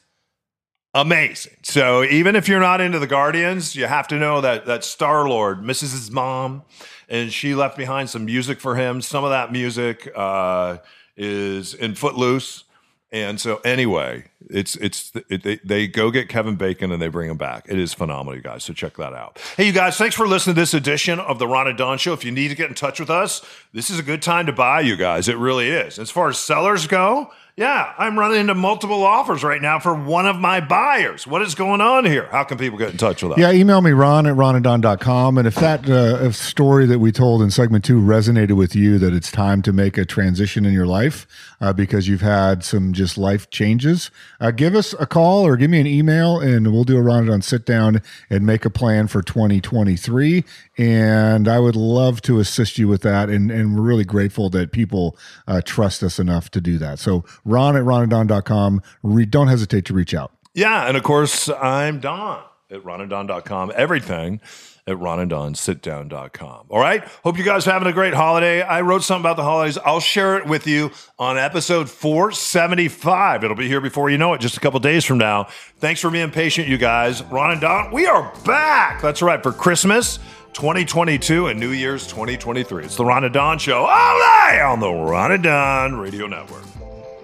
amazing. 0.94 1.56
So 1.62 2.04
even 2.04 2.36
if 2.36 2.48
you're 2.48 2.60
not 2.60 2.80
into 2.80 2.98
the 2.98 3.06
Guardians, 3.06 3.76
you 3.76 3.86
have 3.86 4.08
to 4.08 4.16
know 4.16 4.40
that 4.40 4.66
that 4.66 4.84
Star 4.84 5.28
Lord 5.28 5.62
misses 5.62 5.92
his 5.92 6.10
mom, 6.10 6.62
and 7.08 7.32
she 7.32 7.54
left 7.54 7.76
behind 7.76 8.10
some 8.10 8.24
music 8.24 8.60
for 8.60 8.76
him. 8.76 9.02
Some 9.02 9.24
of 9.24 9.30
that 9.30 9.52
music 9.52 10.10
uh, 10.16 10.78
is 11.16 11.74
in 11.74 11.94
Footloose. 11.94 12.64
And 13.10 13.40
so, 13.40 13.56
anyway, 13.64 14.24
it's 14.50 14.76
it's 14.76 15.12
it, 15.30 15.42
they, 15.42 15.56
they 15.64 15.86
go 15.86 16.10
get 16.10 16.28
Kevin 16.28 16.56
Bacon 16.56 16.92
and 16.92 17.00
they 17.00 17.08
bring 17.08 17.30
him 17.30 17.38
back. 17.38 17.64
It 17.66 17.78
is 17.78 17.94
phenomenal, 17.94 18.34
you 18.36 18.42
guys. 18.42 18.64
So 18.64 18.74
check 18.74 18.96
that 18.98 19.14
out. 19.14 19.40
Hey, 19.56 19.66
you 19.66 19.72
guys, 19.72 19.96
thanks 19.96 20.14
for 20.14 20.28
listening 20.28 20.56
to 20.56 20.60
this 20.60 20.74
edition 20.74 21.18
of 21.18 21.38
the 21.38 21.46
Ron 21.46 21.68
and 21.68 21.78
Don 21.78 21.96
Show. 21.96 22.12
If 22.12 22.22
you 22.22 22.30
need 22.30 22.48
to 22.48 22.54
get 22.54 22.68
in 22.68 22.74
touch 22.74 23.00
with 23.00 23.08
us, 23.08 23.42
this 23.72 23.88
is 23.88 23.98
a 23.98 24.02
good 24.02 24.20
time 24.20 24.44
to 24.44 24.52
buy, 24.52 24.80
you 24.82 24.94
guys. 24.94 25.26
It 25.28 25.38
really 25.38 25.68
is. 25.70 25.98
As 25.98 26.10
far 26.10 26.28
as 26.28 26.38
sellers 26.38 26.86
go, 26.86 27.30
yeah, 27.58 27.92
I'm 27.98 28.16
running 28.16 28.38
into 28.38 28.54
multiple 28.54 29.02
offers 29.02 29.42
right 29.42 29.60
now 29.60 29.80
for 29.80 29.92
one 29.92 30.26
of 30.26 30.36
my 30.36 30.60
buyers. 30.60 31.26
What 31.26 31.42
is 31.42 31.56
going 31.56 31.80
on 31.80 32.04
here? 32.04 32.28
How 32.30 32.44
can 32.44 32.56
people 32.56 32.78
get 32.78 32.90
in 32.90 32.96
touch 32.96 33.20
with 33.20 33.32
us? 33.32 33.38
Yeah, 33.38 33.50
email 33.50 33.80
me, 33.80 33.90
ron 33.90 34.28
at 34.28 34.36
ronandon.com. 34.36 35.36
And 35.36 35.48
if 35.48 35.56
that 35.56 35.90
uh, 35.90 36.24
if 36.24 36.36
story 36.36 36.86
that 36.86 37.00
we 37.00 37.10
told 37.10 37.42
in 37.42 37.50
segment 37.50 37.84
two 37.84 38.00
resonated 38.00 38.52
with 38.52 38.76
you, 38.76 38.96
that 39.00 39.12
it's 39.12 39.32
time 39.32 39.62
to 39.62 39.72
make 39.72 39.98
a 39.98 40.04
transition 40.04 40.64
in 40.64 40.72
your 40.72 40.86
life 40.86 41.26
uh, 41.60 41.72
because 41.72 42.06
you've 42.06 42.20
had 42.20 42.62
some 42.62 42.92
just 42.92 43.18
life 43.18 43.50
changes, 43.50 44.12
uh, 44.38 44.52
give 44.52 44.76
us 44.76 44.94
a 45.00 45.06
call 45.06 45.44
or 45.44 45.56
give 45.56 45.68
me 45.68 45.80
an 45.80 45.86
email 45.88 46.38
and 46.38 46.72
we'll 46.72 46.84
do 46.84 46.96
a 46.96 47.02
Ron 47.02 47.18
and 47.18 47.26
Don 47.26 47.42
sit 47.42 47.66
down 47.66 48.02
and 48.30 48.46
make 48.46 48.64
a 48.64 48.70
plan 48.70 49.08
for 49.08 49.20
2023. 49.20 50.44
And 50.78 51.48
I 51.48 51.58
would 51.58 51.74
love 51.74 52.22
to 52.22 52.38
assist 52.38 52.78
you 52.78 52.86
with 52.86 53.02
that. 53.02 53.28
And, 53.28 53.50
and 53.50 53.74
we're 53.74 53.82
really 53.82 54.04
grateful 54.04 54.48
that 54.50 54.70
people 54.70 55.18
uh, 55.48 55.60
trust 55.64 56.04
us 56.04 56.20
enough 56.20 56.52
to 56.52 56.60
do 56.60 56.78
that. 56.78 57.00
So, 57.00 57.24
ron 57.48 57.76
at 57.76 57.82
ronandon.com. 57.82 58.82
Re- 59.02 59.24
don't 59.26 59.48
hesitate 59.48 59.84
to 59.86 59.94
reach 59.94 60.14
out. 60.14 60.32
Yeah, 60.54 60.86
and 60.86 60.96
of 60.96 61.02
course, 61.02 61.48
I'm 61.48 62.00
Don 62.00 62.42
at 62.70 62.82
ronandon.com. 62.82 63.72
Everything 63.74 64.40
at 64.86 64.96
ronanddonsitdown.com. 64.96 66.66
All 66.70 66.80
right? 66.80 67.04
Hope 67.22 67.36
you 67.36 67.44
guys 67.44 67.66
are 67.68 67.72
having 67.72 67.88
a 67.88 67.92
great 67.92 68.14
holiday. 68.14 68.62
I 68.62 68.80
wrote 68.80 69.02
something 69.02 69.22
about 69.22 69.36
the 69.36 69.42
holidays. 69.42 69.76
I'll 69.78 70.00
share 70.00 70.38
it 70.38 70.46
with 70.46 70.66
you 70.66 70.90
on 71.18 71.36
episode 71.36 71.90
475. 71.90 73.44
It'll 73.44 73.56
be 73.56 73.68
here 73.68 73.82
before 73.82 74.08
you 74.08 74.16
know 74.18 74.32
it, 74.34 74.40
just 74.40 74.56
a 74.56 74.60
couple 74.60 74.80
days 74.80 75.04
from 75.04 75.18
now. 75.18 75.48
Thanks 75.78 76.00
for 76.00 76.10
being 76.10 76.30
patient, 76.30 76.68
you 76.68 76.78
guys. 76.78 77.22
Ron 77.24 77.52
and 77.52 77.60
Don, 77.60 77.92
we 77.92 78.06
are 78.06 78.32
back. 78.46 79.02
That's 79.02 79.20
right, 79.20 79.42
for 79.42 79.52
Christmas 79.52 80.18
2022 80.54 81.48
and 81.48 81.60
New 81.60 81.70
Year's 81.70 82.06
2023. 82.06 82.84
It's 82.84 82.96
the 82.96 83.04
Ron 83.04 83.24
and 83.24 83.34
Don 83.34 83.58
Show, 83.58 83.84
all 83.84 84.18
day 84.48 84.60
on 84.60 84.80
the 84.80 84.90
Ron 84.90 85.32
and 85.32 85.42
Don 85.42 85.96
Radio 85.98 86.26
Network. 86.26 86.64